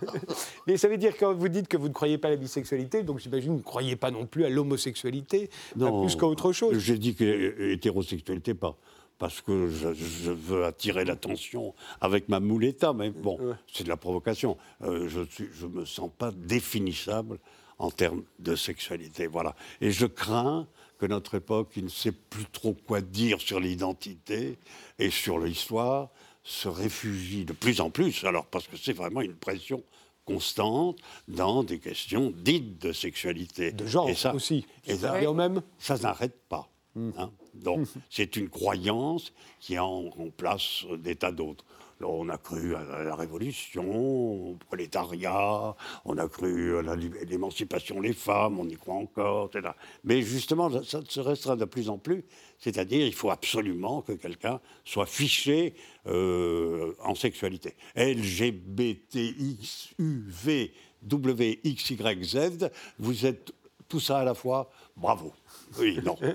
Mais 0.67 0.77
ça 0.77 0.87
veut 0.87 0.97
dire 0.97 1.13
que 1.13 1.19
quand 1.21 1.33
vous 1.33 1.47
dites 1.49 1.67
que 1.67 1.77
vous 1.77 1.87
ne 1.89 1.93
croyez 1.93 2.17
pas 2.17 2.27
à 2.29 2.31
la 2.31 2.37
bisexualité, 2.37 3.03
donc 3.03 3.19
j'imagine 3.19 3.49
que 3.49 3.53
vous 3.53 3.57
ne 3.59 3.63
croyez 3.63 3.95
pas 3.95 4.11
non 4.11 4.25
plus 4.25 4.45
à 4.45 4.49
l'homosexualité, 4.49 5.49
pas 5.79 5.91
plus 6.01 6.15
qu'à 6.15 6.25
autre 6.25 6.51
chose. 6.53 6.77
J'ai 6.79 6.97
dit 6.97 7.15
que 7.15 7.23
euh, 7.23 7.71
hétérosexualité, 7.73 8.53
pas. 8.53 8.77
Parce 9.17 9.41
que 9.41 9.67
je, 9.69 9.93
je 9.93 10.31
veux 10.31 10.63
attirer 10.65 11.03
l'attention 11.03 11.73
avec 12.01 12.29
ma 12.29 12.39
mouletta, 12.39 12.93
mais 12.93 13.09
bon, 13.09 13.39
c'est 13.71 13.83
de 13.83 13.89
la 13.89 13.97
provocation. 13.97 14.57
Euh, 14.83 15.07
je 15.09 15.21
ne 15.21 15.25
je 15.53 15.65
me 15.65 15.85
sens 15.85 16.11
pas 16.15 16.31
définissable 16.31 17.39
en 17.79 17.89
termes 17.89 18.23
de 18.39 18.55
sexualité. 18.55 19.25
Voilà. 19.27 19.55
Et 19.81 19.89
je 19.91 20.05
crains 20.05 20.67
que 20.97 21.05
notre 21.05 21.35
époque, 21.35 21.71
qui 21.73 21.83
ne 21.83 21.89
sait 21.89 22.11
plus 22.11 22.45
trop 22.45 22.73
quoi 22.73 23.01
dire 23.01 23.39
sur 23.41 23.59
l'identité 23.59 24.57
et 24.99 25.09
sur 25.09 25.39
l'histoire, 25.39 26.09
se 26.43 26.67
réfugie 26.67 27.45
de 27.45 27.53
plus 27.53 27.81
en 27.81 27.89
plus, 27.89 28.23
alors 28.23 28.45
parce 28.45 28.67
que 28.67 28.77
c'est 28.77 28.93
vraiment 28.93 29.21
une 29.21 29.35
pression 29.35 29.83
constante 30.25 30.97
dans 31.27 31.63
des 31.63 31.79
questions 31.79 32.33
dites 32.35 32.81
de 32.81 32.91
sexualité. 32.93 33.71
De 33.71 33.85
genre 33.85 34.09
Et 34.09 34.15
ça- 34.15 34.33
aussi. 34.33 34.65
Et 34.85 34.95
ça, 34.95 35.21
Et 35.21 35.27
même 35.33 35.61
ça 35.77 35.97
n'arrête 35.97 36.37
pas. 36.49 36.69
Hein. 36.95 37.31
Donc, 37.53 37.87
c'est 38.09 38.35
une 38.35 38.49
croyance 38.49 39.31
qui 39.59 39.77
en 39.77 40.09
remplace 40.09 40.85
des 40.99 41.15
tas 41.15 41.31
d'autres. 41.31 41.63
On 42.03 42.29
a 42.29 42.37
cru 42.37 42.75
à 42.75 43.03
la 43.03 43.15
Révolution, 43.15 44.51
au 44.51 44.55
prolétariat, 44.67 45.75
on 46.05 46.17
a 46.17 46.27
cru 46.27 46.77
à 46.77 46.95
l'émancipation 47.25 48.01
des 48.01 48.13
femmes, 48.13 48.59
on 48.59 48.69
y 48.69 48.75
croit 48.75 48.95
encore, 48.95 49.47
etc. 49.47 49.73
Mais 50.03 50.21
justement, 50.21 50.69
ça, 50.83 51.01
se 51.07 51.19
restreint 51.19 51.55
de 51.55 51.65
plus 51.65 51.89
en 51.89 51.97
plus. 51.97 52.23
C'est-à-dire, 52.59 53.05
il 53.05 53.13
faut 53.13 53.31
absolument 53.31 54.01
que 54.01 54.13
quelqu'un 54.13 54.59
soit 54.85 55.07
fiché 55.07 55.73
euh, 56.05 56.93
en 57.03 57.15
sexualité. 57.15 57.75
LGBTX, 57.95 59.95
UV, 59.97 60.73
WXYZ, 61.11 62.69
vous 62.99 63.25
êtes 63.25 63.51
tout 63.87 63.99
ça 63.99 64.19
à 64.19 64.23
la 64.23 64.33
fois, 64.33 64.69
bravo. 64.95 65.33
Oui, 65.79 65.99
non. 66.03 66.17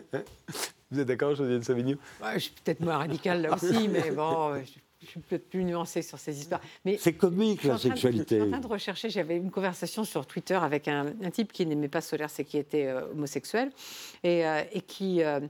Vous 0.92 1.00
êtes 1.00 1.08
d'accord, 1.08 1.34
Josiane 1.34 1.62
Savigny 1.62 1.96
Je 2.34 2.38
suis 2.38 2.52
peut-être 2.62 2.80
moins 2.80 2.98
radicale 2.98 3.40
là 3.40 3.54
aussi, 3.54 3.88
mais 3.88 4.10
bon, 4.10 4.54
je 4.56 4.72
suis 5.06 5.20
peut-être 5.20 5.48
plus 5.48 5.64
nuancée 5.64 6.02
sur 6.02 6.18
ces 6.18 6.38
histoires. 6.38 6.60
Mais 6.84 6.96
c'est 6.98 7.12
comique 7.12 7.64
la 7.64 7.78
sexualité. 7.78 8.38
je 8.38 8.42
suis 8.42 8.48
en 8.48 8.50
train 8.52 8.60
de 8.60 8.72
rechercher. 8.72 9.10
J'avais 9.10 9.36
une 9.36 9.50
conversation 9.50 10.04
sur 10.04 10.26
Twitter 10.26 10.54
avec 10.54 10.88
un, 10.88 11.12
type 11.32 11.52
qui 11.52 11.66
n'aimait 11.66 11.88
pas 11.88 12.00
Solaire, 12.00 12.30
c'est 12.30 12.44
qui 12.44 12.58
était 12.58 12.86
euh, 12.86 13.10
homosexuel 13.12 13.70
et, 14.22 14.46
euh, 14.46 14.62
et 14.72 14.80
qui, 14.80 15.22
euh, 15.22 15.40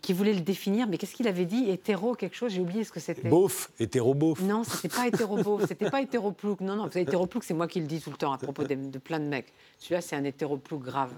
qui 0.00 0.12
voulait 0.12 0.32
le 0.32 0.40
définir. 0.40 0.86
Mais 0.88 0.98
qu'est-ce 0.98 1.14
qu'il 1.14 1.28
avait 1.28 1.44
dit? 1.44 1.70
Hétéro 1.70 2.14
quelque 2.14 2.36
chose? 2.36 2.52
J'ai 2.52 2.60
oublié 2.60 2.84
ce 2.84 2.92
que 2.92 3.00
c'était. 3.00 3.28
Beauf, 3.28 3.70
hétéro-beauf. 3.78 4.40
Non, 4.42 4.64
c'était 4.64 4.88
pas 4.88 5.06
hétéro-beauf, 5.06 5.66
c'était 5.66 5.90
pas 5.90 6.02
hétéroplouc. 6.02 6.60
Non, 6.60 6.76
non, 6.76 6.88
hétéroplouc, 6.88 7.44
c'est 7.44 7.54
moi 7.54 7.68
qui 7.68 7.80
le 7.80 7.86
dis 7.86 8.00
tout 8.00 8.10
le 8.10 8.16
temps 8.16 8.32
à 8.32 8.38
propos 8.38 8.64
de, 8.64 8.74
de 8.74 8.98
plein 8.98 9.20
de 9.20 9.26
mecs. 9.26 9.52
Celui-là, 9.78 10.00
c'est 10.00 10.16
un 10.16 10.24
hétéroplouc 10.24 10.82
grave. 10.82 11.12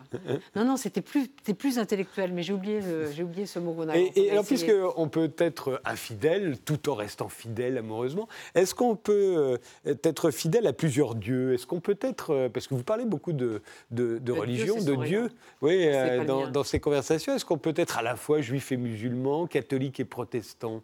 Non, 0.54 0.64
non, 0.64 0.76
c'était 0.76 1.00
plus, 1.00 1.28
plus 1.28 1.78
intellectuel, 1.78 2.32
mais 2.32 2.42
j'ai 2.42 2.52
oublié, 2.52 2.80
j'ai 3.14 3.22
oublié 3.22 3.46
ce 3.46 3.58
mot 3.58 3.72
qu'on 3.72 3.88
a. 3.88 3.96
Et, 3.96 4.12
et 4.16 4.30
alors, 4.30 4.44
puisqu'on 4.44 5.08
peut 5.08 5.32
être 5.38 5.80
infidèle 5.84 6.58
tout 6.64 6.88
en 6.88 6.94
restant 6.94 7.28
fidèle 7.28 7.79
amoureusement. 7.80 8.28
Est-ce 8.54 8.74
qu'on 8.74 8.96
peut 8.96 9.58
euh, 9.86 9.94
être 10.04 10.30
fidèle 10.30 10.66
à 10.66 10.72
plusieurs 10.72 11.14
dieux? 11.14 11.54
Est-ce 11.54 11.66
qu'on 11.66 11.80
peut 11.80 11.98
être, 12.00 12.30
euh, 12.30 12.48
parce 12.48 12.66
que 12.66 12.74
vous 12.74 12.84
parlez 12.84 13.04
beaucoup 13.04 13.32
de, 13.32 13.62
de, 13.90 14.32
religion, 14.32 14.76
de 14.82 15.04
Dieu, 15.04 15.30
oui, 15.60 15.86
euh, 15.86 16.24
dans, 16.24 16.64
ces 16.64 16.80
conversations, 16.80 17.34
est-ce 17.34 17.44
qu'on 17.44 17.58
peut 17.58 17.74
être 17.76 17.98
à 17.98 18.02
la 18.02 18.16
fois 18.16 18.40
juif 18.40 18.72
et 18.72 18.76
musulman, 18.76 19.46
catholique 19.46 20.00
et 20.00 20.04
protestant? 20.04 20.82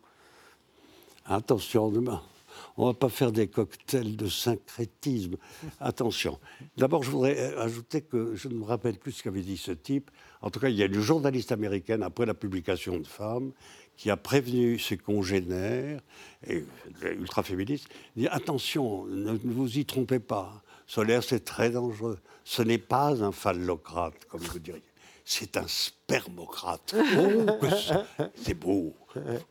Attention, 1.25 1.91
demain. 1.91 2.23
On 2.77 2.87
ne 2.87 2.93
va 2.93 2.95
pas 2.95 3.09
faire 3.09 3.33
des 3.33 3.49
cocktails 3.49 4.17
de 4.17 4.27
syncrétisme. 4.29 5.37
Attention. 5.81 6.39
D'abord, 6.77 7.03
je 7.03 7.11
voudrais 7.11 7.55
ajouter 7.57 8.03
que 8.03 8.35
je 8.35 8.49
ne 8.49 8.55
me 8.55 8.65
rappelle 8.65 8.99
plus 8.99 9.13
ce 9.13 9.23
qu'avait 9.23 9.41
dit 9.41 9.57
ce 9.57 9.73
type. 9.73 10.11
En 10.43 10.51
tout 10.51 10.61
cas, 10.61 10.69
il 10.69 10.77
y 10.77 10.83
a 10.83 10.87
une 10.87 11.01
journaliste 11.01 11.53
américaine, 11.53 12.03
après 12.03 12.27
la 12.27 12.35
publication 12.35 12.99
de 12.99 13.07
Femmes, 13.07 13.53
qui 13.97 14.11
a 14.11 14.17
prévenu 14.17 14.79
ses 14.79 14.97
congénères, 14.97 16.01
et 16.47 16.65
ultra 17.03 17.43
féministes, 17.43 17.89
dit 18.17 18.29
attention, 18.29 19.07
ne, 19.07 19.33
vous 19.33 19.79
y 19.79 19.85
trompez 19.85 20.19
pas. 20.21 20.63
Solaire, 20.87 21.25
c'est 21.25 21.45
très 21.45 21.71
dangereux. 21.71 22.19
Ce 22.45 22.63
n'est 22.63 22.79
pas 22.79 23.23
un 23.23 23.33
phallocrate, 23.33 24.25
comme 24.29 24.41
vous 24.41 24.59
diriez. 24.59 24.83
C'est 25.25 25.57
un 25.57 25.67
spermocrate. 25.67 26.95
Oh, 27.19 27.67
c'est 28.37 28.55
beau. 28.55 28.95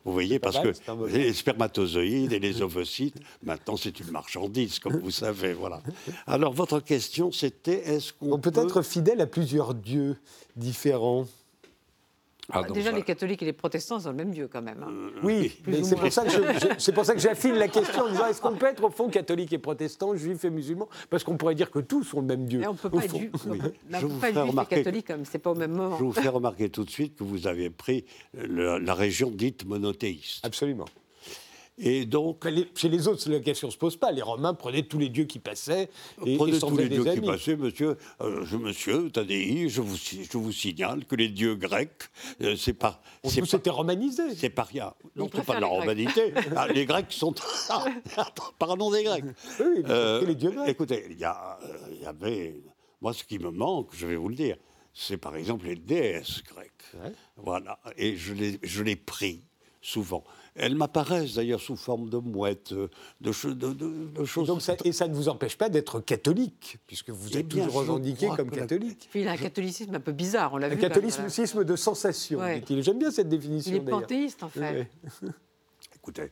Vous 0.04 0.12
voyez, 0.12 0.38
parce 0.38 0.58
que 0.58 0.72
les 1.08 1.32
spermatozoïdes 1.32 2.32
et 2.32 2.38
les 2.38 2.62
ovocytes, 2.62 3.16
maintenant 3.42 3.76
c'est 3.76 4.00
une 4.00 4.10
marchandise, 4.10 4.78
comme 4.78 4.98
vous 4.98 5.10
savez. 5.10 5.52
Voilà. 5.52 5.82
Alors 6.26 6.52
votre 6.52 6.80
question, 6.80 7.32
c'était 7.32 7.80
est-ce 7.88 8.12
qu'on 8.12 8.38
peut, 8.38 8.50
peut 8.50 8.62
être 8.62 8.82
fidèle 8.82 9.20
à 9.20 9.26
plusieurs 9.26 9.74
dieux 9.74 10.16
différents? 10.54 11.26
Ah, 12.52 12.62
bah, 12.62 12.68
déjà, 12.72 12.92
les 12.92 13.02
catholiques 13.02 13.42
et 13.42 13.46
les 13.46 13.52
protestants 13.52 13.98
sont 13.98 14.10
le 14.10 14.16
même 14.16 14.30
Dieu 14.30 14.48
quand 14.50 14.62
même. 14.62 14.82
Hein. 14.82 14.90
Euh, 14.90 15.10
oui, 15.22 15.52
c'est 15.82 15.96
pour, 16.92 17.04
ça 17.04 17.14
que 17.14 17.20
j'affine 17.20 17.54
la 17.54 17.68
question 17.68 18.02
en 18.04 18.08
disant 18.10 18.26
est-ce 18.26 18.40
qu'on 18.40 18.54
peut 18.54 18.66
être 18.66 18.84
au 18.84 18.90
fond 18.90 19.08
catholique 19.08 19.52
et 19.52 19.58
protestant, 19.58 20.14
juif 20.14 20.44
et 20.44 20.50
musulman? 20.50 20.88
Parce 21.10 21.24
qu'on 21.24 21.36
pourrait 21.36 21.54
dire 21.54 21.70
que 21.70 21.80
tous 21.80 22.04
sont 22.04 22.20
le 22.20 22.26
même 22.26 22.46
Dieu. 22.46 22.60
Mais 22.60 22.68
on 22.68 22.72
ne 22.72 22.78
peut 22.78 22.90
pas 22.90 23.04
être, 23.04 23.16
juif, 23.16 23.30
et 23.90 24.74
catholique, 24.74 25.06
c'est 25.24 25.38
pas 25.38 25.50
au 25.50 25.56
même 25.56 25.72
moment. 25.72 25.98
Je 25.98 26.04
vous 26.04 26.12
fais 26.12 26.28
remarquer 26.28 26.70
tout 26.70 26.84
de 26.84 26.90
suite 26.90 27.16
que 27.16 27.24
vous 27.24 27.46
avez 27.46 27.70
pris 27.70 28.04
la 28.34 28.94
région 28.94 29.30
dite 29.30 29.66
monothéiste. 29.66 30.44
Absolument. 30.44 30.86
Et 31.78 32.06
donc, 32.06 32.46
chez 32.74 32.88
les 32.88 33.06
autres, 33.06 33.28
la 33.30 33.40
question 33.40 33.68
ne 33.68 33.72
se 33.72 33.76
pose 33.76 33.96
pas. 33.96 34.10
Les 34.10 34.22
Romains 34.22 34.54
prenaient 34.54 34.84
tous 34.84 34.98
les 34.98 35.10
dieux 35.10 35.24
qui 35.24 35.38
passaient 35.38 35.90
et 36.24 36.36
prenaient 36.36 36.58
tous 36.58 36.76
les 36.76 36.88
dieux 36.88 37.04
qui 37.04 37.20
passaient, 37.20 37.56
monsieur. 37.56 37.98
Euh, 38.22 38.44
je, 38.46 38.56
monsieur 38.56 39.10
Tadei, 39.10 39.68
je 39.68 39.82
vous, 39.82 39.96
je 39.96 40.38
vous 40.38 40.52
signale 40.52 41.04
que 41.04 41.14
les 41.16 41.28
dieux 41.28 41.54
grecs, 41.54 42.04
euh, 42.40 42.56
c'est 42.56 42.72
pas. 42.72 43.02
C'était 43.24 43.70
romanisé. 43.70 44.34
C'est 44.34 44.48
pas 44.48 44.62
rien. 44.62 44.94
Non, 45.16 45.28
c'est 45.34 45.44
pas 45.44 45.56
de 45.56 45.60
la 45.60 45.66
romanité. 45.66 46.32
Ah, 46.58 46.68
les 46.68 46.86
Grecs 46.86 47.12
sont. 47.12 47.34
pardon 48.58 48.90
des 48.90 49.02
Grecs. 49.02 49.24
Oui, 49.60 49.82
euh, 49.88 50.24
les 50.24 50.34
dieux 50.34 50.50
grecs. 50.50 50.68
Écoutez, 50.68 51.04
il 51.10 51.16
y, 51.16 51.20
y, 51.20 52.06
avait. 52.06 52.56
Moi, 53.02 53.12
ce 53.12 53.24
qui 53.24 53.38
me 53.38 53.50
manque, 53.50 53.88
je 53.92 54.06
vais 54.06 54.16
vous 54.16 54.28
le 54.28 54.34
dire, 54.34 54.56
c'est 54.94 55.18
par 55.18 55.36
exemple 55.36 55.66
les 55.66 55.76
déesses 55.76 56.42
grecques. 56.44 57.12
Voilà. 57.36 57.78
Et 57.98 58.16
je 58.16 58.82
l'ai 58.82 58.96
pris 58.96 59.42
souvent. 59.82 60.24
Elles 60.58 60.74
m'apparaissent 60.74 61.34
d'ailleurs 61.34 61.60
sous 61.60 61.76
forme 61.76 62.08
de 62.08 62.16
mouettes, 62.16 62.72
de, 62.72 62.88
de, 63.20 63.32
choses. 63.32 64.46
Donc 64.46 64.62
et 64.84 64.92
ça 64.92 65.06
ne 65.06 65.14
vous 65.14 65.28
empêche 65.28 65.56
pas 65.56 65.68
d'être 65.68 66.00
catholique, 66.00 66.78
puisque 66.86 67.10
vous 67.10 67.30
eh 67.34 67.38
êtes 67.38 67.48
toujours 67.48 67.74
revendiqué 67.74 68.28
comme 68.34 68.50
catholique. 68.50 69.08
il 69.14 69.28
a 69.28 69.32
un 69.32 69.36
catholicisme 69.36 69.94
un 69.94 70.00
peu 70.00 70.12
bizarre, 70.12 70.54
on 70.54 70.56
l'a 70.56 70.68
vu. 70.68 70.76
Un 70.76 70.88
catholicisme 70.88 71.64
de 71.64 71.76
sensation, 71.76 72.40
J'aime 72.68 72.98
bien 72.98 73.10
cette 73.10 73.28
définition. 73.28 73.72
Il 73.72 73.76
est 73.76 73.90
panthéiste, 73.90 74.42
en 74.42 74.48
fait. 74.48 74.88
Écoutez, 75.94 76.30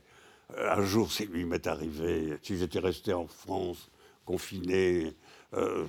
euh, 0.57 0.71
un 0.71 0.83
jour, 0.83 1.11
si 1.11 1.25
lui 1.25 1.45
m'est 1.45 1.67
arrivé, 1.67 2.37
si 2.41 2.57
j'étais 2.57 2.79
resté 2.79 3.13
en 3.13 3.27
France, 3.27 3.89
confiné, 4.25 5.13
euh, 5.53 5.85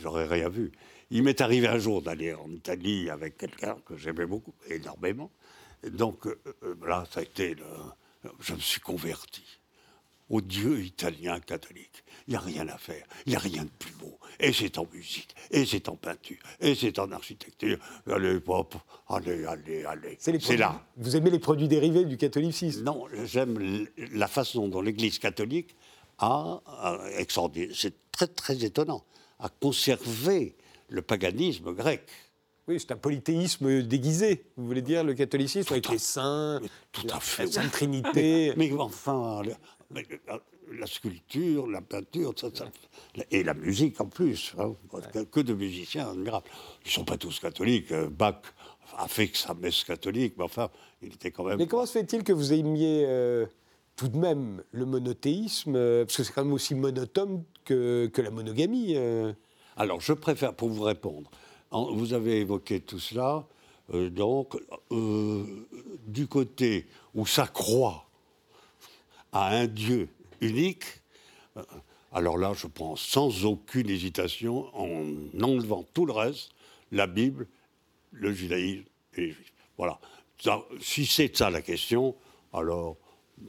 j'aurais 0.00 0.26
rien 0.26 0.48
vu. 0.48 0.72
Il 1.10 1.22
m'est 1.22 1.40
arrivé 1.40 1.68
un 1.68 1.78
jour 1.78 2.02
d'aller 2.02 2.34
en 2.34 2.50
Italie 2.50 3.10
avec 3.10 3.36
quelqu'un 3.36 3.76
que 3.86 3.96
j'aimais 3.96 4.26
beaucoup, 4.26 4.54
énormément. 4.68 5.30
Donc 5.82 6.26
euh, 6.26 6.38
euh, 6.62 6.74
là, 6.86 7.04
ça 7.10 7.20
a 7.20 7.22
été. 7.22 7.54
Le, 7.54 7.66
je 8.40 8.54
me 8.54 8.60
suis 8.60 8.80
converti 8.80 9.44
au 10.28 10.40
Dieu 10.40 10.80
italien 10.80 11.38
catholique. 11.40 12.02
Il 12.26 12.32
n'y 12.32 12.36
a 12.36 12.40
rien 12.40 12.68
à 12.68 12.78
faire. 12.78 13.06
Il 13.24 13.30
n'y 13.30 13.36
a 13.36 13.38
rien 13.38 13.64
de 13.64 13.70
plus 13.78 13.92
beau. 13.92 14.18
Et 14.38 14.52
c'est 14.52 14.76
en 14.76 14.86
musique, 14.92 15.34
et 15.50 15.64
c'est 15.64 15.88
en 15.88 15.96
peinture, 15.96 16.36
et 16.60 16.74
c'est 16.74 16.98
en 16.98 17.10
architecture. 17.12 17.78
Allez, 18.06 18.38
pop, 18.38 18.74
allez, 19.08 19.46
allez, 19.46 19.84
allez. 19.84 20.18
C'est 20.18 20.58
là. 20.58 20.84
Vous 20.98 21.16
aimez 21.16 21.30
les 21.30 21.38
produits 21.38 21.68
dérivés 21.68 22.04
du 22.04 22.18
catholicisme? 22.18 22.82
Non, 22.82 23.06
j'aime 23.24 23.86
la 24.12 24.28
façon 24.28 24.68
dont 24.68 24.82
l'Église 24.82 25.18
catholique 25.18 25.74
a, 26.18 26.60
c'est 27.72 27.94
très 28.10 28.26
très 28.26 28.62
étonnant, 28.62 29.04
a 29.38 29.48
conservé 29.48 30.56
le 30.88 31.00
paganisme 31.00 31.72
grec. 31.72 32.02
Oui, 32.68 32.80
c'est 32.80 32.90
un 32.90 32.96
polythéisme 32.96 33.82
déguisé, 33.82 34.44
vous 34.56 34.66
voulez 34.66 34.82
dire, 34.82 35.04
le 35.04 35.14
catholicisme, 35.14 35.72
avec 35.72 35.88
les 35.88 35.98
saints, 35.98 36.60
tout 36.90 37.06
à 37.10 37.20
fait, 37.20 37.44
la 37.44 37.52
Sainte 37.52 37.70
Trinité. 37.70 38.54
Mais, 38.56 38.72
enfin, 38.72 39.40
la, 39.92 40.86
sculpture, 40.86 41.68
la 41.68 41.80
peinture, 41.80 42.34
et 43.30 43.44
la 43.44 43.54
musique 43.54 44.00
en 44.00 44.06
plus, 44.06 44.52
hein, 44.58 44.74
que 45.30 45.40
de 45.40 45.54
musiciens 45.54 46.10
admirables. 46.10 46.48
Ils 46.84 46.88
ne 46.88 46.92
sont 46.92 47.04
pas 47.04 47.16
tous 47.16 47.38
catholiques. 47.38 47.92
Euh, 47.92 48.08
Bach 48.08 48.42
a 48.98 49.06
fait 49.06 49.28
que 49.28 49.38
sa 49.38 49.54
messe 49.54 49.84
catholique, 49.84 50.34
mais 50.36 50.44
enfin, 50.44 50.68
il 51.02 51.14
était 51.14 51.30
quand 51.30 51.44
même. 51.44 51.58
Mais 51.58 51.68
comment 51.68 51.86
se 51.86 51.92
fait-il 51.92 52.24
que 52.24 52.32
vous 52.32 52.52
aimiez 52.52 53.04
euh, 53.06 53.46
tout 53.94 54.08
de 54.08 54.18
même 54.18 54.64
le 54.72 54.86
monothéisme 54.86 55.76
euh, 55.76 56.04
Parce 56.04 56.16
que 56.16 56.24
c'est 56.24 56.32
quand 56.32 56.44
même 56.44 56.52
aussi 56.52 56.74
monotone 56.74 57.44
que, 57.64 58.10
que 58.12 58.22
la 58.22 58.30
monogamie. 58.30 58.96
Alors, 59.76 60.00
je 60.00 60.14
préfère, 60.14 60.54
pour 60.54 60.70
vous 60.70 60.82
répondre, 60.82 61.30
vous 61.70 62.12
avez 62.12 62.40
évoqué 62.40 62.80
tout 62.80 62.98
cela. 62.98 63.46
Euh, 63.94 64.10
donc, 64.10 64.56
euh, 64.90 65.44
du 66.06 66.26
côté 66.26 66.86
où 67.14 67.26
ça 67.26 67.46
croit 67.46 68.08
à 69.32 69.48
un 69.48 69.66
Dieu 69.66 70.08
unique, 70.40 70.84
euh, 71.56 71.62
alors 72.12 72.38
là, 72.38 72.52
je 72.54 72.66
pense 72.66 73.00
sans 73.00 73.44
aucune 73.44 73.88
hésitation, 73.88 74.68
en 74.74 75.04
enlevant 75.40 75.84
tout 75.94 76.06
le 76.06 76.12
reste, 76.12 76.50
la 76.90 77.06
Bible, 77.06 77.46
le 78.12 78.32
judaïsme 78.32 78.84
et 79.16 79.20
les 79.20 79.32
juifs. 79.32 79.52
Voilà. 79.76 79.98
si 80.80 81.04
c'est 81.04 81.36
ça 81.36 81.50
la 81.50 81.60
question, 81.60 82.14
alors 82.52 82.96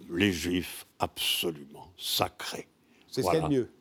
les 0.10 0.34
juifs, 0.34 0.86
absolument 1.00 1.92
sacrés. 1.98 2.68
C'est 3.10 3.22
ce 3.22 3.30
qu'il 3.30 3.40
y 3.40 3.44
a 3.44 3.48
de 3.48 3.54
mieux. 3.54 3.72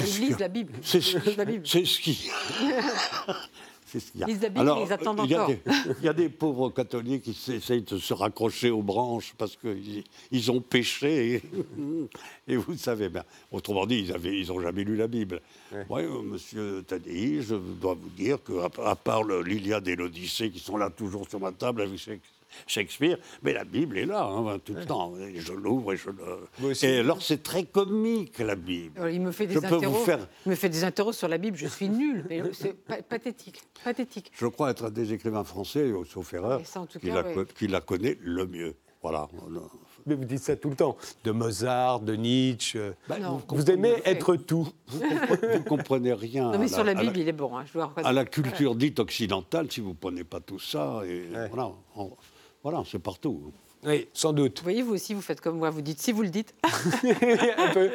Ils 0.00 0.36
la 0.38 0.48
Bible. 0.48 0.72
C'est 0.82 1.00
ce, 1.00 2.00
qui. 2.00 2.30
C'est 3.86 4.00
ce 4.00 4.10
qu'il 4.10 4.20
y 4.20 4.24
a. 4.24 4.26
Ils 4.28 4.40
la 4.40 4.48
Bible, 4.48 4.72
ils 4.84 4.92
attendent 4.92 5.20
encore. 5.20 5.50
Il 6.00 6.04
y 6.04 6.08
a 6.08 6.12
des 6.12 6.28
pauvres 6.28 6.70
catholiques 6.70 7.22
qui 7.22 7.52
essayent 7.52 7.82
de 7.82 7.98
se 7.98 8.14
raccrocher 8.14 8.70
aux 8.70 8.82
branches 8.82 9.34
parce 9.38 9.56
qu'ils 9.56 10.02
ils 10.32 10.50
ont 10.50 10.60
péché. 10.60 11.42
Et, 12.48 12.56
vous 12.56 12.76
savez, 12.76 13.08
bien, 13.08 13.24
autrement 13.52 13.86
dit, 13.86 14.10
ils 14.24 14.48
n'ont 14.48 14.60
jamais 14.60 14.84
lu 14.84 14.96
la 14.96 15.06
Bible. 15.06 15.40
Oui, 15.88 16.02
euh, 16.02 16.22
monsieur 16.22 16.82
Tadei, 16.86 17.42
je 17.42 17.54
dois 17.54 17.94
vous 17.94 18.10
dire 18.10 18.38
qu'à 18.42 18.68
à 18.84 18.96
part 18.96 19.24
l'Iliade 19.24 19.86
et 19.88 19.96
l'Odyssée 19.96 20.50
qui 20.50 20.58
sont 20.58 20.76
là 20.76 20.90
toujours 20.90 21.28
sur 21.28 21.40
ma 21.40 21.52
table 21.52 21.82
avec 21.82 21.98
Shakespeare, 22.66 23.18
mais 23.42 23.52
la 23.52 23.64
Bible 23.64 23.98
est 23.98 24.06
là 24.06 24.24
hein, 24.24 24.58
tout 24.64 24.74
le 24.74 24.84
temps. 24.84 25.14
je 25.34 25.52
l'ouvre 25.52 25.92
et 25.92 25.96
je 25.96 26.10
le. 26.10 26.84
Et 26.84 26.98
alors 26.98 27.22
c'est 27.22 27.42
très 27.42 27.64
comique 27.64 28.38
la 28.38 28.54
Bible. 28.54 29.10
il 29.12 29.20
me 29.20 29.32
fait 29.32 29.46
des 29.46 29.56
interros. 29.56 30.04
Faire... 30.04 30.26
Il 30.44 30.50
me 30.50 30.54
fait 30.54 30.68
des 30.68 30.84
interros 30.84 31.12
sur 31.12 31.28
la 31.28 31.38
Bible. 31.38 31.56
Je 31.56 31.66
suis 31.66 31.88
nul. 31.88 32.24
C'est 32.52 32.74
pathétique, 33.08 33.62
pathétique. 33.84 34.30
Je 34.34 34.46
crois 34.46 34.70
être 34.70 34.86
un 34.86 34.90
des 34.90 35.12
écrivains 35.12 35.44
français, 35.44 35.92
sauf 36.08 36.32
erreur, 36.34 36.62
qui, 37.00 37.08
la, 37.08 37.24
qui 37.56 37.68
la 37.68 37.80
connaît 37.80 38.18
le 38.20 38.46
mieux. 38.46 38.74
Voilà. 39.02 39.28
Mais 40.06 40.14
vous 40.14 40.24
dites 40.24 40.42
ça 40.42 40.56
tout 40.56 40.70
le 40.70 40.76
temps. 40.76 40.96
De 41.24 41.32
Mozart, 41.32 42.00
de 42.00 42.14
Nietzsche. 42.14 42.92
Bah, 43.08 43.16
vous, 43.48 43.70
aimez 43.70 43.94
être 44.04 44.36
tout. 44.36 44.68
Vous 44.86 45.00
ne 45.00 45.58
comprenez 45.58 46.12
rien. 46.12 46.52
Non, 46.52 46.58
mais 46.58 46.68
sur 46.68 46.84
la, 46.84 46.94
Bible, 46.94 47.18
il 47.18 47.28
est 47.28 47.32
bon. 47.32 47.56
Hein, 47.56 47.64
à 47.96 48.12
la 48.12 48.24
culture 48.24 48.74
dite 48.74 49.00
occidentale, 49.00 49.70
si 49.70 49.80
vous 49.80 49.90
ne 49.90 49.94
prenez 49.94 50.24
pas 50.24 50.40
tout 50.40 50.60
ça, 50.60 51.02
et 51.06 51.24
voilà, 51.50 51.72
Voilà, 52.68 52.82
c'est 52.84 52.98
partout. 52.98 53.52
Oui, 53.84 54.08
sans 54.12 54.32
doute. 54.32 54.58
Vous 54.58 54.64
voyez, 54.64 54.82
vous 54.82 54.94
aussi, 54.94 55.14
vous 55.14 55.20
faites 55.20 55.40
comme 55.40 55.58
moi, 55.58 55.70
vous 55.70 55.82
dites 55.82 56.00
si 56.00 56.10
vous 56.10 56.22
le 56.22 56.30
dites. 56.30 56.52
Un 56.64 57.68
peu. 57.72 57.90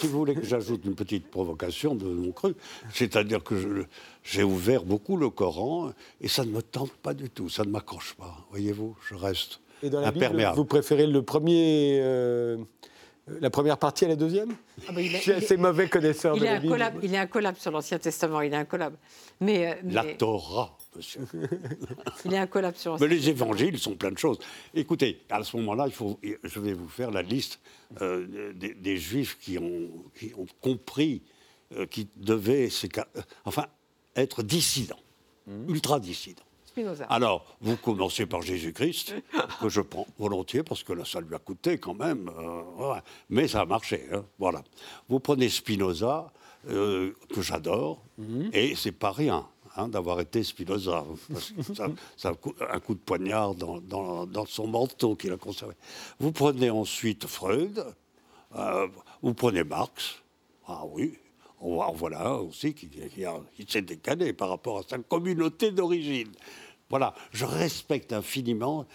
si 0.00 0.06
vous 0.06 0.18
voulez 0.20 0.34
que 0.34 0.46
j'ajoute 0.46 0.82
une 0.86 0.94
petite 0.94 1.30
provocation 1.30 1.94
de 1.94 2.06
mon 2.06 2.32
cru, 2.32 2.54
c'est-à-dire 2.94 3.44
que 3.44 3.86
j'ai 4.22 4.42
ouvert 4.42 4.84
beaucoup 4.84 5.18
le 5.18 5.28
Coran 5.28 5.90
et 6.22 6.28
ça 6.28 6.46
ne 6.46 6.50
me 6.50 6.62
tente 6.62 6.92
pas 6.92 7.12
du 7.12 7.28
tout, 7.28 7.50
ça 7.50 7.64
ne 7.64 7.68
m'accroche 7.68 8.14
pas. 8.14 8.38
Voyez-vous, 8.52 8.96
je 9.06 9.14
reste 9.16 9.60
Et 9.82 9.90
dans 9.90 10.00
la 10.00 10.12
Bible, 10.12 10.24
imperméable. 10.24 10.56
vous 10.56 10.64
préférez 10.64 11.06
le 11.06 11.20
premier, 11.22 11.98
euh, 12.00 12.56
la 13.40 13.50
première 13.50 13.76
partie 13.76 14.06
à 14.06 14.08
la 14.08 14.16
deuxième? 14.16 14.54
Ah 14.88 14.92
bah, 14.92 15.02
il 15.02 15.14
est- 15.14 15.18
Je 15.18 15.22
suis 15.22 15.30
il 15.32 15.34
est- 15.34 15.44
assez 15.44 15.56
mauvais 15.58 15.88
connaisseur 15.90 16.34
Il 16.36 16.40
de 16.40 16.46
est, 16.46 16.54
la 16.54 16.58
Bible. 16.90 17.00
il 17.02 17.14
est 17.14 17.18
incollable 17.18 17.58
sur 17.58 17.70
l'Ancien 17.70 17.98
Testament, 17.98 18.40
il 18.40 18.54
est 18.54 18.56
incollable. 18.56 18.96
Mais, 19.40 19.72
euh, 19.72 19.74
La 19.90 20.04
Torah, 20.14 20.78
monsieur. 20.96 21.20
il 22.24 22.34
est 22.34 22.38
incollable 22.38 22.76
sur 22.76 22.98
Mais 23.00 23.08
les 23.08 23.28
évangiles 23.28 23.78
sont 23.78 23.94
plein 23.96 24.10
de 24.10 24.18
choses. 24.18 24.38
Écoutez, 24.74 25.20
à 25.30 25.42
ce 25.42 25.56
moment-là, 25.58 25.86
il 25.86 25.92
faut, 25.92 26.18
je 26.42 26.60
vais 26.60 26.72
vous 26.72 26.88
faire 26.88 27.10
la 27.10 27.22
liste 27.22 27.60
euh, 28.00 28.52
des, 28.54 28.74
des 28.74 28.96
juifs 28.96 29.38
qui 29.40 29.58
ont, 29.58 29.90
qui 30.18 30.32
ont 30.36 30.46
compris 30.60 31.22
euh, 31.76 31.86
qu'ils 31.86 32.08
devaient 32.16 32.68
euh, 32.68 33.20
enfin, 33.44 33.66
être 34.16 34.42
dissidents, 34.42 35.00
ultra 35.68 36.00
dissidents. 36.00 36.42
Spinoza. 36.66 37.04
Alors, 37.04 37.56
vous 37.60 37.76
commencez 37.76 38.24
par 38.24 38.40
Jésus-Christ, 38.40 39.14
que 39.60 39.68
je 39.68 39.82
prends 39.82 40.06
volontiers, 40.18 40.62
parce 40.62 40.82
que 40.82 40.94
là, 40.94 41.04
ça 41.04 41.20
lui 41.20 41.34
a 41.34 41.38
coûté 41.38 41.76
quand 41.76 41.92
même. 41.92 42.30
euh, 42.38 42.92
ouais. 42.94 43.00
Mais 43.28 43.46
ça 43.46 43.60
a 43.60 43.66
marché. 43.66 44.06
hein, 44.10 44.24
voilà. 44.38 44.62
Vous 45.08 45.20
prenez 45.20 45.50
Spinoza, 45.50 46.32
euh, 46.70 47.12
que 47.34 47.42
j'adore, 47.42 48.02
et 48.54 48.74
c'est 48.74 48.92
pas 48.92 49.12
rien 49.12 49.46
hein, 49.76 49.88
d'avoir 49.88 50.20
été 50.20 50.42
Spinoza. 50.42 51.04
parce 51.32 51.50
que 51.50 51.62
ça, 51.74 51.86
ça 52.16 52.28
a 52.30 52.34
cou- 52.34 52.54
un 52.70 52.80
coup 52.80 52.94
de 52.94 53.00
poignard 53.00 53.54
dans, 53.54 53.80
dans- 53.80 54.26
dans 54.26 54.46
son 54.46 54.66
manteau 54.66 55.14
qu'il 55.16 55.32
a 55.32 55.36
conservé. 55.36 55.74
Vous 56.20 56.32
prenez 56.32 56.70
ensuite 56.70 57.26
Freud, 57.26 57.84
euh, 58.56 58.88
vous 59.22 59.34
prenez 59.34 59.64
Marx. 59.64 60.16
Ah 60.66 60.82
oui, 60.86 61.14
on 61.60 61.74
voit- 61.74 61.92
voilà 61.94 62.26
un 62.28 62.34
aussi 62.36 62.74
qui, 62.74 62.88
qui 62.88 63.66
s'est 63.68 63.82
décalé 63.82 64.32
par 64.32 64.48
rapport 64.50 64.78
à 64.78 64.82
sa 64.82 64.98
communauté 64.98 65.70
d'origine. 65.70 66.30
Voilà, 66.90 67.14
je 67.32 67.44
respecte 67.46 68.12
infiniment 68.12 68.86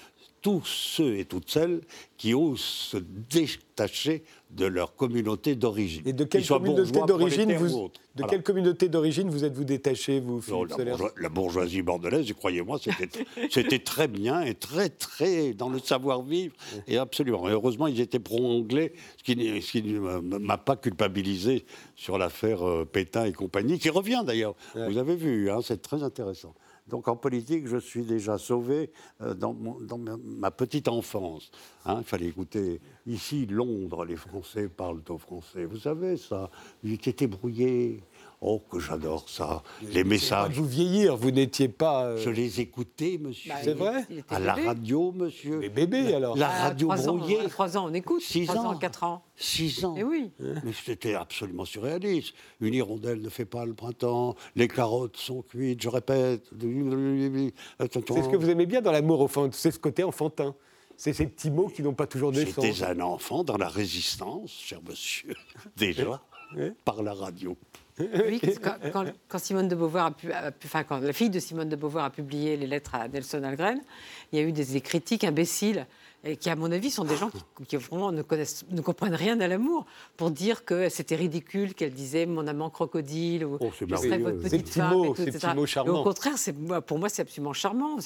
tous 0.47 0.63
ceux 0.65 1.17
et 1.17 1.25
toutes 1.25 1.49
celles 1.49 1.81
qui 2.17 2.33
osent 2.33 2.61
se 2.61 2.95
détacher 2.97 4.23
de 4.49 4.65
leur 4.65 4.95
communauté 4.95 5.55
d'origine. 5.55 6.03
Et 6.05 6.13
de 6.13 6.23
quelle 6.23 6.47
communauté 6.47 7.01
d'origine 7.05 7.53
vous, 7.57 7.73
ou 7.75 7.81
autres. 7.83 7.99
de 8.15 8.21
Voilà. 8.21 8.29
quelle 8.31 8.43
communauté 8.43 8.87
d'origine 8.87 9.29
vous 9.29 9.43
êtes-vous 9.43 9.65
détaché, 9.65 10.21
vous, 10.21 10.41
Non, 10.47 10.63
la, 10.63 10.75
Soler 10.77 10.91
bourgeois- 10.91 11.11
la 11.19 11.27
bourgeoisie 11.29 11.81
bordelaise, 11.81 12.31
croyez-moi, 12.31 12.79
c'était 12.81 13.09
c'était 13.51 13.79
très 13.79 14.07
bien 14.07 14.41
et 14.41 14.53
très, 14.53 14.87
très 14.87 15.53
dans 15.53 15.67
le 15.67 15.79
savoir-vivre. 15.79 16.55
Et 16.87 16.97
absolument. 16.97 17.49
Et 17.49 17.51
heureusement, 17.51 17.87
ils 17.87 17.99
étaient 17.99 18.19
pro-anglais, 18.19 18.93
ce 19.17 19.23
qui, 19.25 19.35
n'est- 19.35 19.59
ce 19.59 19.71
qui 19.73 19.83
ne 19.83 19.99
m'a 19.99 20.57
pas 20.57 20.77
culpabilisé 20.77 21.65
sur 21.97 22.17
l'affaire 22.17 22.65
euh, 22.65 22.85
Pétain 22.85 23.25
et 23.25 23.33
compagnie, 23.33 23.79
qui 23.79 23.89
revient 23.89 24.23
d'ailleurs. 24.25 24.55
Vous 24.75 24.97
avez 24.97 25.17
vu, 25.17 25.51
hein, 25.51 25.59
c'est 25.61 25.81
très 25.81 26.03
intéressant. 26.03 26.53
Donc 26.87 27.07
en 27.07 27.15
politique, 27.15 27.67
je 27.67 27.77
suis 27.77 28.03
déjà 28.03 28.37
sauvé 28.37 28.91
euh, 29.21 29.33
dans, 29.33 29.53
ma 29.53 30.51
petite 30.51 30.87
enfance. 30.87 31.51
hein. 31.85 31.97
il 31.99 32.05
fallait 32.05 32.27
écouter. 32.27 32.79
Ici, 33.07 33.45
Londres, 33.45 34.03
les 34.03 34.17
Français 34.17 34.67
parlent 34.67 35.01
au 35.07 35.17
français. 35.17 35.63
Vous 35.63 35.77
savez 35.77 36.17
ça 36.17 36.49
Il 36.83 36.91
était 36.93 37.25
brouillé. 37.27 38.03
Oh, 38.41 38.61
que 38.69 38.77
j'adore 38.79 39.27
ça. 39.29 39.63
Les 39.81 40.03
pas 40.03 40.09
messages. 40.09 40.53
vous 40.53 40.65
vieillir, 40.65 41.15
vous 41.15 41.31
n'étiez 41.31 41.69
pas. 41.69 42.03
euh, 42.03 42.17
Je 42.17 42.29
les 42.29 42.59
écoutais, 42.59 43.17
monsieur. 43.19 43.49
Bah, 43.51 43.59
C'est 43.63 43.73
vrai 43.73 44.05
il 44.11 44.19
était 44.19 44.35
À 44.35 44.39
la 44.39 44.53
bébé. 44.55 44.67
radio, 44.67 45.11
monsieur. 45.13 45.57
Mais 45.59 45.69
bébé, 45.69 46.13
alors. 46.13 46.37
La 46.37 46.49
À 46.49 46.63
radio 46.67 46.91
ans, 46.91 47.15
brouillée. 47.15 47.39
à 47.39 47.47
trois 47.49 47.77
ans, 47.77 47.87
on 47.89 47.93
écoute. 47.95 48.21
Six 48.21 48.45
Trois 48.45 48.61
ans. 48.61 48.71
ans, 48.73 48.77
quatre 48.77 49.03
ans. 49.05 49.23
Six 49.37 49.83
ans. 49.85 49.95
Eh 49.97 50.03
oui. 50.03 50.29
Mais 50.39 50.73
c'était 50.85 51.15
absolument 51.15 51.65
surréaliste. 51.65 52.35
Une 52.59 52.73
hirondelle 52.75 53.21
ne 53.21 53.29
fait 53.29 53.45
pas 53.45 53.65
le 53.65 53.73
printemps. 53.73 54.35
Les 54.55 54.67
carottes 54.67 55.17
sont 55.17 55.41
cuites, 55.41 55.81
je 55.81 55.89
répète. 55.89 56.43
C'est 56.59 58.21
ce 58.21 58.29
que 58.29 58.35
vous 58.35 58.49
aaimez 58.49 58.65
bien 58.67 58.81
dans 58.81 58.91
l'amour, 58.91 59.21
au 59.21 59.27
fond, 59.27 59.49
c'est 59.53 59.71
ce 59.71 59.79
côté 59.79 60.03
enfantin. 60.03 60.53
C'est 60.97 61.13
ces 61.13 61.27
petits 61.27 61.51
mots 61.51 61.67
qui 61.67 61.83
n'ont 61.83 61.93
pas 61.93 62.07
toujours 62.07 62.31
de 62.31 62.43
sens. 62.43 62.65
J'étais 62.65 62.83
un 62.83 62.99
enfant 63.01 63.43
dans 63.43 63.57
la 63.57 63.67
résistance, 63.69 64.51
cher 64.51 64.79
monsieur, 64.87 65.33
déjà, 65.77 66.21
par 66.83 67.03
la 67.03 67.13
radio. 67.13 67.55
Oui, 67.99 68.39
quand, 68.63 68.75
quand- 68.93 69.05
quand 69.27 69.39
Simone 69.39 69.67
de 69.67 69.75
Beauvoir 69.75 70.07
a 70.07 70.11
pu, 70.11 70.31
a 70.31 70.51
pu- 70.51 70.67
enfin, 70.67 70.83
quand 70.83 70.99
la 70.99 71.13
fille 71.13 71.31
de 71.31 71.39
Simone 71.39 71.67
de 71.69 71.75
Beauvoir 71.75 72.05
a 72.05 72.09
publié 72.11 72.55
les 72.57 72.67
lettres 72.67 72.93
à 72.95 73.07
Nelson 73.07 73.41
Algren, 73.43 73.79
il 74.31 74.39
y 74.39 74.41
a 74.41 74.45
eu 74.45 74.51
des, 74.51 74.65
des 74.65 74.81
critiques 74.81 75.23
imbéciles 75.23 75.87
et 76.23 76.35
qui, 76.35 76.49
à 76.49 76.55
mon 76.55 76.71
avis, 76.71 76.89
sont 76.91 77.03
des 77.05 77.15
gens 77.15 77.29
qui, 77.29 77.65
qui 77.67 77.77
vraiment 77.77 78.11
ne, 78.11 78.21
connaissent, 78.21 78.65
ne 78.71 78.81
comprennent 78.81 79.13
rien 79.15 79.39
à 79.39 79.47
l'amour 79.47 79.85
pour 80.17 80.31
dire 80.31 80.65
que 80.65 80.89
c'était 80.89 81.15
ridicule 81.15 81.73
qu'elle 81.73 81.93
disait 81.93 82.25
mon 82.25 82.47
amant 82.47 82.69
crocodile 82.69 83.45
ou 83.45 83.57
Oh, 83.61 83.69
je 83.71 83.75
serai 83.85 83.85
merveilleux. 84.09 84.23
votre 84.23 84.41
petite 84.49 84.69
femme. 84.69 84.93
mots, 84.93 85.05
et 85.05 85.15
tout, 85.15 85.21
etc. 85.21 85.47
Et 85.85 85.89
au 85.89 86.03
contraire, 86.03 86.33
pour 86.85 86.99
moi, 86.99 87.07
c'est 87.09 87.21
absolument 87.21 87.53
charmant. 87.53 87.97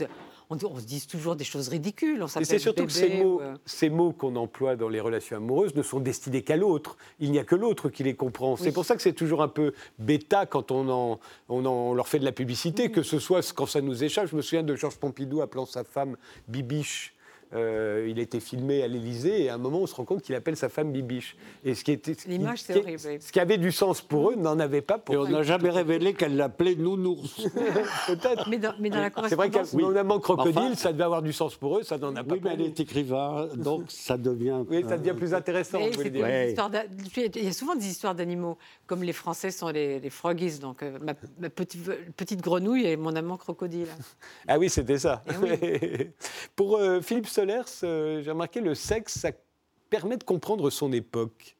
On, 0.50 0.58
on 0.66 0.80
se 0.80 0.86
dit 0.86 1.06
toujours 1.08 1.36
des 1.38 1.46
choses 1.46 1.70
ridicules. 1.70 2.22
On 2.22 2.28
s'appelle 2.28 2.46
c'est 2.46 2.60
surtout 2.60 2.86
que 2.86 2.92
ces 2.92 3.08
bébé 3.08 3.24
mots, 3.24 3.42
euh, 3.42 3.56
ces 3.66 3.90
mots 3.90 4.12
qu'on 4.12 4.36
emploie 4.36 4.76
dans 4.76 4.90
les 4.90 5.00
relations 5.00 5.38
amoureuses 5.38 5.74
ne 5.76 5.82
sont 5.82 6.02
destinés 6.02 6.42
qu'à 6.44 6.58
l'autre. 6.58 6.98
Il 7.22 7.32
n'y 7.32 7.40
a 7.40 7.46
que 7.46 7.56
l'autre 7.56 7.90
qui 7.90 8.04
les 8.04 8.14
comprend. 8.16 8.58
C'est 8.58 8.66
Oui. 8.66 8.72
pour 8.74 8.84
ça 8.86 8.96
que 8.98 9.02
c'est 9.02 9.14
toujours 9.14 9.42
un 9.42 9.48
peu 9.48 9.74
bêta 9.98 10.46
quand 10.46 10.72
on, 10.72 10.90
en, 10.90 11.20
on, 11.48 11.66
en- 11.66 11.70
on 11.72 11.94
leur 11.94 12.10
fait 12.10 12.20
de 12.20 12.26
la 12.26 12.34
publicité, 12.34 12.90
Mm. 12.90 12.92
que 12.92 13.04
ce 13.04 13.18
soit 13.20 13.54
quand 13.54 13.66
ça 13.66 13.80
nous 13.82 14.04
échappe. 14.04 14.28
Je 14.28 14.36
me 14.36 14.42
souviens 14.42 14.64
de 14.64 14.76
Georges 14.76 14.98
Pompidou 14.98 15.42
appelant 15.42 15.66
sa 15.66 15.84
femme 15.86 16.18
Bibiche. 16.50 17.14
Euh, 17.54 18.08
il 18.10 18.18
a 18.20 18.22
été 18.22 18.40
filmé 18.40 18.82
à 18.82 18.88
l'Élysée 18.88 19.44
et 19.44 19.50
à 19.50 19.56
un 19.56 19.58
moment 19.58 19.80
on 19.80 19.88
se 19.88 19.94
rend 19.96 20.06
compte 20.06 20.22
qu'il 20.22 20.36
appelle 20.36 20.56
sa 20.56 20.70
femme 20.70 20.92
Bibiche. 20.92 21.36
Et 21.66 21.76
ce 21.76 21.84
qui 21.84 21.92
était, 21.92 22.14
ce 22.14 22.24
qui- 22.24 22.30
L'image, 22.30 22.62
c'est 22.62 22.78
horrible, 22.80 23.02
oui. 23.06 23.18
Ce 23.20 23.32
qui 23.32 23.40
avait 23.42 23.58
du 23.58 23.72
sens 23.72 24.02
pour 24.02 24.32
eux 24.32 24.36
n'en 24.36 24.58
avait 24.60 24.82
pas 24.82 24.98
pour 24.98 25.16
Et 25.16 25.18
on 25.18 25.28
n'a 25.28 25.44
jamais 25.44 25.70
révélé 25.70 26.14
qu'elle 26.14 26.38
l'appelait 26.38 26.76
nounours. 26.76 27.42
peut-être. 28.08 28.48
Mais 28.50 28.58
dans, 28.58 28.74
mais 28.80 28.90
dans 28.90 29.02
la 29.02 29.10
C'est 29.28 29.36
vrai 29.36 29.50
correspondance, 29.50 29.94
qu'un 29.94 30.00
amant 30.00 30.20
crocodile, 30.20 30.58
Enfin- 30.58 30.76
ça 30.76 30.94
devait 30.94 31.04
avoir 31.04 31.22
du 31.22 31.34
sens 31.34 31.56
pour 31.56 31.78
eux, 31.78 31.84
ça 31.84 31.98
n'en 31.98 32.16
a 32.16 32.24
pas 32.24 32.36
Oui, 32.36 32.42
mais 32.44 32.52
elle 32.54 32.62
est 32.62 32.80
écrivain, 32.80 33.48
donc 33.56 33.84
ça 33.92 34.18
devient. 34.18 34.64
Oui, 34.70 34.84
ça 34.88 34.98
devient 34.98 35.16
plus 35.18 35.34
intéressant. 35.34 35.80
Mais 35.80 35.92
vous 35.92 36.02
c'est 36.02 36.10
dire. 36.10 36.24
Ouais. 36.24 36.56
Il 37.36 37.44
y 37.44 37.48
a 37.48 37.54
souvent 37.54 37.76
des 37.76 37.88
histoires 37.88 38.16
d'animaux, 38.16 38.58
comme 38.88 39.04
les 39.04 39.14
Français 39.14 39.52
sont 39.52 39.68
les, 39.70 40.00
les 40.00 40.10
froggies, 40.10 40.60
donc 40.60 40.84
euh, 40.84 40.98
ma, 41.02 41.14
ma 41.40 41.50
petite, 41.50 41.84
petite 42.16 42.42
grenouille 42.42 42.86
et 42.86 42.96
mon 42.98 43.16
amant 43.16 43.38
crocodile. 43.38 43.88
Ah 44.48 44.58
oui, 44.58 44.70
c'était 44.70 44.98
ça. 45.00 45.22
Eh 45.62 46.12
Pour 46.56 46.78
euh, 46.78 47.02
Philippe 47.02 47.28
Solers, 47.42 47.64
euh, 47.84 48.22
j'ai 48.22 48.30
remarqué 48.30 48.62
le 48.62 48.76
sexe, 48.76 49.18
ça 49.18 49.32
permet 49.90 50.16
de 50.18 50.24
comprendre 50.24 50.70
son 50.70 50.94
époque. 50.94 51.56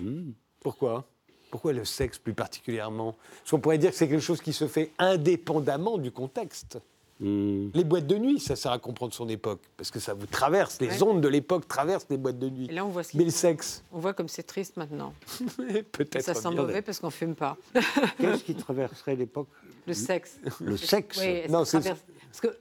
Hmm. 0.00 0.30
Pourquoi? 0.60 1.04
Pourquoi 1.50 1.74
le 1.74 1.84
sexe 1.84 2.16
plus 2.18 2.32
particulièrement? 2.32 3.16
Parce 3.40 3.50
qu'on 3.50 3.60
pourrait 3.60 3.76
dire 3.76 3.90
que 3.90 3.96
c'est 3.96 4.08
quelque 4.08 4.22
chose 4.22 4.40
qui 4.40 4.54
se 4.54 4.66
fait 4.66 4.92
indépendamment 4.98 5.98
du 5.98 6.10
contexte. 6.10 6.78
Hmm. 7.18 7.68
Les 7.74 7.84
boîtes 7.84 8.06
de 8.06 8.16
nuit, 8.16 8.40
ça 8.40 8.56
sert 8.56 8.72
à 8.72 8.78
comprendre 8.78 9.12
son 9.12 9.28
époque, 9.28 9.60
parce 9.76 9.90
que 9.90 10.00
ça 10.00 10.14
vous 10.14 10.24
traverse, 10.24 10.80
les 10.80 10.88
Ouais. 10.88 11.02
ondes 11.02 11.20
de 11.20 11.28
l'époque 11.28 11.68
traversent 11.68 12.06
les 12.08 12.16
boîtes 12.16 12.38
de 12.38 12.48
nuit. 12.48 12.68
Et 12.70 12.72
là, 12.72 12.86
on 12.86 12.88
voit, 12.88 13.02
ce 13.02 13.14
Mais 13.14 13.24
le 13.24 13.30
sexe, 13.30 13.84
on 13.92 13.98
voit 13.98 14.14
comme 14.14 14.28
c'est 14.28 14.42
triste 14.44 14.78
maintenant. 14.78 15.12
peut-être. 15.92 16.22
Ça 16.22 16.32
sent 16.32 16.48
bien. 16.48 16.62
mauvais 16.62 16.80
parce 16.80 16.98
qu'on 16.98 17.10
fume 17.10 17.34
pas. 17.34 17.58
Qu'est-ce 18.18 18.42
qui 18.44 18.54
traverserait 18.54 19.16
l'époque? 19.16 19.48
Le 19.86 19.92
sexe. 19.92 20.38
Le 20.60 20.78
sexe 20.78 21.18
Oui, 21.20 21.42
Non, 21.50 21.64
traverse- 21.64 22.00
Parce 22.30 22.40
que 22.40 22.56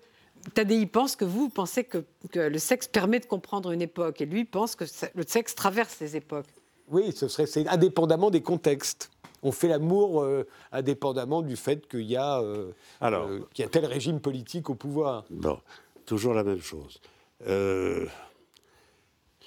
Tadei 0.54 0.86
pense 0.86 1.16
que 1.16 1.26
vous 1.26 1.50
pensez 1.50 1.84
que, 1.84 2.04
que 2.32 2.40
le 2.40 2.60
sexe 2.60 2.88
permet 2.88 3.20
de 3.20 3.26
comprendre 3.26 3.72
une 3.72 3.82
époque, 3.82 4.22
et 4.22 4.26
lui 4.26 4.46
pense 4.46 4.76
que 4.76 4.86
le 5.16 5.24
sexe 5.28 5.56
traverse 5.56 6.00
les 6.00 6.16
époques. 6.16 6.48
Oui, 6.90 7.12
ce 7.16 7.28
serait 7.28 7.46
c'est 7.46 7.68
indépendamment 7.68 8.32
des 8.32 8.42
contextes. 8.42 9.12
On 9.44 9.52
fait 9.52 9.68
l'amour 9.68 10.22
euh, 10.22 10.48
indépendamment 10.72 11.42
du 11.42 11.56
fait 11.56 11.88
qu'il 11.88 12.02
y, 12.02 12.18
a, 12.18 12.42
euh, 12.42 12.72
Alors. 13.00 13.28
euh, 13.28 13.48
qu'il 13.54 13.64
y 13.64 13.66
a 13.66 13.70
tel 13.70 13.86
régime 13.86 14.20
politique 14.20 14.70
au 14.70 14.76
pouvoir. 14.76 15.24
Bon, 15.30 15.60
toujours 16.06 16.34
la 16.34 16.44
même 16.44 16.62
chose. 16.62 17.00
Euh, 17.48 18.06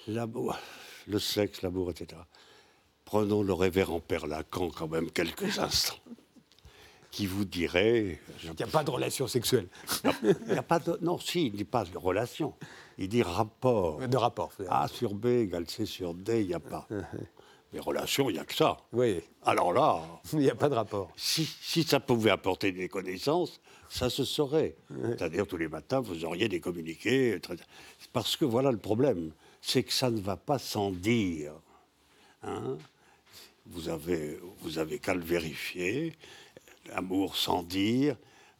l'amour, 0.07 0.57
le 1.07 1.19
sexe, 1.19 1.61
l'amour, 1.61 1.91
etc. 1.91 2.19
Prenons 3.05 3.43
le 3.43 3.53
révérend 3.53 3.99
Père 3.99 4.25
Lacan 4.25 4.69
quand 4.69 4.87
même 4.87 5.11
quelques 5.11 5.59
instants, 5.59 5.99
qui 7.13 7.27
vous 7.27 7.45
dirait... 7.45 8.19
Il 8.43 8.51
n'y 8.57 8.63
a 8.63 8.67
pas 8.67 8.83
de 8.83 8.89
relation 8.89 9.27
sexuelle, 9.27 9.67
Il 10.23 10.35
n'y 10.47 10.57
a 10.57 10.63
pas 10.63 10.79
de... 10.79 10.97
Non, 10.99 11.19
si, 11.19 11.45
il 11.45 11.51
ne 11.51 11.57
dit 11.57 11.63
pas 11.63 11.85
de 11.85 11.95
relation. 11.95 12.55
Il 12.97 13.07
dit 13.07 13.21
rapport. 13.21 13.99
de 13.99 14.17
rapport. 14.17 14.51
A 14.67 14.87
sur 14.87 15.13
B 15.13 15.27
égale 15.27 15.69
C 15.69 15.85
sur 15.85 16.15
D, 16.15 16.41
il 16.41 16.47
n'y 16.47 16.55
a 16.55 16.59
pas. 16.59 16.87
Mais 17.71 17.79
relation, 17.79 18.31
il 18.31 18.33
n'y 18.33 18.39
a 18.39 18.45
que 18.45 18.55
ça. 18.55 18.77
Oui, 18.91 19.21
Alors 19.45 19.73
là, 19.73 20.01
il 20.33 20.39
n'y 20.39 20.49
a 20.49 20.55
pas 20.55 20.69
de 20.69 20.73
rapport. 20.73 21.11
si, 21.15 21.45
si 21.61 21.83
ça 21.83 21.99
pouvait 21.99 22.31
apporter 22.31 22.71
des 22.71 22.89
connaissances, 22.89 23.61
ça 23.89 24.09
se 24.09 24.23
saurait. 24.23 24.75
C'est-à-dire 24.89 25.45
tous 25.45 25.57
les 25.57 25.67
matins, 25.67 25.99
vous 25.99 26.25
auriez 26.25 26.49
des 26.49 26.59
communiqués. 26.59 27.39
Parce 28.11 28.35
que 28.35 28.45
voilà 28.45 28.71
le 28.71 28.79
problème, 28.79 29.33
c'est 29.61 29.83
que 29.83 29.93
ça 29.93 30.09
ne 30.09 30.19
va 30.19 30.35
pas 30.35 30.57
sans 30.57 30.89
dire. 30.89 31.53
Hein 32.41 32.75
vous 33.65 33.89
avez, 33.89 34.39
vous 34.59 34.77
avez 34.77 34.99
qu'à 34.99 35.13
le 35.13 35.21
vérifier. 35.21 36.13
L'amour 36.87 37.35
sans 37.35 37.63
dire, 37.63 38.17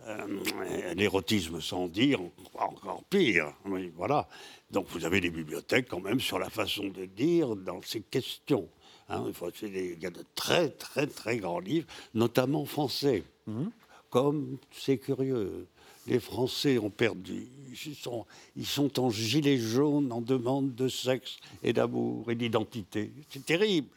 euh, 0.07 0.93
l'érotisme 0.95 1.61
sans 1.61 1.87
dire, 1.87 2.19
encore 2.55 3.03
pire. 3.09 3.53
Oui, 3.65 3.91
voilà. 3.95 4.27
Donc 4.71 4.87
vous 4.89 5.05
avez 5.05 5.21
des 5.21 5.29
bibliothèques 5.29 5.87
quand 5.89 6.01
même 6.01 6.19
sur 6.19 6.39
la 6.39 6.49
façon 6.49 6.87
de 6.87 7.05
dire 7.05 7.55
dans 7.55 7.81
ces 7.81 8.01
questions. 8.01 8.67
Hein. 9.09 9.25
il, 9.61 10.01
y 10.01 10.05
a 10.05 10.09
de 10.09 10.23
très 10.35 10.69
très 10.69 11.07
très 11.07 11.37
grands 11.37 11.59
livres, 11.59 11.87
notamment 12.13 12.65
français. 12.65 13.23
Mhm. 13.47 13.71
Comme 14.09 14.57
c'est 14.71 14.97
curieux, 14.97 15.67
les 16.07 16.19
Français 16.19 16.77
ont 16.77 16.89
perdu. 16.89 17.47
Ils 17.85 17.95
sont, 17.95 18.25
ils 18.55 18.65
sont 18.65 18.99
en 18.99 19.09
gilet 19.09 19.57
jaune 19.57 20.11
en 20.11 20.21
demande 20.21 20.75
de 20.75 20.87
sexe 20.87 21.37
et 21.63 21.73
d'amour 21.73 22.29
et 22.29 22.35
d'identité. 22.35 23.11
C'est 23.29 23.45
terrible. 23.45 23.87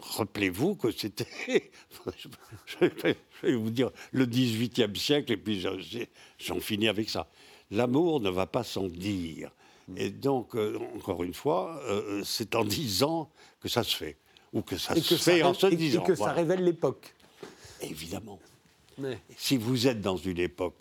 Rappelez-vous 0.00 0.76
que 0.76 0.90
c'était, 0.90 1.26
je 2.66 2.86
vais 3.42 3.54
vous 3.54 3.70
dire, 3.70 3.90
le 4.12 4.26
XVIIIe 4.26 4.96
siècle, 4.96 5.32
et 5.32 5.36
puis 5.36 5.64
j'en 6.38 6.60
finis 6.60 6.88
avec 6.88 7.10
ça. 7.10 7.28
L'amour 7.70 8.20
ne 8.20 8.30
va 8.30 8.46
pas 8.46 8.62
sans 8.62 8.86
dire. 8.86 9.50
Et 9.96 10.10
donc, 10.10 10.54
euh, 10.54 10.78
encore 10.96 11.24
une 11.24 11.34
fois, 11.34 11.80
euh, 11.84 12.22
c'est 12.24 12.54
en 12.54 12.64
disant 12.64 13.30
que 13.60 13.68
ça 13.68 13.82
se 13.82 13.96
fait. 13.96 14.16
Ou 14.52 14.62
que 14.62 14.76
ça 14.76 14.94
se 14.94 15.16
fait 15.16 15.42
en 15.42 15.52
se 15.52 15.66
disant. 15.66 16.02
Et 16.02 16.06
que 16.06 16.14
ça 16.14 16.32
révèle 16.32 16.64
l'époque. 16.64 17.14
Évidemment. 17.80 18.38
Si 19.36 19.56
vous 19.56 19.86
êtes 19.86 20.00
dans 20.00 20.16
une 20.16 20.38
époque 20.38 20.78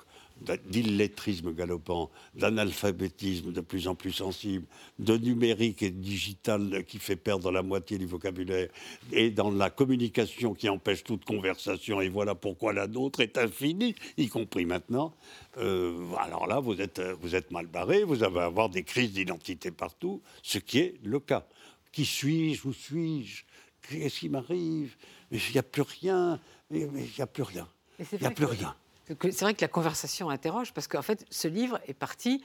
d'illettrisme 0.66 1.54
galopant, 1.54 2.10
d'analphabétisme 2.36 3.52
de 3.52 3.62
plus 3.62 3.88
en 3.88 3.96
plus 3.96 4.12
sensible, 4.12 4.66
de 5.00 5.18
numérique 5.18 5.84
et 5.84 5.90
digital 5.90 6.84
qui 6.86 7.00
fait 7.00 7.16
perdre 7.16 7.52
la 7.52 7.64
moitié 7.64 7.98
du 7.98 8.06
vocabulaire, 8.06 8.70
et 9.12 9.32
dans 9.32 9.52
la 9.52 9.70
communication 9.70 10.54
qui 10.54 10.70
empêche 10.70 11.04
toute 11.04 11.26
conversation, 11.26 12.02
et 12.02 12.10
voilà 12.10 12.36
pourquoi 12.36 12.74
la 12.74 12.88
nôtre 12.88 13.22
est 13.22 13.38
infinie, 13.38 13.96
y 14.18 14.28
compris 14.28 14.66
maintenant, 14.66 15.14
euh, 15.58 15.98
alors 16.20 16.48
là, 16.48 16.60
vous 16.60 16.82
êtes, 16.82 17.02
vous 17.22 17.36
êtes 17.36 17.52
mal 17.52 17.68
barré, 17.68 18.04
vous 18.04 18.24
allez 18.24 18.40
avoir 18.40 18.70
des 18.70 18.84
crises 18.84 19.14
d'identité 19.14 19.72
partout, 19.72 20.22
ce 20.42 20.58
qui 20.58 20.80
est 20.80 20.96
le 21.04 21.20
cas. 21.20 21.46
Qui 21.92 22.06
suis-je 22.06 22.68
Où 22.68 22.74
suis-je 22.74 23.44
Qu'est-ce 23.88 24.22
qui 24.22 24.30
m'arrive? 24.30 24.96
Il 25.32 25.40
n'y 25.52 25.60
a 25.60 25.64
plus 25.64 25.84
rien. 25.84 26.40
Il 26.72 26.88
n'y 26.88 27.22
a 27.22 27.28
plus 27.28 27.44
rien. 27.44 27.68
Il 28.00 28.20
n'y 28.20 28.26
a 28.26 28.32
plus 28.32 28.46
rien. 28.46 28.76
C'est 29.08 29.42
vrai 29.42 29.54
que 29.54 29.62
la 29.62 29.68
conversation 29.68 30.30
interroge, 30.30 30.74
parce 30.74 30.88
qu'en 30.88 31.02
fait, 31.02 31.26
ce 31.30 31.48
livre 31.48 31.80
est 31.88 31.94
parti 31.94 32.42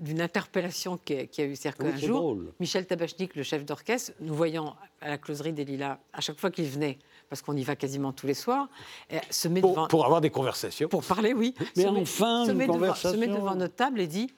d'une 0.00 0.20
interpellation 0.20 0.98
qui 0.98 1.14
a, 1.14 1.26
qui 1.26 1.40
a 1.40 1.44
eu. 1.46 1.56
C'est-à-dire 1.56 1.78
qu'un 1.78 1.96
jour, 1.96 2.36
Michel 2.60 2.86
Tabachnik, 2.86 3.34
le 3.34 3.42
chef 3.42 3.64
d'orchestre, 3.64 4.12
nous 4.20 4.34
voyant 4.34 4.76
à 5.00 5.08
la 5.08 5.18
closerie 5.18 5.52
des 5.52 5.64
Lilas, 5.64 5.98
à 6.12 6.20
chaque 6.20 6.38
fois 6.38 6.50
qu'il 6.50 6.66
venait, 6.66 6.98
parce 7.28 7.40
qu'on 7.40 7.56
y 7.56 7.64
va 7.64 7.74
quasiment 7.74 8.12
tous 8.12 8.26
les 8.26 8.34
soirs, 8.34 8.68
eh, 9.10 9.18
se 9.30 9.48
met 9.48 9.60
pour, 9.60 9.70
devant... 9.70 9.88
Pour 9.88 10.04
avoir 10.04 10.20
des 10.20 10.30
conversations. 10.30 10.88
Pour 10.88 11.04
parler, 11.04 11.32
oui. 11.32 11.54
Mais 11.76 11.86
enfin, 11.86 12.44
se, 12.46 12.52
met 12.52 12.66
devant, 12.66 12.94
se 12.94 13.16
met 13.16 13.26
devant 13.26 13.54
notre 13.54 13.74
table 13.74 14.00
et 14.00 14.06
dit 14.06 14.30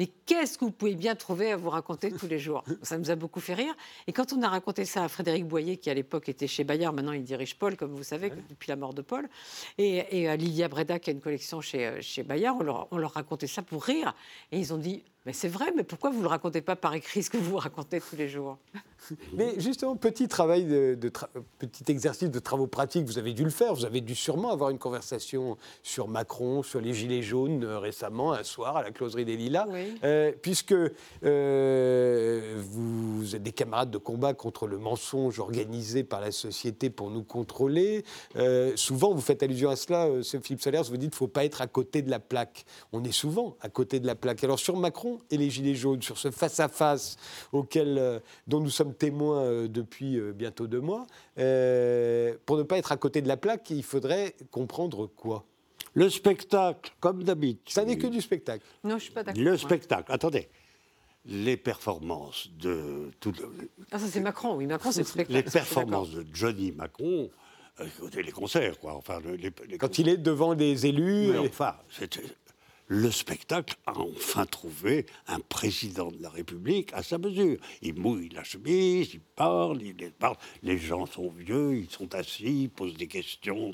mais 0.00 0.06
qu'est-ce 0.24 0.56
que 0.56 0.64
vous 0.64 0.70
pouvez 0.70 0.94
bien 0.94 1.14
trouver 1.14 1.52
à 1.52 1.58
vous 1.58 1.68
raconter 1.68 2.10
tous 2.10 2.26
les 2.26 2.38
jours? 2.38 2.64
Ça 2.82 2.96
nous 2.96 3.10
a 3.10 3.16
beaucoup 3.16 3.38
fait 3.38 3.52
rire. 3.52 3.74
Et 4.06 4.14
quand 4.14 4.32
on 4.32 4.40
a 4.40 4.48
raconté 4.48 4.86
ça 4.86 5.04
à 5.04 5.08
Frédéric 5.08 5.46
Boyer, 5.46 5.76
qui 5.76 5.90
à 5.90 5.94
l'époque 5.94 6.30
était 6.30 6.46
chez 6.46 6.64
Bayard, 6.64 6.94
maintenant 6.94 7.12
il 7.12 7.22
dirige 7.22 7.54
Paul, 7.58 7.76
comme 7.76 7.92
vous 7.92 8.02
savez, 8.02 8.32
depuis 8.48 8.70
la 8.70 8.76
mort 8.76 8.94
de 8.94 9.02
Paul, 9.02 9.28
et, 9.76 10.26
à 10.26 10.36
Lilia 10.36 10.68
Breda, 10.68 10.98
qui 10.98 11.10
a 11.10 11.12
une 11.12 11.20
collection 11.20 11.60
chez, 11.60 11.86
euh, 11.86 12.00
chez 12.00 12.22
Bayard, 12.22 12.56
on 12.58 12.62
leur, 12.62 12.88
on 12.92 12.96
leur 12.96 13.12
racontait 13.12 13.46
ça 13.46 13.60
pour 13.60 13.84
rire. 13.84 14.14
Et 14.52 14.58
ils 14.58 14.72
ont 14.72 14.78
dit 14.78 15.04
mais 15.26 15.34
c'est 15.34 15.48
vrai, 15.48 15.66
mais 15.76 15.82
pourquoi 15.82 16.10
vous 16.10 16.18
ne 16.18 16.22
le 16.22 16.28
racontez 16.28 16.62
pas 16.62 16.76
par 16.76 16.94
écrit, 16.94 17.22
ce 17.22 17.28
que 17.28 17.36
vous 17.36 17.58
racontez 17.58 18.00
tous 18.00 18.16
les 18.16 18.28
jours? 18.28 18.56
Mais 19.32 19.58
justement, 19.58 19.96
petit 19.96 20.28
travail, 20.28 20.64
de, 20.64 21.10
petit 21.58 21.84
exercice 21.88 22.30
de 22.30 22.38
travaux 22.38 22.66
pratiques, 22.66 23.06
vous 23.06 23.18
avez 23.18 23.32
dû 23.32 23.44
le 23.44 23.50
faire. 23.50 23.74
Vous 23.74 23.84
avez 23.84 24.00
dû 24.00 24.14
sûrement 24.14 24.50
avoir 24.50 24.70
une 24.70 24.78
conversation 24.78 25.56
sur 25.82 26.08
Macron, 26.08 26.62
sur 26.62 26.80
les 26.80 26.94
Gilets 26.94 27.22
jaunes 27.22 27.64
euh, 27.64 27.78
récemment, 27.78 28.32
un 28.32 28.44
soir, 28.44 28.76
à 28.76 28.82
la 28.82 28.90
closerie 28.90 29.24
des 29.24 29.36
Lilas. 29.36 29.66
Euh, 30.04 30.32
puisque 30.40 30.74
euh, 31.24 32.54
vous 32.58 33.34
êtes 33.34 33.42
des 33.42 33.52
camarades 33.52 33.90
de 33.90 33.98
combat 33.98 34.34
contre 34.34 34.66
le 34.66 34.78
mensonge 34.78 35.38
organisé 35.38 36.04
par 36.04 36.20
la 36.20 36.30
société 36.30 36.90
pour 36.90 37.10
nous 37.10 37.22
contrôler. 37.22 38.04
souvent, 38.76 39.12
vous 39.12 39.20
faites 39.20 39.42
allusion 39.42 39.70
à 39.70 39.76
cela, 39.76 40.08
Philippe 40.22 40.62
Solers, 40.62 40.82
vous 40.82 40.96
dites 40.96 41.10
qu'il 41.10 41.24
ne 41.24 41.28
faut 41.28 41.28
pas 41.28 41.44
être 41.44 41.60
à 41.60 41.66
côté 41.66 42.02
de 42.02 42.10
la 42.10 42.20
plaque. 42.20 42.64
On 42.92 43.02
est 43.04 43.12
souvent 43.12 43.56
à 43.60 43.68
côté 43.68 44.00
de 44.00 44.06
la 44.06 44.14
plaque. 44.14 44.42
Alors 44.44 44.58
sur 44.58 44.76
Macron, 44.76 45.09
et 45.30 45.36
les 45.36 45.50
Gilets 45.50 45.74
jaunes, 45.74 46.02
sur 46.02 46.18
ce 46.18 46.30
face-à-face 46.30 47.16
auquel, 47.52 47.98
euh, 47.98 48.20
dont 48.46 48.60
nous 48.60 48.70
sommes 48.70 48.94
témoins 48.94 49.42
euh, 49.42 49.68
depuis 49.68 50.18
euh, 50.18 50.32
bientôt 50.32 50.66
deux 50.66 50.80
mois, 50.80 51.06
pour 51.34 52.56
ne 52.56 52.62
pas 52.62 52.78
être 52.78 52.92
à 52.92 52.96
côté 52.96 53.22
de 53.22 53.28
la 53.28 53.36
plaque, 53.36 53.70
il 53.70 53.82
faudrait 53.82 54.34
comprendre 54.50 55.06
quoi? 55.06 55.44
Le 55.94 56.08
spectacle, 56.08 56.92
comme 57.00 57.24
d'habitude. 57.24 57.68
Ça 57.68 57.84
n'est 57.84 57.98
que 57.98 58.06
du 58.06 58.20
spectacle. 58.20 58.64
Non, 58.84 58.90
je 58.90 58.94
ne 58.94 59.00
suis 59.00 59.12
pas 59.12 59.24
d'accord. 59.24 59.42
Le 59.42 59.56
spectacle, 59.56 60.12
attendez. 60.12 60.48
Les 61.26 61.56
performances 61.56 62.48
de 62.58 63.10
tout 63.20 63.32
Ah, 63.90 63.98
ça 63.98 64.06
c'est 64.06 64.20
Macron, 64.20 64.56
oui, 64.56 64.66
Macron 64.66 64.90
c'est 64.90 65.00
le 65.00 65.06
spectacle. 65.06 65.32
Les 65.32 65.42
performances 65.42 66.10
de 66.10 66.24
Johnny 66.32 66.72
Macron, 66.72 67.28
les 68.14 68.32
concerts, 68.32 68.78
quoi. 68.78 68.94
Enfin, 68.94 69.20
Quand 69.78 69.98
il 69.98 70.08
est 70.08 70.16
devant 70.16 70.54
des 70.54 70.86
élus. 70.86 71.36
Enfin, 71.38 71.74
le 72.92 73.12
spectacle 73.12 73.76
a 73.86 73.96
enfin 74.00 74.46
trouvé 74.46 75.06
un 75.28 75.38
président 75.38 76.10
de 76.10 76.20
la 76.20 76.28
République 76.28 76.92
à 76.92 77.04
sa 77.04 77.18
mesure. 77.18 77.56
Il 77.82 77.94
mouille 77.94 78.30
la 78.30 78.42
chemise, 78.42 79.14
il 79.14 79.20
parle, 79.20 79.80
il 79.80 80.10
parle. 80.10 80.36
Les 80.64 80.76
gens 80.76 81.06
sont 81.06 81.30
vieux, 81.30 81.76
ils 81.76 81.88
sont 81.88 82.12
assis, 82.16 82.64
ils 82.64 82.68
posent 82.68 82.96
des 82.96 83.06
questions 83.06 83.72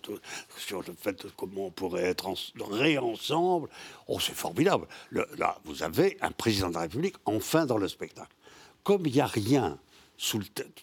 sur 0.58 0.82
le 0.82 0.92
fait 0.92 1.24
de 1.24 1.30
comment 1.34 1.68
on 1.68 1.70
pourrait 1.70 2.02
être 2.02 2.26
en, 2.26 2.34
réensemble. 2.68 3.70
Oh, 4.06 4.20
c'est 4.20 4.34
formidable. 4.34 4.86
là, 5.10 5.58
vous 5.64 5.82
avez 5.82 6.18
un 6.20 6.30
président 6.30 6.68
de 6.68 6.74
la 6.74 6.80
République 6.80 7.16
enfin 7.24 7.64
dans 7.64 7.78
le 7.78 7.88
spectacle. 7.88 8.36
Comme 8.84 9.06
il 9.06 9.14
n'y 9.14 9.20
a 9.20 9.26
rien 9.26 9.78
sous 10.18 10.40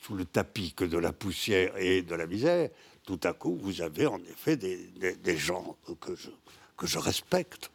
le, 0.09 0.25
tapis 0.25 0.73
que 0.73 0.86
de 0.86 0.97
la 0.97 1.13
poussière 1.13 1.77
et 1.77 2.01
de 2.01 2.15
la 2.15 2.25
misère, 2.25 2.71
tout 3.03 3.19
à 3.25 3.34
coup, 3.34 3.59
vous 3.61 3.84
avez 3.84 4.07
en 4.07 4.19
effet 4.23 4.57
des, 4.57 5.38
gens 5.38 5.77
que 6.01 6.13
que 6.75 6.88
je 6.88 6.97
respecte 6.97 7.69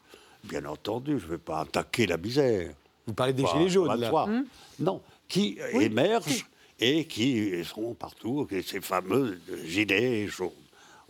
bien 0.44 0.64
entendu, 0.64 1.18
je 1.18 1.26
ne 1.26 1.30
vais 1.32 1.38
pas 1.38 1.60
attaquer 1.60 2.06
la 2.06 2.16
misère. 2.16 2.72
Vous 3.06 3.14
parlez 3.14 3.32
des 3.32 3.46
gilets 3.46 3.68
jaunes, 3.68 3.98
là 3.98 4.12
hum 4.24 4.44
Non, 4.78 5.00
qui 5.28 5.58
émergent 5.72 6.46
et 6.78 7.06
qui 7.06 7.64
sont 7.64 7.94
partout, 7.94 8.46
ces 8.64 8.80
fameux 8.80 9.40
gilets 9.64 10.26
jaunes. 10.26 10.52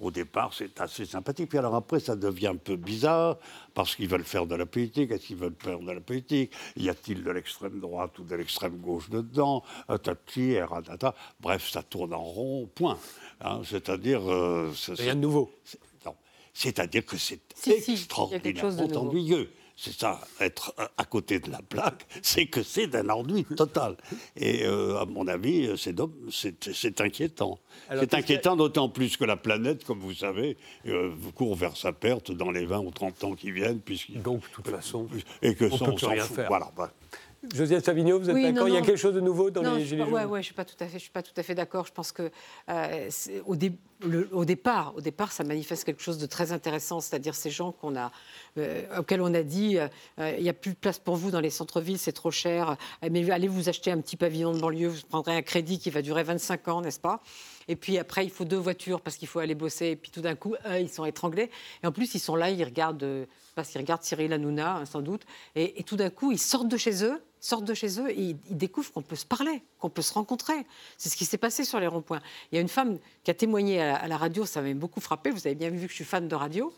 Au 0.00 0.12
départ, 0.12 0.54
c'est 0.54 0.80
assez 0.80 1.04
sympathique. 1.04 1.48
Puis 1.48 1.58
alors 1.58 1.74
après, 1.74 1.98
ça 1.98 2.14
devient 2.14 2.48
un 2.48 2.56
peu 2.56 2.76
bizarre 2.76 3.36
parce 3.74 3.96
qu'ils 3.96 4.08
veulent 4.08 4.22
faire 4.22 4.46
de 4.46 4.54
la 4.54 4.64
politique. 4.64 5.10
Est-ce 5.10 5.26
qu'ils 5.26 5.36
veulent 5.36 5.56
faire 5.58 5.80
de 5.80 5.90
la 5.90 6.00
politique? 6.00 6.52
Y 6.76 6.88
a-t-il 6.88 7.24
de 7.24 7.30
l'extrême 7.32 7.80
droite 7.80 8.16
ou 8.20 8.22
de 8.22 8.36
l'extrême 8.36 8.76
gauche 8.76 9.10
dedans? 9.10 9.64
Tati, 10.04 10.54
Bref, 11.40 11.68
ça 11.68 11.82
tourne 11.82 12.14
en 12.14 12.22
rond, 12.22 12.70
point. 12.72 12.96
Hein, 13.40 13.62
c'est-à-dire. 13.64 14.20
Euh, 14.30 14.70
Rien 14.90 15.16
de 15.16 15.20
nouveau. 15.20 15.50
C'est-à-dire 16.54 17.04
que 17.04 17.16
c'est 17.16 17.40
extraordinairement 17.66 18.86
ennuyeux. 18.96 19.50
C'est 19.80 19.92
ça, 19.92 20.20
être 20.40 20.74
à 20.96 21.04
côté 21.04 21.38
de 21.38 21.52
la 21.52 21.62
plaque, 21.62 22.04
c'est 22.22 22.46
que 22.46 22.64
c'est 22.64 22.88
d'un 22.88 23.08
ennui 23.10 23.44
total. 23.44 23.96
Et 24.34 24.64
euh, 24.64 24.98
à 24.98 25.04
mon 25.04 25.28
avis, 25.28 25.72
c'est 25.76 27.00
inquiétant. 27.00 27.60
C'est 27.88 28.12
inquiétant 28.12 28.56
d'autant 28.56 28.88
plus 28.88 29.16
que 29.16 29.24
la 29.24 29.36
planète, 29.36 29.84
comme 29.84 30.00
vous 30.00 30.14
savez, 30.14 30.56
euh, 30.88 31.12
court 31.32 31.54
vers 31.54 31.76
sa 31.76 31.92
perte 31.92 32.32
dans 32.32 32.50
les 32.50 32.66
20 32.66 32.80
ou 32.80 32.90
30 32.90 33.22
ans 33.22 33.34
qui 33.36 33.52
viennent. 33.52 33.80
Donc, 34.16 34.42
de 34.42 34.48
toute 34.52 34.66
façon, 34.66 35.06
et 35.42 35.54
que 35.54 35.66
on 35.66 35.94
peut 35.94 36.06
rien 36.06 36.24
faire. 36.24 36.48
Voilà, 36.48 36.72
Josiane 37.54 37.80
Savigno, 37.80 38.18
vous 38.18 38.30
êtes 38.30 38.36
d'accord? 38.36 38.68
Il 38.68 38.74
y 38.74 38.76
a 38.76 38.82
quelque 38.82 38.96
chose 38.96 39.14
de 39.14 39.20
nouveau 39.20 39.50
dans 39.50 39.62
les 39.62 39.84
Gilets 39.84 40.04
jaunes? 40.04 40.12
Oui, 40.12 40.22
ouais, 40.22 40.28
je 40.30 40.36
ne 40.38 40.42
suis 40.42 40.54
pas 40.54 40.64
tout 40.64 40.74
à 40.80 40.86
fait, 40.86 40.98
tout 40.98 41.40
à 41.40 41.42
fait 41.42 41.54
d'accord. 41.54 41.86
Je 41.86 41.92
pense 41.92 42.10
que 42.10 42.30
euh, 42.68 43.10
au, 43.46 43.54
au, 44.32 44.44
départ, 44.44 44.94
au 44.96 45.00
départ, 45.00 45.32
ça 45.32 45.44
manifeste 45.44 45.84
quelque 45.84 46.02
chose 46.02 46.18
de 46.18 46.26
très 46.26 46.52
intéressant, 46.52 47.00
c'est-à-dire 47.00 47.34
ces 47.34 47.50
gens 47.50 47.72
qu'on 47.72 47.96
a, 47.96 48.12
euh, 48.56 48.82
auxquels 48.98 49.20
on 49.20 49.34
a 49.34 49.42
dit 49.42 49.78
euh, 49.78 49.88
il 50.36 50.42
n'y 50.42 50.48
a 50.48 50.52
plus 50.52 50.72
de 50.72 50.76
place 50.76 50.98
pour 50.98 51.16
vous 51.16 51.30
dans 51.30 51.40
les 51.40 51.50
centres-villes, 51.50 51.98
c'est 51.98 52.12
trop 52.12 52.30
cher, 52.30 52.76
mais 53.10 53.30
allez 53.30 53.48
vous 53.48 53.68
acheter 53.68 53.90
un 53.90 54.00
petit 54.00 54.16
pavillon 54.16 54.52
de 54.52 54.60
banlieue, 54.60 54.88
vous 54.88 55.00
prendrez 55.08 55.36
un 55.36 55.42
crédit 55.42 55.78
qui 55.78 55.90
va 55.90 56.02
durer 56.02 56.22
25 56.22 56.68
ans, 56.68 56.80
n'est-ce 56.80 57.00
pas? 57.00 57.22
Et 57.68 57.76
puis 57.76 57.98
après, 57.98 58.24
il 58.24 58.30
faut 58.30 58.44
deux 58.44 58.56
voitures 58.56 59.00
parce 59.00 59.16
qu'il 59.16 59.28
faut 59.28 59.40
aller 59.40 59.54
bosser. 59.54 59.88
Et 59.88 59.96
puis 59.96 60.10
tout 60.10 60.22
d'un 60.22 60.34
coup, 60.34 60.54
ils 60.80 60.88
sont 60.88 61.04
étranglés. 61.04 61.50
Et 61.82 61.86
en 61.86 61.92
plus, 61.92 62.14
ils 62.14 62.18
sont 62.18 62.34
là, 62.34 62.50
ils 62.50 62.64
regardent, 62.64 63.26
parce 63.54 63.76
regardent 63.76 64.02
Cyril 64.02 64.32
Hanouna, 64.32 64.78
hein, 64.78 64.86
sans 64.86 65.02
doute. 65.02 65.22
Et, 65.54 65.82
tout 65.84 65.96
d'un 65.96 66.10
coup, 66.10 66.32
ils 66.32 66.38
sortent 66.38 66.68
de 66.68 66.76
chez 66.76 67.04
eux 67.04 67.20
sortent 67.40 67.64
de 67.64 67.74
chez 67.74 68.00
eux 68.00 68.10
et 68.10 68.20
ils, 68.20 68.56
découvrent 68.56 68.92
qu'on 68.92 69.02
peut 69.02 69.16
se 69.16 69.26
parler, 69.26 69.62
qu'on 69.78 69.90
peut 69.90 70.02
se 70.02 70.12
rencontrer. 70.12 70.66
C'est 70.96 71.08
ce 71.08 71.16
qui 71.16 71.24
s'est 71.24 71.38
passé 71.38 71.64
sur 71.64 71.80
les 71.80 71.86
ronds-points. 71.86 72.20
Il 72.50 72.56
y 72.56 72.58
a 72.58 72.60
une 72.60 72.68
femme 72.68 72.98
qui 73.24 73.30
a 73.30 73.34
témoigné 73.34 73.80
à 73.80 74.06
la, 74.06 74.16
radio, 74.16 74.44
ça 74.46 74.62
m'a 74.62 74.72
beaucoup 74.74 75.00
frappé. 75.00 75.30
Vous 75.30 75.46
avez 75.46 75.54
bien 75.54 75.70
vu 75.70 75.86
que 75.86 75.90
je 75.90 75.96
suis 75.96 76.04
fan 76.04 76.28
de 76.28 76.34
radio. 76.34 76.72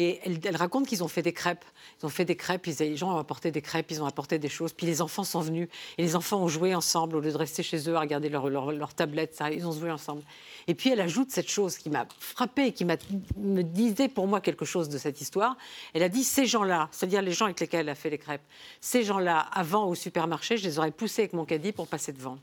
Et 0.00 0.20
elle, 0.24 0.56
raconte 0.56 0.86
qu'ils 0.86 1.02
ont 1.02 1.08
fait 1.08 1.22
des 1.22 1.32
crêpes. 1.32 1.64
Ils 2.00 2.06
ont 2.06 2.08
fait 2.08 2.24
des 2.24 2.36
crêpes, 2.36 2.66
les 2.66 2.96
gens 2.96 3.16
ont 3.16 3.18
apporté 3.18 3.50
des 3.50 3.60
crêpes, 3.60 3.90
ils 3.90 4.00
ont 4.00 4.06
apporté 4.06 4.38
des 4.38 4.48
choses. 4.48 4.72
Puis 4.72 4.86
les 4.86 5.02
enfants 5.02 5.24
sont 5.24 5.40
venus 5.40 5.68
et 5.98 6.02
les 6.02 6.14
enfants 6.14 6.40
ont 6.40 6.46
joué 6.46 6.72
ensemble 6.72 7.16
au 7.16 7.20
lieu 7.20 7.32
de 7.32 7.36
rester 7.36 7.64
chez 7.64 7.90
eux 7.90 7.96
à 7.96 8.00
regarder 8.00 8.28
leur, 8.28 8.48
leur, 8.48 8.70
leur 8.70 8.94
tablette. 8.94 9.36
Ils 9.52 9.66
ont 9.66 9.72
joué 9.72 9.90
ensemble. 9.90 10.22
Et 10.68 10.74
puis 10.74 10.90
elle 10.90 11.00
ajoute 11.00 11.32
cette 11.32 11.50
chose 11.50 11.76
qui 11.76 11.90
m'a 11.90 12.06
frappée 12.20 12.66
et 12.66 12.72
qui 12.72 12.84
me 12.84 13.62
disait 13.62 14.08
pour 14.08 14.28
moi 14.28 14.40
quelque 14.40 14.64
chose 14.64 14.88
de 14.88 14.98
cette 14.98 15.20
histoire. 15.20 15.56
Elle 15.94 16.04
a 16.04 16.08
dit 16.08 16.22
ces 16.22 16.46
gens-là, 16.46 16.88
c'est-à-dire 16.92 17.20
les 17.20 17.32
gens 17.32 17.46
avec 17.46 17.58
lesquels 17.58 17.80
elle 17.80 17.88
a 17.88 17.96
fait 17.96 18.10
les 18.10 18.18
crêpes, 18.18 18.42
ces 18.80 19.02
gens-là, 19.02 19.40
avant 19.52 19.86
au 19.86 19.96
supermarché, 19.96 20.58
je 20.58 20.64
les 20.64 20.78
aurais 20.78 20.92
poussés 20.92 21.22
avec 21.22 21.32
mon 21.32 21.44
caddie 21.44 21.72
pour 21.72 21.88
passer 21.88 22.12
devant. 22.12 22.38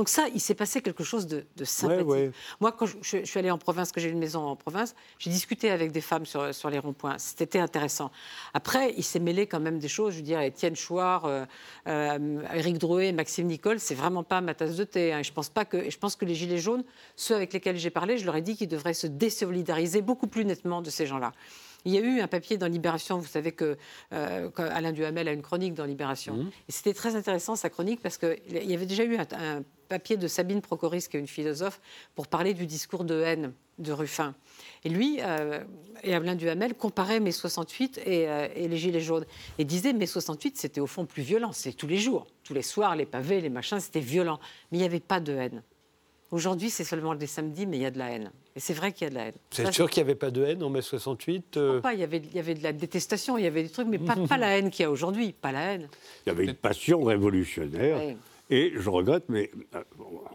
Donc 0.00 0.08
ça, 0.08 0.28
il 0.34 0.40
s'est 0.40 0.54
passé 0.54 0.80
quelque 0.80 1.04
chose 1.04 1.26
de, 1.26 1.44
de 1.58 1.64
sympathique. 1.66 2.06
ouais. 2.08 2.30
Moi, 2.58 2.72
quand 2.72 2.86
je, 2.86 2.96
je- 3.02 3.18
je 3.18 3.24
suis 3.26 3.38
allée 3.38 3.50
en 3.50 3.58
province, 3.58 3.92
que 3.92 4.00
j'ai 4.00 4.08
une 4.08 4.18
maison 4.18 4.40
en 4.40 4.56
province, 4.56 4.94
j'ai 5.18 5.28
discuté 5.28 5.70
avec 5.70 5.92
des 5.92 6.00
femmes 6.00 6.24
sur, 6.24 6.54
sur 6.54 6.70
les 6.70 6.78
ronds-points. 6.78 7.16
C'était 7.18 7.58
intéressant. 7.58 8.10
Après, 8.54 8.94
il 8.96 9.02
s'est 9.04 9.18
mêlé 9.18 9.46
quand 9.46 9.60
même 9.60 9.78
des 9.78 9.88
choses. 9.88 10.12
Je 10.14 10.16
veux 10.20 10.22
dire, 10.24 10.40
Étienne 10.40 10.74
Chouard, 10.74 11.26
euh, 11.26 11.44
euh, 11.86 12.42
Éric 12.54 12.78
Drouet, 12.78 13.12
Maxime 13.12 13.46
Nicole, 13.46 13.78
c'est 13.78 13.94
vraiment 13.94 14.22
pas 14.24 14.40
ma 14.40 14.54
tasse 14.54 14.76
de 14.76 14.84
thé. 14.84 15.12
hein. 15.12 15.22
Je 15.22 15.32
pense 15.32 15.50
pas 15.50 15.66
que, 15.66 15.90
je 15.90 15.98
pense 15.98 16.16
que 16.16 16.24
les 16.24 16.34
gilets 16.34 16.56
jaunes, 16.56 16.82
ceux 17.14 17.34
avec 17.34 17.52
lesquels 17.52 17.76
j'ai 17.76 17.90
parlé, 17.90 18.16
je 18.16 18.24
leur 18.24 18.36
ai 18.36 18.40
dit 18.40 18.56
qu'ils 18.56 18.68
devraient 18.68 18.94
se 18.94 19.06
désolidariser 19.06 20.00
beaucoup 20.00 20.28
plus 20.28 20.46
nettement 20.46 20.80
de 20.80 20.88
ces 20.88 21.04
gens-là. 21.04 21.32
Il 21.84 21.92
y 21.92 21.98
a 21.98 22.00
eu 22.00 22.20
un 22.20 22.28
papier 22.28 22.58
dans 22.58 22.66
Libération, 22.66 23.18
vous 23.18 23.26
savez 23.26 23.52
que 23.52 23.76
euh, 24.12 24.50
Alain 24.56 24.92
Duhamel 24.92 25.28
a 25.28 25.32
une 25.32 25.42
chronique 25.42 25.74
dans 25.74 25.84
Libération. 25.84 26.46
Et 26.68 26.72
c'était 26.72 26.94
très 26.94 27.16
intéressant 27.16 27.56
sa 27.56 27.70
chronique 27.70 28.00
parce 28.02 28.18
qu'il 28.18 28.38
y 28.48 28.74
avait 28.74 28.86
déjà 28.86 29.04
eu 29.04 29.16
un, 29.16 29.26
un 29.32 29.62
papier 29.90 30.16
de 30.16 30.28
Sabine 30.28 30.62
Procoris, 30.62 31.08
qui 31.08 31.16
est 31.16 31.20
une 31.20 31.26
philosophe, 31.26 31.80
pour 32.14 32.28
parler 32.28 32.54
du 32.54 32.64
discours 32.64 33.04
de 33.04 33.20
haine 33.20 33.52
de 33.78 33.92
Ruffin. 33.92 34.34
Et 34.84 34.88
lui 34.88 35.18
euh, 35.20 35.64
et 36.02 36.14
Alain 36.14 36.36
Duhamel 36.36 36.74
comparaient 36.74 37.20
mai 37.20 37.32
68 37.32 37.98
et, 37.98 38.28
euh, 38.28 38.48
et 38.54 38.68
les 38.68 38.76
Gilets 38.76 39.00
jaunes. 39.00 39.26
Et 39.58 39.64
disaient 39.64 39.92
mai 39.92 40.06
68, 40.06 40.56
c'était 40.56 40.80
au 40.80 40.86
fond 40.86 41.06
plus 41.06 41.22
violent. 41.22 41.52
C'est 41.52 41.72
tous 41.72 41.88
les 41.88 41.98
jours, 41.98 42.26
tous 42.44 42.54
les 42.54 42.62
soirs, 42.62 42.94
les 42.96 43.06
pavés, 43.06 43.40
les 43.40 43.48
machins, 43.48 43.80
c'était 43.80 44.00
violent. 44.00 44.38
Mais 44.70 44.78
il 44.78 44.80
n'y 44.80 44.86
avait 44.86 45.00
pas 45.00 45.20
de 45.20 45.34
haine. 45.34 45.62
Aujourd'hui, 46.30 46.70
c'est 46.70 46.84
seulement 46.84 47.12
les 47.12 47.26
samedis, 47.26 47.66
mais 47.66 47.78
il 47.78 47.82
y 47.82 47.86
a 47.86 47.90
de 47.90 47.98
la 47.98 48.10
haine. 48.10 48.30
Et 48.54 48.60
c'est 48.60 48.74
vrai 48.74 48.92
qu'il 48.92 49.04
y 49.04 49.06
a 49.06 49.10
de 49.10 49.14
la 49.16 49.26
haine. 49.26 49.34
Vous 49.52 49.60
êtes 49.62 49.72
sûr 49.72 49.90
qu'il 49.90 50.02
n'y 50.02 50.10
avait 50.10 50.18
pas 50.18 50.30
de 50.30 50.44
haine 50.44 50.62
en 50.62 50.70
mai 50.70 50.80
68 50.80 51.56
euh, 51.56 51.80
pas, 51.80 51.92
il, 51.92 52.00
y 52.00 52.04
avait, 52.04 52.18
il 52.18 52.34
y 52.34 52.38
avait 52.38 52.54
de 52.54 52.62
la 52.62 52.72
détestation, 52.72 53.36
il 53.36 53.44
y 53.44 53.46
avait 53.48 53.64
des 53.64 53.68
trucs, 53.68 53.88
mais 53.88 53.98
pas, 53.98 54.14
pas 54.28 54.36
la 54.36 54.56
haine 54.56 54.70
qu'il 54.70 54.84
y 54.84 54.86
a 54.86 54.90
aujourd'hui, 54.90 55.32
pas 55.32 55.50
la 55.50 55.72
haine. 55.72 55.88
Il 56.24 56.28
y 56.28 56.32
avait 56.32 56.44
une 56.44 56.54
passion 56.54 57.02
révolutionnaire. 57.02 57.96
Ouais. 57.98 58.16
Et 58.48 58.72
je 58.76 58.90
regrette, 58.90 59.24
mais 59.28 59.50
euh, 59.74 59.82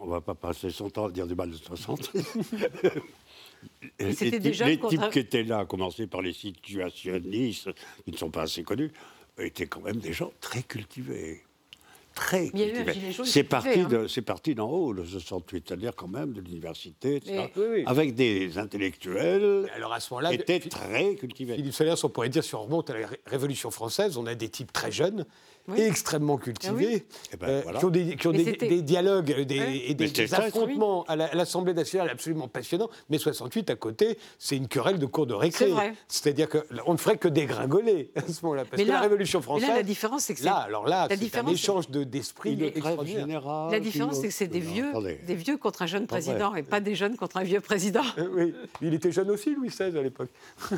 on 0.01 0.05
ne 0.05 0.11
va 0.11 0.21
pas 0.21 0.35
passer 0.35 0.69
son 0.69 0.89
temps 0.89 1.07
à 1.07 1.11
dire 1.11 1.27
du 1.27 1.35
mal 1.35 1.51
de 1.51 1.55
60. 1.55 2.11
les 3.99 4.39
déjà 4.39 4.67
les 4.67 4.79
types 4.79 5.09
qui 5.11 5.19
étaient 5.19 5.43
là, 5.43 5.59
à 5.59 5.65
commencer 5.65 6.07
par 6.07 6.21
les 6.21 6.33
situationnistes, 6.33 7.71
qui 8.03 8.11
ne 8.11 8.17
sont 8.17 8.31
pas 8.31 8.43
assez 8.43 8.63
connus, 8.63 8.91
étaient 9.37 9.67
quand 9.67 9.81
même 9.81 9.97
des 9.97 10.13
gens 10.13 10.31
très 10.39 10.63
cultivés. 10.63 11.43
Très 12.15 12.49
cultivés. 12.49 13.13
C'est 13.25 13.43
parti, 13.43 13.81
hein. 13.81 13.87
de- 13.89 14.21
parti 14.21 14.55
d'en 14.55 14.69
haut, 14.69 14.93
le 14.93 15.05
68, 15.05 15.65
c'est-à-dire 15.67 15.93
quand 15.95 16.07
même 16.07 16.31
de 16.33 16.39
l'université, 16.41 17.21
Oui, 17.27 17.37
oui. 17.57 17.83
avec 17.85 18.15
des 18.15 18.57
intellectuels 18.57 19.69
Alors 19.75 19.93
à 19.93 19.99
ce 19.99 20.13
moment-là, 20.13 20.33
étaient 20.33 20.59
très 20.61 21.15
cultivés. 21.15 21.55
Philippe 21.55 21.73
Solers, 21.73 21.95
on 22.03 22.09
pourrait 22.09 22.29
dire, 22.29 22.43
si 22.43 22.55
on 22.55 22.63
remonte 22.63 22.89
à 22.89 22.97
la 22.99 23.07
Ré- 23.07 23.19
Révolution 23.25 23.69
française, 23.69 24.17
on 24.17 24.25
a 24.25 24.33
des 24.35 24.49
types 24.49 24.71
très 24.71 24.91
jeunes 24.91 25.25
Oui. 25.67 25.79
et 25.81 25.87
extrêmement 25.87 26.37
cultivés, 26.37 26.73
oui. 26.75 27.03
Eh 27.33 27.37
ben, 27.37 27.47
euh, 27.47 27.61
voilà. 27.63 27.79
qui 27.79 27.85
ont 27.85 27.89
des, 27.89 28.15
qui 28.15 28.27
ont 28.27 28.31
Mais 28.31 28.37
des- 28.39 28.45
c'était- 28.45 28.67
des 28.67 28.81
dialogues 28.81 29.31
euh, 29.31 29.45
des, 29.45 29.59
Oui. 29.59 29.83
et 29.87 29.93
des, 29.95 30.33
affrontements 30.33 31.03
à 31.07 31.15
la- 31.15 31.25
à 31.25 31.35
l'Assemblée 31.35 31.73
nationale 31.73 32.09
absolument 32.09 32.47
passionnants. 32.47 32.89
Mais 33.09 33.17
68, 33.17 33.69
à 33.71 33.75
côté, 33.75 34.17
c'est 34.37 34.57
une 34.57 34.67
querelle 34.67 34.99
de 34.99 35.05
cours 35.05 35.25
de 35.25 35.33
récré. 35.33 35.65
C'est 35.65 35.71
vrai. 35.71 35.93
C'est-à-dire 36.07 36.47
qu'on 36.49 36.93
ne 36.93 36.97
ferait 36.97 37.17
que 37.17 37.27
dégringoler 37.27 38.11
à 38.15 38.21
ce 38.21 38.43
moment-là. 38.43 38.65
Parce 38.65 38.77
Mais 38.77 38.83
que 38.83 38.89
la 38.89 38.95
là- 38.95 39.01
Révolution 39.01 39.39
mais 39.39 39.43
française, 39.43 39.69
là, 39.69 39.75
la 39.75 39.83
différence, 39.83 40.23
c'est 40.23 40.33
que 40.33 40.39
c'est- 40.39 40.45
là, 40.45 40.55
alors 40.57 40.87
là, 40.87 41.07
c'est 41.09 41.37
un 41.37 41.47
échange 41.47 41.89
de- 41.89 42.03
d'esprit 42.03 42.55
grève 42.55 42.71
extraordinaire. 42.75 43.19
générale. 43.21 43.71
La 43.71 43.79
différence, 43.79 44.19
c'est 44.19 44.27
que 44.27 44.33
c'est 44.33 44.47
des 44.47 44.59
vieux, 44.59 44.91
des 45.25 45.35
vieux 45.35 45.57
contre 45.57 45.81
un 45.81 45.87
jeune 45.87 46.05
président 46.07 46.53
et 46.55 46.63
pas 46.63 46.79
des 46.79 46.95
jeunes 46.95 47.15
contre 47.17 47.37
un 47.37 47.43
vieux 47.43 47.61
président. 47.61 48.03
Oui, 48.35 48.53
il 48.81 48.93
était 48.93 49.11
jeune 49.11 49.31
aussi, 49.31 49.53
Louis 49.55 49.69
XVI, 49.69 49.97
à 49.97 50.01
l'époque. 50.01 50.29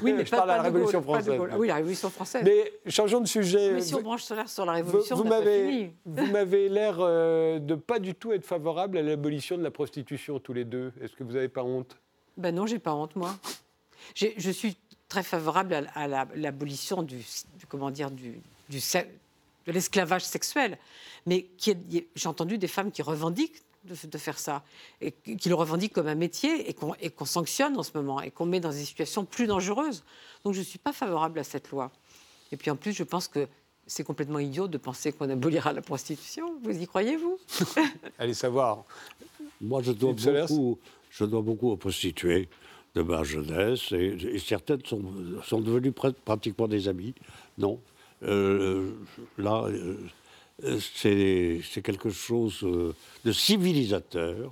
Oui, 0.04 0.14
mais 0.14 0.26
Je 0.26 0.32
pas, 0.32 0.38
parle 0.38 0.52
à 0.52 0.58
la 0.58 0.64
de 0.64 0.70
Gaulle, 0.70 0.86
Révolution 0.86 1.00
de 1.00 1.04
française. 1.04 1.40
Ah 1.52 1.58
oui, 1.58 1.68
la 1.68 1.76
Révolution 1.76 2.10
française. 2.10 2.42
Mais 2.46 2.72
changeons 2.88 3.20
de 3.22 3.28
sujet. 3.28 3.72
Mais 3.74 3.82
si 3.82 3.96
on 3.96 4.02
branche 4.02 4.24
solaire 4.24 4.48
sur 4.50 4.66
la 4.66 4.74
Révolution, 4.86 5.16
vous 5.16 5.24
m'avez, 5.24 5.68
fini. 5.70 5.92
vous 6.06 6.26
m'avez 6.28 6.70
l'air 6.70 6.98
euh, 7.00 7.60
de 7.60 7.76
pas 7.76 8.00
du 8.00 8.14
tout 8.16 8.32
être 8.34 8.46
favorable 8.46 8.98
à 8.98 9.02
l'abolition 9.02 9.58
de 9.58 9.64
la 9.64 9.72
prostitution 9.72 10.40
tous 10.40 10.54
les 10.54 10.66
deux. 10.66 10.92
Est-ce 11.02 11.16
que 11.16 11.24
vous 11.24 11.34
n'avez 11.34 11.50
pas 11.50 11.64
honte? 11.64 11.98
Ben 12.38 12.54
non, 12.54 12.66
j'ai 12.66 12.80
pas 12.80 12.94
honte, 12.94 13.16
moi. 13.16 13.36
Je 14.16 14.52
suis 14.52 14.78
très 15.10 15.24
favorable 15.24 15.74
à, 15.74 15.84
à 15.96 16.08
la- 16.08 16.28
l'abolition 16.36 17.02
du, 17.04 17.18
du- 17.18 17.66
comment 17.68 17.92
dire, 17.92 18.12
du, 18.12 18.40
de 18.70 19.72
l'esclavage 19.72 20.24
sexuel. 20.24 20.78
Mais 21.26 21.48
j'ai 22.16 22.28
entendu 22.28 22.58
des 22.58 22.68
femmes 22.68 22.92
qui 22.92 23.02
revendiquent 23.02 23.62
de, 23.86 23.96
de 24.08 24.18
faire 24.18 24.38
ça, 24.38 24.64
et 25.02 25.12
qui 25.12 25.48
le 25.50 25.56
revendiquent 25.56 25.94
comme 25.94 26.08
un 26.08 26.16
métier, 26.16 26.70
et 26.70 26.74
qu'on, 26.74 26.94
et 26.96 27.10
qu'on 27.10 27.26
sanctionne 27.26 27.78
en 27.78 27.84
ce 27.84 27.92
moment, 27.96 28.22
et 28.22 28.32
qu'on 28.32 28.46
met 28.46 28.60
dans 28.60 28.72
des 28.72 28.84
situations 28.84 29.24
plus 29.26 29.48
dangereuses. 29.48 30.04
Donc 30.44 30.54
je 30.54 30.60
ne 30.60 30.66
suis 30.66 30.80
pas 30.80 30.92
favorable 30.94 31.40
à 31.40 31.44
cette 31.44 31.70
loi. 31.72 31.92
Et 32.52 32.58
puis 32.58 32.70
en 32.70 32.76
plus, 32.76 32.92
je 32.94 33.04
pense 33.04 33.28
que 33.28 33.48
c'est 33.88 34.04
complètement 34.04 34.40
idiot 34.40 34.68
de 34.68 34.78
penser 34.78 35.12
qu'on 35.14 35.30
abolira 35.30 35.74
la 35.74 35.82
prostitution. 35.82 36.60
Vous 36.62 36.78
y 36.78 36.86
croyez, 36.86 37.16
vous 37.18 37.40
Allez 38.20 38.34
savoir. 38.34 38.84
Moi, 39.62 39.82
je 39.82 39.92
dois, 39.94 40.14
beaucoup, 40.14 40.78
je 41.10 41.24
dois 41.26 41.42
beaucoup 41.42 41.72
aux 41.72 41.78
prostituées 41.78 42.48
de 42.96 43.02
ma 43.02 43.24
jeunesse, 43.24 43.92
et, 43.92 44.18
et 44.36 44.40
certaines 44.40 44.84
sont, 44.86 45.02
sont 45.44 45.62
devenues 45.62 45.92
pr- 45.92 46.14
pratiquement 46.14 46.68
des 46.68 46.88
amies. 46.88 47.14
Non. 47.58 47.80
Euh, 48.24 48.92
là, 49.38 49.66
euh, 49.68 49.96
c'est 50.80 51.62
c'est 51.70 51.84
quelque 51.84 52.10
chose 52.10 52.62
euh, 52.64 52.94
de 53.24 53.32
civilisateur, 53.32 54.52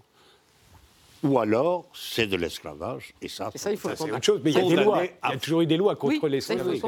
ou 1.26 1.40
alors 1.40 1.86
c'est 1.94 2.28
de 2.28 2.38
l'esclavage, 2.38 3.14
et 3.22 3.28
ça, 3.28 3.50
Et 3.54 3.58
ça, 3.58 3.72
il 3.72 3.78
faut 3.78 3.90
le 3.90 3.96
Ça, 3.96 4.06
autre 4.06 4.24
chose. 4.24 4.42
Mais 4.44 4.52
il 4.52 4.54
y 4.54 4.58
a 4.58 4.62
des 4.62 4.68
Condamné 4.70 4.84
lois. 4.86 5.04
Il 5.04 5.08
y 5.08 5.10
a 5.22 5.28
à- 5.30 5.38
toujours 5.38 5.62
eu 5.62 5.66
des 5.66 5.78
lois 5.78 5.96
contre 5.96 6.24
Oui, 6.24 6.30
l'esclavage 6.30 6.82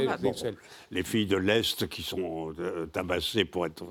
les 0.91 1.03
filles 1.03 1.25
de 1.25 1.37
l'Est 1.37 1.87
qui 1.89 2.03
sont 2.03 2.53
euh, 2.59 2.85
tabassées 2.87 3.45
pour 3.45 3.65
être, 3.65 3.83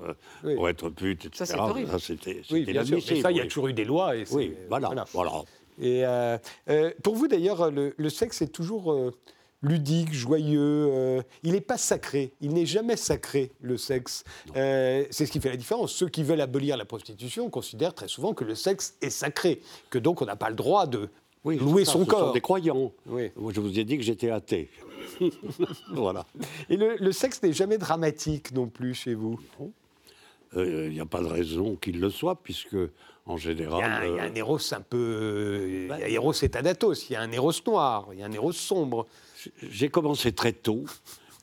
Oui. 0.43 0.55
pour 0.55 0.69
être 0.69 0.89
putes, 0.89 1.25
etc. 1.25 1.45
Ça, 1.45 1.45
c'est 1.45 1.59
horrible. 1.59 1.91
Ça, 1.91 1.99
c'était 1.99 2.41
Oui, 2.51 2.59
c'était 2.61 2.71
bien 2.71 2.85
sûr. 2.85 2.95
Mais 2.95 3.01
inadmissible, 3.01 3.21
ça, 3.21 3.31
il 3.31 3.37
y 3.37 3.41
a 3.41 3.45
toujours 3.45 3.67
eu 3.67 3.73
des 3.73 3.85
lois. 3.85 4.15
Et 4.15 4.23
Oui, 4.31 4.53
voilà. 4.69 5.05
voilà. 5.13 5.31
Et 5.79 6.05
euh, 6.05 6.37
euh, 6.69 6.91
pour 7.03 7.15
vous, 7.15 7.27
d'ailleurs, 7.27 7.69
le, 7.69 7.93
le 7.97 8.09
sexe 8.09 8.41
est 8.41 8.47
toujours 8.51 8.91
euh, 8.91 9.13
ludique, 9.61 10.13
joyeux. 10.13 10.59
euh, 10.91 11.21
il 11.43 11.53
n'est 11.53 11.61
pas 11.61 11.77
sacré. 11.77 12.33
Il 12.41 12.53
n'est 12.53 12.65
jamais 12.65 12.95
sacré, 12.97 13.51
le 13.61 13.77
sexe. 13.77 14.23
Euh, 14.55 15.05
c'est 15.09 15.25
ce 15.25 15.31
qui 15.31 15.39
fait 15.39 15.49
la 15.49 15.57
différence. 15.57 15.91
Ceux 15.93 16.09
qui 16.09 16.23
veulent 16.23 16.41
abolir 16.41 16.77
la 16.77 16.85
prostitution 16.85 17.49
considèrent 17.49 17.93
très 17.93 18.07
souvent 18.07 18.33
que 18.33 18.43
le 18.43 18.55
sexe 18.55 18.95
est 19.01 19.09
sacré, 19.09 19.61
que 19.89 19.97
donc 19.99 20.21
on 20.21 20.25
n'a 20.25 20.35
pas 20.35 20.49
le 20.49 20.55
droit 20.55 20.85
de 20.87 21.09
Oui, 21.43 21.57
louer 21.57 21.85
son 21.85 22.03
ce 22.03 22.09
corps. 22.09 22.27
sont 22.27 22.33
des 22.33 22.41
croyants. 22.41 22.91
Oui. 23.07 23.31
Moi, 23.35 23.51
je 23.53 23.59
vous 23.61 23.77
ai 23.79 23.83
dit 23.83 23.97
que 23.97 24.03
j'étais 24.03 24.29
athée. 24.29 24.69
voilà. 25.93 26.25
Et 26.69 26.77
le, 26.77 26.95
le 26.99 27.11
sexe 27.11 27.41
n'est 27.41 27.53
jamais 27.53 27.77
dramatique 27.77 28.51
non 28.53 28.67
plus 28.67 28.93
chez 28.93 29.13
vous. 29.13 29.39
Il 30.55 30.89
n'y 30.91 30.99
a 30.99 31.05
pas 31.05 31.21
de 31.21 31.27
raison 31.27 31.75
qu'il 31.75 31.99
le 31.99 32.09
soit, 32.09 32.35
puisque, 32.41 32.77
en 33.25 33.37
général. 33.37 34.03
il 34.07 34.15
y 34.15 34.19
a 34.19 34.23
euh, 34.23 34.29
un 34.29 34.33
héros 34.35 34.59
un 34.73 34.81
peu. 34.81 35.67
Il 35.67 35.87
y 35.87 35.91
a 35.91 35.95
un 35.95 35.99
héros 35.99 36.31
et 36.33 36.49
Thanatos, 36.49 37.09
il 37.09 37.13
y 37.13 37.15
a 37.15 37.21
un 37.21 37.31
héros 37.31 37.51
noir, 37.65 38.07
il 38.13 38.19
y 38.19 38.23
a 38.23 38.25
un 38.25 38.31
héros 38.31 38.53
sombre. 38.53 39.07
J'ai 39.69 39.89
commencé 39.89 40.31
très 40.31 40.53
tôt 40.53 40.85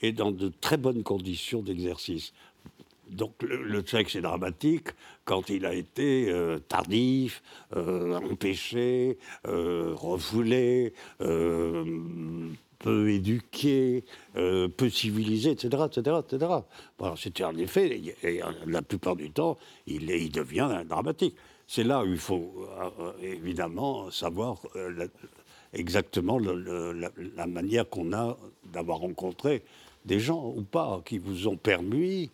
et 0.03 0.13
dans 0.13 0.33
de 0.33 0.53
très 0.61 0.77
bonnes 0.77 1.03
conditions 1.03 1.63
d'exercice. 1.63 2.33
Donc 3.11 3.35
le, 3.43 3.63
le 3.63 3.87
sexe 3.87 4.17
est 4.17 4.23
dramatique 4.23 4.89
quand 5.25 5.49
il 5.49 5.67
a 5.67 5.75
été 5.75 6.31
euh, 6.31 6.59
tardif, 6.59 7.43
euh, 7.77 8.17
empêché, 8.17 9.19
euh, 9.47 9.93
refoulé, 9.95 10.93
peu 12.79 13.11
éduqué, 13.11 14.05
peu 14.35 14.91
civilisé, 14.91 15.53
etc. 15.53 15.85
etc., 15.87 16.17
etc. 16.23 16.53
C'était 17.17 17.45
en 17.45 17.57
effet, 17.57 18.03
et, 18.23 18.41
la 18.67 18.83
plupart 18.83 19.17
du 19.17 19.31
temps, 19.31 19.57
il, 19.87 20.31
devient 20.31 20.83
dramatique. 20.87 21.35
C'est 21.67 21.85
là 21.85 22.05
où 22.05 22.09
il 22.09 22.19
faut 22.19 22.69
évidemment 23.23 24.11
savoir 24.11 24.59
exactement 25.75 26.39
le- 26.39 26.55
le- 26.61 26.93
la, 26.93 27.11
la 27.37 27.47
manière 27.47 27.89
qu'on 27.89 28.13
a 28.13 28.37
d'avoir 28.73 28.99
rencontré 28.99 29.63
des 30.05 30.21
gens 30.21 30.53
ou 30.57 30.63
pas 30.63 31.03
qui 31.05 31.19
vous 31.19 31.49
ont 31.49 31.57
permis 31.57 32.31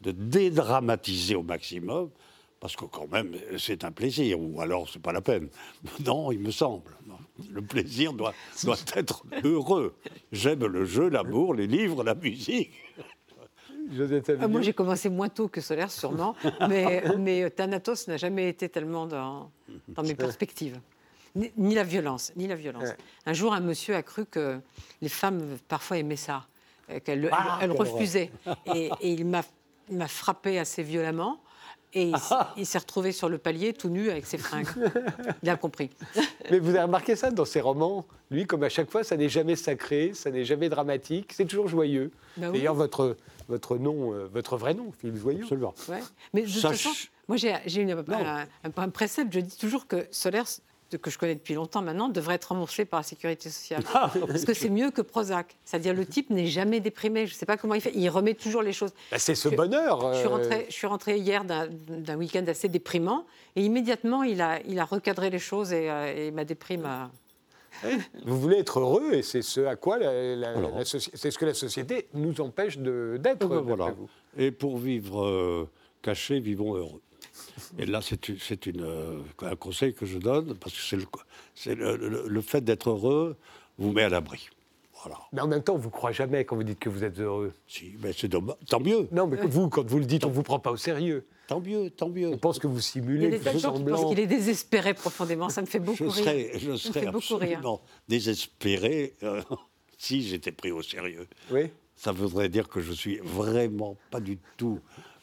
de 0.00 0.10
dédramatiser 0.10 1.34
au 1.36 1.42
maximum, 1.42 2.10
parce 2.58 2.74
que 2.76 2.84
quand 2.84 3.06
même 3.10 3.32
c'est 3.58 3.84
un 3.84 3.92
plaisir, 3.92 4.40
ou 4.40 4.60
alors 4.60 4.88
c'est 4.88 5.02
pas 5.02 5.12
la 5.12 5.20
peine. 5.20 5.48
Non, 6.06 6.32
il 6.32 6.40
me 6.40 6.50
semble. 6.50 6.90
Le 7.50 7.62
plaisir 7.62 8.12
doit, 8.12 8.34
doit 8.64 8.76
être 8.96 9.24
heureux. 9.44 9.94
J'aime 10.32 10.64
le 10.66 10.84
jeu, 10.84 11.08
l'amour, 11.08 11.54
les 11.54 11.66
livres, 11.66 12.02
la 12.04 12.14
musique. 12.14 12.70
Ah, 14.40 14.48
moi, 14.48 14.60
j'ai 14.62 14.72
commencé 14.72 15.08
moins 15.08 15.28
tôt 15.28 15.48
que 15.48 15.60
Solaire, 15.60 15.90
sûrement, 15.90 16.34
mais, 16.68 17.02
mais 17.18 17.50
Thanatos 17.50 18.06
n'a 18.08 18.16
jamais 18.16 18.48
été 18.48 18.68
tellement 18.68 19.06
dans, 19.06 19.50
dans 19.88 20.02
mes 20.02 20.14
perspectives. 20.14 20.80
Ni, 21.34 21.50
ni 21.56 21.74
la 21.74 21.84
violence, 21.84 22.32
ni 22.36 22.46
la 22.46 22.54
violence. 22.56 22.84
Ouais. 22.84 22.96
Un 23.26 23.32
jour, 23.32 23.52
un 23.54 23.60
monsieur 23.60 23.94
a 23.96 24.02
cru 24.02 24.26
que 24.26 24.60
les 25.00 25.08
femmes 25.08 25.56
parfois 25.68 25.96
aimaient 25.98 26.16
ça, 26.16 26.46
euh, 26.90 27.00
qu'elles 27.00 27.28
Ah, 27.32 27.58
elles- 27.62 27.70
elles 27.70 27.76
quelle 27.76 27.80
refusaient. 27.92 28.30
Et, 28.66 28.90
et 29.00 29.12
il 29.12 29.24
m'a 29.26 30.08
frappé 30.08 30.58
assez 30.58 30.82
violemment. 30.82 31.40
Et 31.94 32.10
il, 32.56 32.64
s'est 32.64 32.78
retrouvé 32.78 33.12
sur 33.12 33.28
le 33.28 33.36
palier 33.36 33.74
tout 33.74 33.90
nu 33.90 34.08
avec 34.10 34.24
ses 34.24 34.38
fringues. 34.38 34.66
Il 35.42 35.50
a 35.50 35.56
compris. 35.56 35.90
Mais 36.50 36.58
vous 36.58 36.70
avez 36.70 36.80
remarqué 36.80 37.16
ça 37.16 37.30
dans 37.30 37.44
ses 37.44 37.60
romans? 37.60 38.06
Lui, 38.30 38.46
comme 38.46 38.62
à 38.62 38.70
chaque 38.70 38.90
fois, 38.90 39.04
ça 39.04 39.14
n'est 39.14 39.28
jamais 39.28 39.56
sacré, 39.56 40.12
ça 40.14 40.30
n'est 40.30 40.46
jamais 40.46 40.70
dramatique, 40.70 41.34
c'est 41.34 41.44
toujours 41.44 41.68
joyeux. 41.68 42.10
Bah 42.38 42.46
oui. 42.50 42.56
D'ailleurs, 42.60 42.74
votre, 42.76 43.18
votre 43.46 43.76
nom, 43.76 44.14
euh, 44.14 44.26
votre 44.32 44.56
vrai 44.56 44.72
nom, 44.72 44.90
Philippe 44.98 45.16
Joyeux. 45.18 45.42
Absolument. 45.42 45.74
Ouais. 45.90 46.00
Mais 46.32 46.42
de 46.42 46.50
toute 46.50 46.62
façon, 46.62 46.88
moi 47.28 47.36
j'ai 47.36 47.54
j'ai 47.66 47.82
une- 47.82 47.90
un, 47.90 48.46
un- 48.64 48.72
un 48.74 48.88
précepte, 48.88 49.30
je 49.34 49.40
dis 49.40 49.58
toujours 49.58 49.86
que 49.86 50.06
Solaire, 50.10 50.46
que 50.96 51.10
je 51.10 51.18
connais 51.18 51.34
depuis 51.34 51.54
longtemps 51.54 51.82
maintenant, 51.82 52.08
devrait 52.08 52.34
être 52.36 52.46
remboursé 52.46 52.84
par 52.84 53.00
la 53.00 53.04
sécurité 53.04 53.48
sociale. 53.50 53.82
Parce 53.92 54.44
que 54.44 54.54
c'est 54.54 54.68
mieux 54.70 54.90
que 54.90 55.02
Prozac. 55.02 55.56
C'est-à-dire 55.64 55.94
le 55.94 56.06
type 56.06 56.30
n'est 56.30 56.46
jamais 56.46 56.80
déprimé. 56.80 57.26
Je 57.26 57.34
ne 57.34 57.38
sais 57.38 57.46
pas 57.46 57.56
comment 57.56 57.74
il 57.74 57.80
fait. 57.80 57.92
Il 57.94 58.08
remet 58.08 58.34
toujours 58.34 58.62
les 58.62 58.72
choses. 58.72 58.92
Bah, 59.10 59.18
c'est 59.18 59.34
ce 59.34 59.48
Je- 59.50 59.56
bonheur. 59.56 60.12
Je 60.12 60.18
suis 60.18 60.26
euh, 60.26 60.30
rentrée, 60.30 60.66
je 60.68 60.72
suis 60.74 60.86
rentrée 60.86 61.18
hier 61.18 61.44
d'un 61.44 62.16
week-end 62.16 62.44
assez 62.46 62.68
déprimant 62.68 63.24
et 63.56 63.64
immédiatement 63.64 64.22
il 64.22 64.40
a, 64.40 64.60
il 64.66 64.78
a 64.78 64.84
recadré 64.84 65.30
les 65.30 65.38
choses 65.38 65.72
et, 65.72 65.90
euh, 65.90 66.14
et 66.28 66.30
ma 66.30 66.44
déprime 66.44 66.84
a... 66.84 67.10
Vous 68.26 68.38
voulez 68.38 68.58
être 68.58 68.80
heureux 68.80 69.14
et 69.14 69.22
c'est 69.22 69.42
ce 69.42 69.62
à 69.62 69.76
quoi 69.76 69.98
la, 69.98 70.84
c'est 70.84 71.30
ce 71.30 71.38
que 71.38 71.44
la 71.46 71.54
société 71.54 72.06
nous 72.14 72.40
empêche 72.40 72.78
de- 72.78 73.16
d'être. 73.18 73.46
Eh 73.46 73.48
ben, 73.48 73.60
voilà. 73.60 73.94
Et 74.36 74.50
pour 74.50 74.76
vivre 74.78 75.24
euh, 75.24 75.68
caché, 76.02 76.38
vivons 76.38 76.74
heureux. 76.74 77.00
Et 77.78 77.86
là, 77.86 78.00
c'est 78.02 78.28
euh, 78.78 79.20
un 79.42 79.56
conseil 79.56 79.94
que 79.94 80.06
je 80.06 80.18
donne, 80.18 80.54
parce 80.56 80.74
que 80.74 80.80
c'est 80.80 80.96
le, 80.96 81.04
c'est 81.54 81.74
le, 81.74 81.96
le- 81.96 82.24
le 82.28 82.40
fait 82.40 82.62
d'être 82.62 82.90
heureux 82.90 83.36
vous 83.78 83.92
met 83.92 84.02
à 84.02 84.08
l'abri. 84.08 84.48
Voilà. 85.02 85.18
Mais 85.32 85.40
en 85.40 85.48
même 85.48 85.62
temps, 85.62 85.74
on 85.74 85.78
vous 85.78 85.90
croit 85.90 86.12
jamais 86.12 86.44
quand 86.44 86.54
vous 86.54 86.62
dites 86.62 86.78
que 86.78 86.88
vous 86.88 87.02
êtes 87.02 87.18
heureux. 87.18 87.52
Si, 87.66 87.94
mais 88.02 88.12
c'est 88.12 88.28
dommage. 88.28 88.54
Tant 88.68 88.78
mieux, 88.80 89.08
Non, 89.10 89.26
mais 89.26 89.36
vous, 89.46 89.68
quand 89.68 89.84
vous 89.86 89.98
le 89.98 90.04
dites, 90.04 90.24
on 90.24 90.30
vous 90.30 90.42
prend 90.44 90.60
pas 90.60 90.70
au 90.70 90.76
sérieux. 90.76 91.26
tant 91.48 91.60
mieux, 91.60 91.90
tant 91.90 92.08
mieux. 92.08 92.28
On 92.28 92.38
pense 92.38 92.58
que 92.60 92.68
vous 92.68 92.76
Il 92.76 92.78
y 92.78 92.82
simulez, 92.82 93.26
a 93.26 93.38
des 93.52 93.58
gens 93.58 93.72
qui 93.74 93.82
pensent 93.84 94.08
qu'il 94.08 94.20
est 94.20 94.26
désespéré 94.28 94.94
profondément. 94.94 95.48
Ça 95.48 95.60
me 95.60 95.66
fait 95.66 95.80
beaucoup 95.80 95.96
Je 95.98 96.04
rire. 96.04 96.14
serais, 96.14 96.52
je 96.58 96.70
me 96.70 96.76
serais 96.76 97.00
fait 97.00 97.06
absolument 97.08 97.80
désespéré 98.36 99.14
euh, 99.24 99.42
si 99.98 100.22
j'étais 100.22 100.52
pris 100.52 100.70
au 100.70 100.82
sérieux. 100.82 101.26
Oui. 101.50 101.70
Ça 101.96 102.12
voudrait 102.12 102.48
dire 102.48 102.68
que 102.68 102.80
je 102.80 102.92
suis 102.92 103.18
vraiment 103.18 103.96
pas 104.10 104.20
du 104.20 104.38
tout 104.56 104.78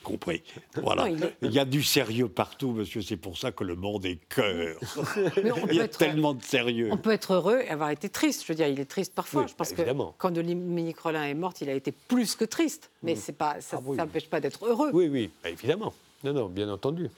compris. 0.10 0.44
Voilà. 0.76 1.04
Non, 1.04 1.16
il 1.16 1.24
est- 1.24 1.36
il, 1.42 1.52
y 1.52 1.60
a 1.60 1.66
du 1.66 1.84
sérieux 1.84 2.28
partout, 2.28 2.72
monsieur. 2.72 3.02
C'est 3.02 3.18
pour 3.18 3.38
ça 3.38 3.52
que 3.52 3.64
le 3.64 3.76
monde 3.76 4.06
est 4.06 4.18
cœur. 4.28 4.78
Il 5.38 5.48
y 5.48 5.52
peut 5.52 5.82
a 5.82 5.84
être- 5.86 5.98
tellement 5.98 6.34
de 6.34 6.44
sérieux. 6.44 6.90
On 6.92 6.98
peut 6.98 7.12
être 7.12 7.34
heureux 7.34 7.62
et 7.64 7.70
avoir 7.70 7.92
été 7.92 8.10
triste. 8.10 8.44
Je 8.44 8.48
veux 8.52 8.56
dire, 8.56 8.68
il 8.68 8.80
est 8.80 8.86
triste 8.86 9.14
parfois. 9.14 9.44
Oui, 9.44 9.48
je 9.50 9.56
pense 9.56 9.70
bah, 9.70 9.76
évidemment. 9.78 10.12
que 10.12 10.16
quand 10.18 10.32
Dominique 10.32 11.00
Rollin 11.00 11.24
est 11.26 11.34
morte, 11.34 11.62
il 11.62 11.70
a 11.70 11.74
été 11.74 11.92
plus 11.92 12.36
que 12.36 12.46
triste. 12.46 12.90
Mais 13.04 13.16
c'est 13.16 13.34
pas, 13.34 13.62
ça 13.62 13.78
Ah 13.80 13.84
oui. 13.86 13.98
n'empêche 13.98 14.28
pas 14.30 14.40
d'être 14.42 14.66
heureux. 14.66 14.90
Oui, 14.94 15.08
oui, 15.08 15.30
bah, 15.44 15.50
évidemment. 15.50 15.94
Non, 16.24 16.34
non, 16.34 16.48
bien 16.48 16.70
entendu. 16.70 17.10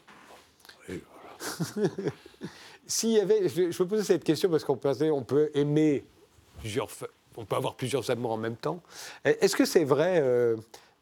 Et 0.90 1.02
S'il 2.88 3.12
y 3.12 3.20
avait, 3.20 3.48
je, 3.48 3.72
je 3.72 3.84
me 3.84 3.88
posais 3.88 4.04
cette 4.04 4.24
question 4.24 4.50
parce 4.50 4.64
qu'on 4.64 4.76
peut, 4.78 4.94
on 5.12 5.24
peut 5.24 5.50
aimer 5.54 6.04
plusieurs, 6.60 6.88
on 7.38 7.46
peut 7.46 7.56
avoir 7.56 7.76
plusieurs 7.76 8.10
amours 8.12 8.32
en 8.32 8.38
même 8.38 8.58
temps. 8.58 8.82
Est-ce 9.24 9.56
que 9.56 9.66
c'est 9.66 9.86
vrai 9.86 10.20
euh, 10.22 10.58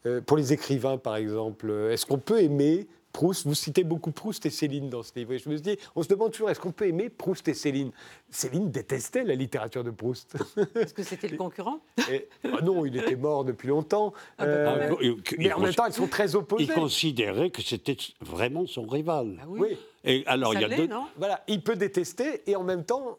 euh, 0.06 0.22
pour 0.22 0.38
les 0.38 0.54
écrivains, 0.54 0.97
par 0.97 1.16
exemple 1.18 1.70
Est-ce 1.91 2.06
qu'on 2.06 2.20
peut 2.20 2.41
aimer 2.41 2.88
Proust? 3.12 3.45
Vous 3.47 3.56
citez 3.56 3.84
beaucoup 3.84 4.12
Proust 4.12 4.45
et 4.45 4.50
Céline 4.52 4.88
dans 4.89 5.02
ce 5.04 5.12
livre. 5.16 5.34
Et 5.34 5.39
je 5.39 5.50
me 5.50 5.56
suis 5.56 5.64
dit, 5.64 5.78
on 5.95 6.04
se 6.04 6.08
demande 6.08 6.32
toujours, 6.32 6.50
est-ce 6.52 6.60
qu'on 6.60 6.72
peut 6.72 6.88
aimer 6.88 7.10
Proust 7.10 7.47
et 7.47 7.54
Céline? 7.56 7.91
Céline 8.30 8.70
détestait 8.70 9.24
la 9.24 9.34
littérature 9.36 9.84
de 9.84 9.89
Proust. 9.91 10.36
Est-ce 10.76 10.93
que 10.93 11.02
c'était 11.04 11.28
le 11.28 11.36
concurrent? 11.38 11.80
Et- 12.12 12.30
ah 12.45 12.62
non, 12.62 12.86
il 12.86 12.95
était 12.95 13.16
mort 13.16 13.43
depuis 13.45 13.68
longtemps. 13.68 14.14
Ah 14.38 14.43
Euh, 14.45 14.95
il- 15.02 15.16
mais 15.39 15.45
il 15.45 15.54
en 15.54 15.60
même 15.60 15.74
temps, 15.74 15.88
ils 15.88 15.93
sont 15.93 16.08
très 16.08 16.36
opposés. 16.36 16.66
il 16.66 16.72
considérait 16.72 17.50
que 17.50 17.62
c'était 17.64 17.97
vraiment 18.22 18.68
son 18.68 18.84
rival. 18.86 19.39
Ah 19.41 19.45
oui. 19.47 19.60
Oui. 19.72 19.78
Et 20.06 20.24
alors, 20.28 20.54
Ça 20.54 20.60
il 20.62 20.70
y 20.70 20.72
a 20.72 20.78
deux. 20.78 20.88
non? 20.88 21.06
Voilà, 21.18 21.43
il 21.47 21.62
peut 21.64 21.76
détester 21.76 22.43
et 22.50 22.56
en 22.56 22.64
même 22.64 22.86
temps, 22.86 23.18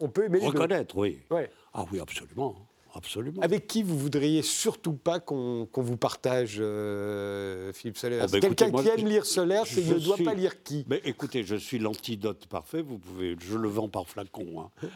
on 0.00 0.08
peut 0.08 0.24
aimer 0.24 0.38
les 0.40 0.46
deux. 0.46 0.52
Reconnaître, 0.52 0.96
oui. 0.96 1.20
Ouais. 1.30 1.50
Ah 1.74 1.84
oui, 1.92 2.00
absolument. 2.00 2.56
Absolument. 2.94 3.40
Avec 3.42 3.66
qui 3.66 3.82
vous 3.82 3.98
voudriez 3.98 4.42
surtout 4.42 4.92
pas 4.94 5.20
qu'on 5.20 5.68
vous 5.74 5.96
partage, 5.96 6.56
euh, 6.60 7.72
Philippe 7.72 7.98
Soler? 7.98 8.20
Oh, 8.22 8.26
bah, 8.30 8.40
Quelqu'un 8.40 8.70
qui 8.70 8.88
aime 8.88 9.06
lire 9.06 9.24
Soler, 9.26 9.62
c'est 9.66 9.84
ne 9.86 9.98
doit 9.98 10.16
suis- 10.16 10.24
pas 10.24 10.34
lire 10.34 10.62
qui? 10.62 10.84
Mais 10.88 11.00
écoutez, 11.04 11.44
je 11.44 11.56
suis 11.56 11.78
l'antidote 11.78 12.46
parfait. 12.46 12.82
Vous 12.82 12.98
pouvez, 12.98 13.36
je 13.40 13.56
le 13.56 13.68
vends 13.68 13.88
par 13.88 14.08
flacon, 14.08 14.60
hein. 14.82 14.88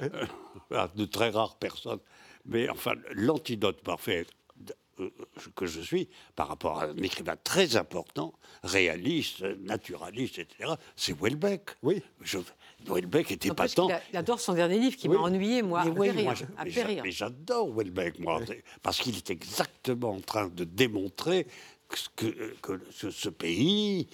à 0.73 0.89
de 0.97 1.05
très 1.05 1.31
rares 1.31 1.57
personnes. 1.57 2.01
Mais 2.47 2.69
enfin, 2.69 2.93
l'antidote 3.13 3.81
parfait 3.83 4.27
que 5.55 5.67
je 5.67 5.81
suis 5.81 6.09
par 6.37 6.49
rapport 6.49 6.81
à 6.81 6.87
un 6.87 6.97
écrivain 6.99 7.37
très 7.43 7.77
important, 7.77 8.33
réaliste, 8.63 9.43
naturaliste, 9.61 10.39
etc. 10.39 10.73
C'est 10.97 11.19
Welbeck. 11.21 11.71
Oui. 11.83 12.03
Je, 12.23 12.39
Welbeck 12.87 13.31
était 13.33 13.51
pas 13.55 13.69
tant. 13.69 13.89
il 14.13 14.17
adore 14.17 14.41
son 14.41 14.53
dernier 14.55 14.79
livre 14.79 14.97
qui 14.97 15.09
Oui. 15.09 15.17
m'a 15.17 15.23
ennuyé, 15.23 15.63
moi, 15.63 15.81
à 15.81 15.85
Mais 15.87 15.91
oui, 15.93 16.07
périr. 16.09 16.25
moi, 16.25 16.35
je- 16.35 16.45
à 16.57 16.65
mais 16.65 16.71
j'a- 16.71 16.81
périr. 16.83 17.03
mais 17.03 17.11
j'adore 17.11 17.73
Welbeck, 17.75 18.19
moi, 18.19 18.41
parce 18.83 18.99
qu'il 19.01 19.17
est 19.17 19.31
exactement 19.31 20.11
en 20.13 20.21
train 20.21 20.49
de 20.49 20.65
démontrer 20.65 21.47
que, 22.17 22.81
ce, 22.91 23.29
pays 23.29 24.09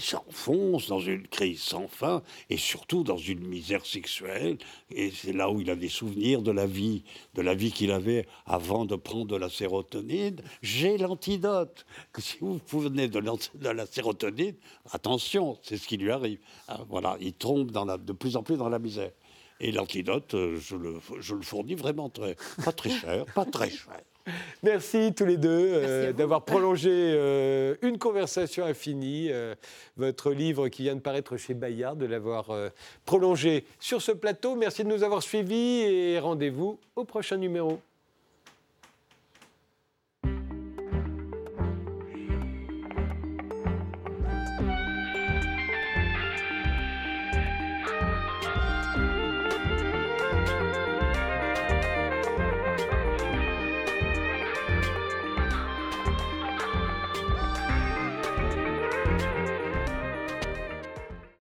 s'enfonce 0.00 0.88
dans 0.88 1.00
une 1.00 1.26
crise 1.26 1.60
sans 1.60 1.88
fin 1.88 2.22
et 2.50 2.56
surtout 2.56 3.04
dans 3.04 3.16
une 3.16 3.46
misère 3.46 3.84
sexuelle. 3.84 4.58
Et 4.90 5.10
c'est 5.10 5.32
là 5.32 5.50
où 5.50 5.60
il 5.60 5.70
a 5.70 5.76
des 5.76 5.88
souvenirs 5.88 6.42
de 6.42 6.50
la 6.50 6.66
vie, 6.66 7.04
de 7.34 7.42
la 7.42 7.54
vie 7.54 7.72
qu'il 7.72 7.90
avait 7.90 8.26
avant 8.46 8.84
de 8.84 8.96
prendre 8.96 9.26
de 9.26 9.36
la 9.36 9.48
sérotonine. 9.48 10.40
J'ai 10.62 10.98
l'antidote. 10.98 11.86
Si 12.18 12.38
vous 12.40 12.60
venez 12.72 13.08
de, 13.08 13.20
de 13.20 13.68
la 13.68 13.86
sérotonine, 13.86 14.54
attention, 14.92 15.58
c'est 15.62 15.76
ce 15.76 15.86
qui 15.86 15.96
lui 15.96 16.10
arrive. 16.10 16.38
Ah, 16.68 16.80
voilà, 16.88 17.16
il 17.20 17.32
tombe 17.32 17.70
de 17.70 18.12
plus 18.12 18.36
en 18.36 18.42
plus 18.42 18.56
dans 18.56 18.68
la 18.68 18.78
misère. 18.78 19.12
Et 19.60 19.72
l'antidote, 19.72 20.34
euh, 20.34 20.58
je 20.60 20.76
le, 20.76 21.00
je 21.18 21.34
le 21.34 21.42
fournis 21.42 21.74
vraiment 21.74 22.08
très, 22.08 22.36
pas 22.64 22.72
très 22.72 22.90
cher, 22.90 23.24
pas 23.34 23.44
très 23.44 23.70
cher. 23.70 24.00
Merci 24.62 25.12
tous 25.14 25.24
les 25.24 25.36
deux 25.36 25.70
euh, 25.74 26.12
d'avoir 26.12 26.44
prolongé 26.44 26.90
euh, 26.92 27.74
une 27.82 27.98
conversation 27.98 28.64
infinie. 28.64 29.28
euh, 29.30 29.54
votre 29.96 30.30
livre 30.32 30.68
qui 30.68 30.82
vient 30.82 30.94
de 30.94 31.00
paraître 31.00 31.36
chez 31.36 31.54
Bayard, 31.54 31.96
de 31.96 32.06
l'avoir 32.06 32.52
prolongé 33.04 33.64
sur 33.80 34.00
ce 34.00 34.12
plateau. 34.12 34.54
Merci 34.54 34.84
de 34.84 34.88
nous 34.88 35.02
avoir 35.02 35.22
suivis 35.22 35.82
et 35.82 36.18
rendez-vous 36.20 36.78
au 36.94 37.04
prochain 37.04 37.36
numéro. 37.36 37.80